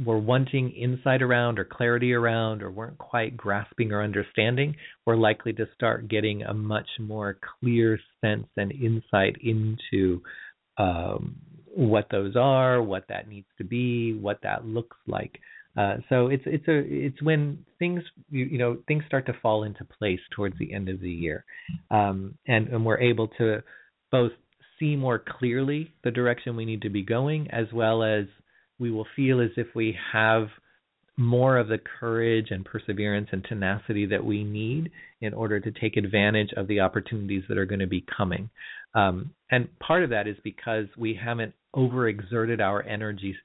[0.05, 5.53] were wanting insight around or clarity around or weren't quite grasping or understanding, we're likely
[5.53, 10.23] to start getting a much more clear sense and insight into
[10.79, 11.35] um,
[11.75, 15.41] what those are, what that needs to be, what that looks like.
[15.79, 19.63] Uh, so it's it's a it's when things you, you, know things start to fall
[19.63, 21.45] into place towards the end of the year,
[21.93, 23.63] um, and and we're able to
[24.11, 24.33] both
[24.81, 28.25] see more clearly the direction we need to be going, as well as
[28.81, 30.49] we will feel as if we have
[31.17, 34.91] more of the courage and perseverance and tenacity that we need
[35.21, 38.51] in order to take advantage of the opportunities that are going to be coming.
[38.95, 43.37] Um, and part of that is because we haven't overexerted our energies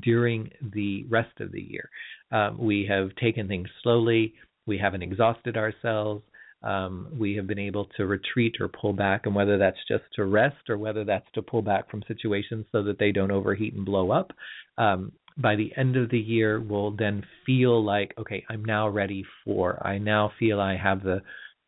[0.00, 1.88] during the rest of the year.
[2.30, 4.34] Um, we have taken things slowly.
[4.66, 6.22] We haven't exhausted ourselves.
[6.62, 10.24] Um, we have been able to retreat or pull back, and whether that's just to
[10.24, 13.84] rest or whether that's to pull back from situations so that they don't overheat and
[13.84, 14.32] blow up.
[14.78, 19.24] Um, by the end of the year, we'll then feel like, okay, I'm now ready
[19.44, 21.22] for, I now feel I have the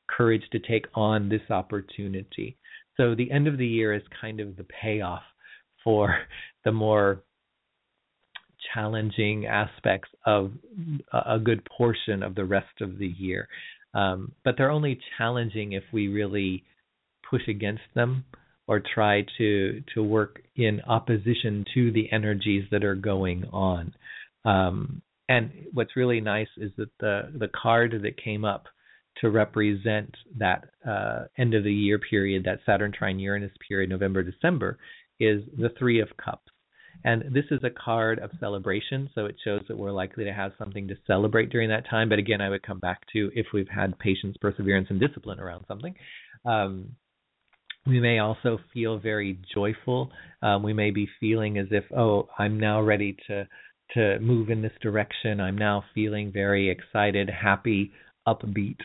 [0.06, 2.56] courage to take on this opportunity.
[2.96, 5.22] So the end of the year is kind of the payoff
[5.82, 6.16] for
[6.64, 7.22] the more
[8.72, 10.52] challenging aspects of
[11.12, 13.48] a good portion of the rest of the year.
[13.94, 16.64] Um, but they're only challenging if we really
[17.28, 18.24] push against them
[18.66, 23.94] or try to to work in opposition to the energies that are going on.
[24.44, 28.66] Um, and what's really nice is that the the card that came up
[29.20, 34.22] to represent that uh, end of the year period, that Saturn trine Uranus period, November
[34.22, 34.78] December,
[35.20, 36.50] is the Three of Cups.
[37.04, 40.52] And this is a card of celebration, so it shows that we're likely to have
[40.58, 42.08] something to celebrate during that time.
[42.08, 45.64] But again, I would come back to if we've had patience, perseverance, and discipline around
[45.68, 45.94] something.
[46.46, 46.96] Um,
[47.86, 50.10] we may also feel very joyful.
[50.40, 53.46] Um, we may be feeling as if, oh, I'm now ready to
[53.92, 55.40] to move in this direction.
[55.40, 57.92] I'm now feeling very excited, happy,
[58.26, 58.78] upbeat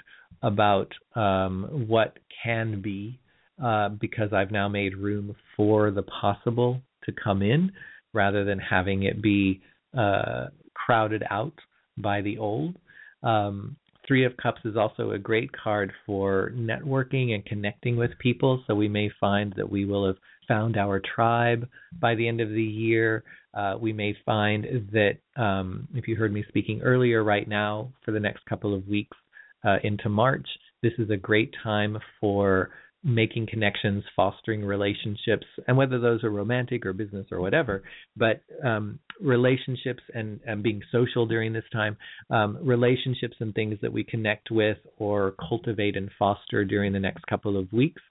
[0.43, 3.19] about um, what can be
[3.63, 7.71] uh, because I've now made room for the possible to come in
[8.14, 9.61] rather than having it be
[9.98, 11.53] uh, crowded out
[11.98, 12.76] by the old.
[13.23, 13.76] Um,
[14.07, 18.64] Three of Cups is also a great card for networking and connecting with people.
[18.65, 20.15] So we may find that we will have
[20.48, 21.68] found our tribe
[22.02, 23.23] by the end of the year.
[23.53, 28.11] Uh, we may find that um, if you heard me speaking earlier, right now for
[28.11, 29.15] the next couple of weeks
[29.64, 30.48] uh, into March,
[30.81, 32.72] this is a great time for
[33.03, 37.84] making connections, fostering relationships, and whether those are romantic or business or whatever,
[38.17, 41.95] but um, relationships and, and being social during this time,
[42.30, 47.26] um, relationships and things that we connect with or cultivate and foster during the next
[47.27, 48.01] couple of weeks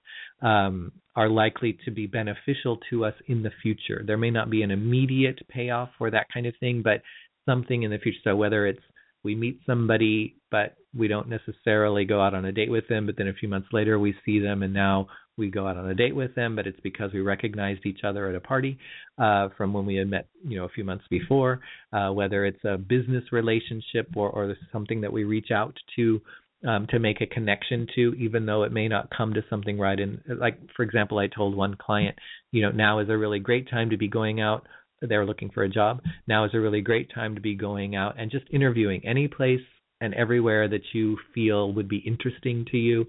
[0.41, 4.03] um, are likely to be beneficial to us in the future.
[4.05, 7.01] There may not be an immediate payoff for that kind of thing, but
[7.45, 8.19] something in the future.
[8.23, 8.81] So whether it's
[9.23, 13.17] we meet somebody, but we don't necessarily go out on a date with them, but
[13.17, 15.95] then a few months later we see them and now we go out on a
[15.95, 18.77] date with them, but it's because we recognized each other at a party
[19.17, 21.61] uh, from when we had met, you know, a few months before.
[21.93, 26.21] Uh, whether it's a business relationship or, or something that we reach out to
[26.67, 29.97] um, to make a connection to, even though it may not come to something right.
[29.97, 32.17] And like for example, I told one client,
[32.51, 34.67] you know, now is a really great time to be going out
[35.01, 38.15] they're looking for a job, now is a really great time to be going out
[38.17, 39.61] and just interviewing any place
[40.01, 43.05] and everywhere that you feel would be interesting to you,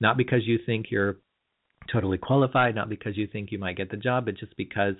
[0.00, 1.16] not because you think you're
[1.92, 4.94] totally qualified, not because you think you might get the job, but just because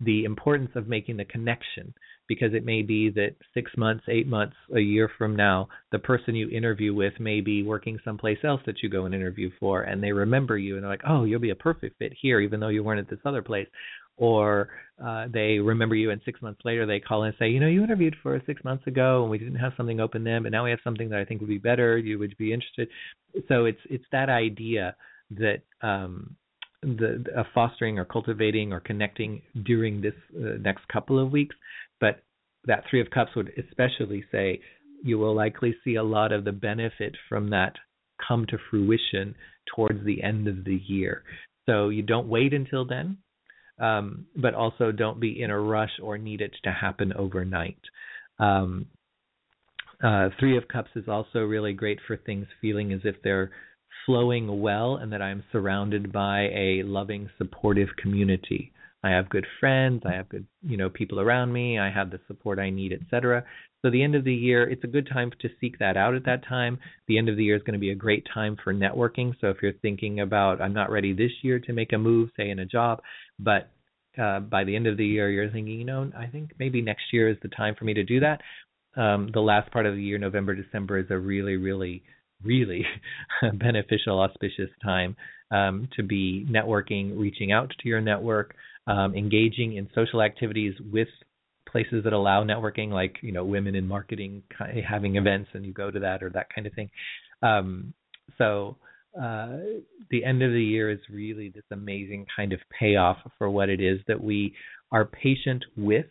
[0.00, 1.94] the importance of making the connection.
[2.26, 6.34] Because it may be that six months, eight months, a year from now, the person
[6.34, 10.02] you interview with may be working someplace else that you go and interview for, and
[10.02, 12.68] they remember you and they're like, oh, you'll be a perfect fit here, even though
[12.68, 13.68] you weren't at this other place.
[14.16, 14.70] Or
[15.02, 17.82] uh, they remember you and six months later they call and say, you know, you
[17.82, 20.64] interviewed for us six months ago and we didn't have something open then, but now
[20.64, 21.98] we have something that I think would be better.
[21.98, 22.88] You would be interested.
[23.48, 24.94] So it's it's that idea
[25.30, 26.36] that um,
[26.82, 31.56] the uh, fostering or cultivating or connecting during this uh, next couple of weeks,
[32.00, 32.22] but
[32.66, 34.60] that three of cups would especially say
[35.02, 37.74] you will likely see a lot of the benefit from that
[38.26, 39.34] come to fruition
[39.74, 41.24] towards the end of the year.
[41.66, 43.18] So you don't wait until then
[43.78, 47.78] um, but also don't be in a rush or need it to happen overnight.
[48.38, 48.86] Um,
[50.02, 53.50] uh, Three of Cups is also really great for things feeling as if they're
[54.06, 58.72] flowing well and that I'm surrounded by a loving, supportive community.
[59.02, 62.20] I have good friends, I have good, you know, people around me, I have the
[62.26, 63.44] support I need, etc.
[63.82, 66.24] So the end of the year, it's a good time to seek that out at
[66.24, 66.78] that time.
[67.06, 69.34] The end of the year is going to be a great time for networking.
[69.42, 72.48] So if you're thinking about I'm not ready this year to make a move, say
[72.48, 73.02] in a job,
[73.38, 73.70] but
[74.20, 77.12] uh, by the end of the year you're thinking, you know, I think maybe next
[77.12, 78.40] year is the time for me to do that.
[78.96, 82.02] Um, the last part of the year, November, December, is a really, really,
[82.42, 82.86] really
[83.54, 85.16] beneficial, auspicious time
[85.50, 88.54] um, to be networking, reaching out to your network,
[88.86, 91.08] um, engaging in social activities with
[91.68, 94.42] places that allow networking, like you know, women in marketing
[94.88, 96.88] having events, and you go to that or that kind of thing.
[97.42, 97.94] Um,
[98.38, 98.76] so
[99.20, 99.58] uh,
[100.10, 103.80] the end of the year is really this amazing kind of payoff for what it
[103.80, 104.54] is that we
[104.90, 106.06] are patient with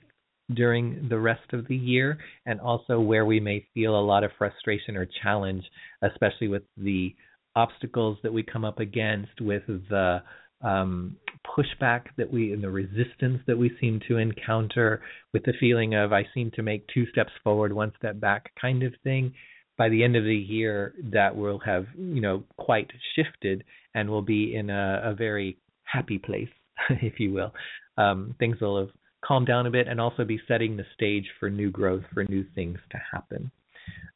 [0.53, 4.31] during the rest of the year, and also where we may feel a lot of
[4.37, 5.63] frustration or challenge,
[6.01, 7.15] especially with the
[7.55, 10.21] obstacles that we come up against, with the
[10.61, 11.15] um,
[11.45, 15.01] pushback that we and the resistance that we seem to encounter,
[15.33, 18.83] with the feeling of I seem to make two steps forward, one step back kind
[18.83, 19.33] of thing
[19.77, 23.63] by the end of the year that will have you know quite shifted
[23.95, 26.49] and will be in a, a very happy place,
[26.89, 27.53] if you will.
[27.97, 28.89] Um, things will have
[29.23, 32.45] calmed down a bit and also be setting the stage for new growth, for new
[32.55, 33.51] things to happen.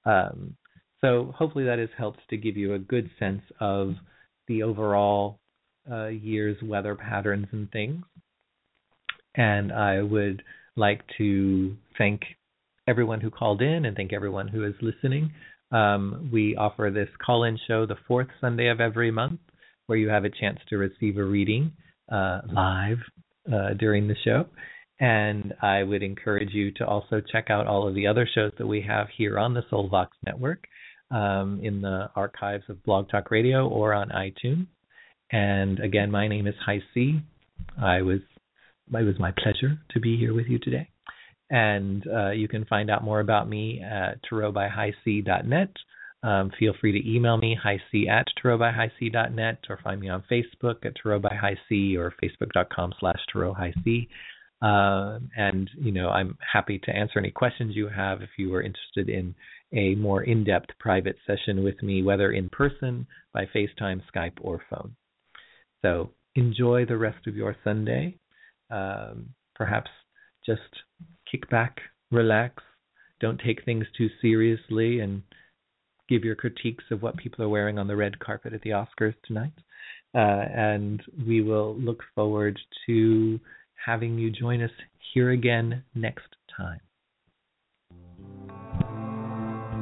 [0.05, 0.55] Um,
[1.01, 3.93] so hopefully that has helped to give you a good sense of
[4.47, 5.39] the overall
[5.89, 8.03] uh, year's weather patterns and things.
[9.35, 10.41] And I would
[10.75, 12.21] like to thank
[12.87, 15.31] everyone who called in and thank everyone who is listening.
[15.71, 19.39] Um, we offer this call in show the fourth Sunday of every month
[19.87, 21.73] where you have a chance to receive a reading
[22.11, 22.99] uh, live
[23.51, 24.45] uh, during the show.
[24.99, 28.67] And I would encourage you to also check out all of the other shows that
[28.67, 30.63] we have here on the Soulvox Network
[31.11, 34.67] um, in the archives of Blog Talk Radio or on iTunes.
[35.31, 37.19] And again, my name is Hi C.
[37.81, 38.19] I was
[38.93, 40.89] it was my pleasure to be here with you today.
[41.49, 45.71] And uh, you can find out more about me at tarotbyhighc.net.
[46.23, 50.93] Um, feel free to email me, highc at tarotbyhighc.net, or find me on Facebook at
[51.03, 54.07] tarotbyhighc or facebook.com slash tarothighc.
[54.61, 58.61] Uh, and, you know, I'm happy to answer any questions you have if you are
[58.61, 59.35] interested in
[59.73, 64.95] a more in-depth private session with me, whether in person, by FaceTime, Skype, or phone.
[65.83, 68.17] So enjoy the rest of your Sunday.
[68.71, 69.91] Um, perhaps
[70.45, 70.61] just
[71.31, 71.79] kick back,
[72.11, 72.63] relax,
[73.19, 75.23] don't take things too seriously, and
[76.07, 79.15] give your critiques of what people are wearing on the red carpet at the Oscars
[79.25, 79.53] tonight.
[80.15, 83.39] Uh, and we will look forward to
[83.85, 84.71] having you join us
[85.13, 86.79] here again next time.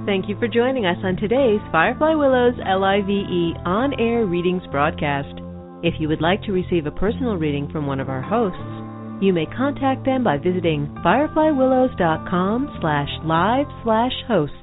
[0.05, 5.33] Thank you for joining us on today's Firefly Willows LIVE on air readings broadcast.
[5.81, 8.84] If you would like to receive a personal reading from one of our hosts,
[9.21, 14.55] you may contact them by visiting fireflywillows.com slash live slash hosts.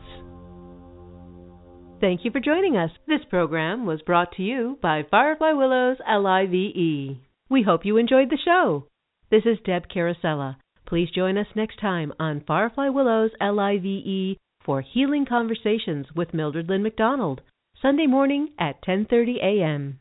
[2.00, 2.90] Thank you for joining us.
[3.06, 7.18] This program was brought to you by Firefly Willows LIVE.
[7.48, 8.88] We hope you enjoyed the show.
[9.30, 10.56] This is Deb Carosella.
[10.86, 16.82] Please join us next time on Firefly Willows LIVE for Healing Conversations with Mildred Lynn
[16.82, 17.40] McDonald,
[17.80, 20.00] Sunday morning at 10:30 a.m.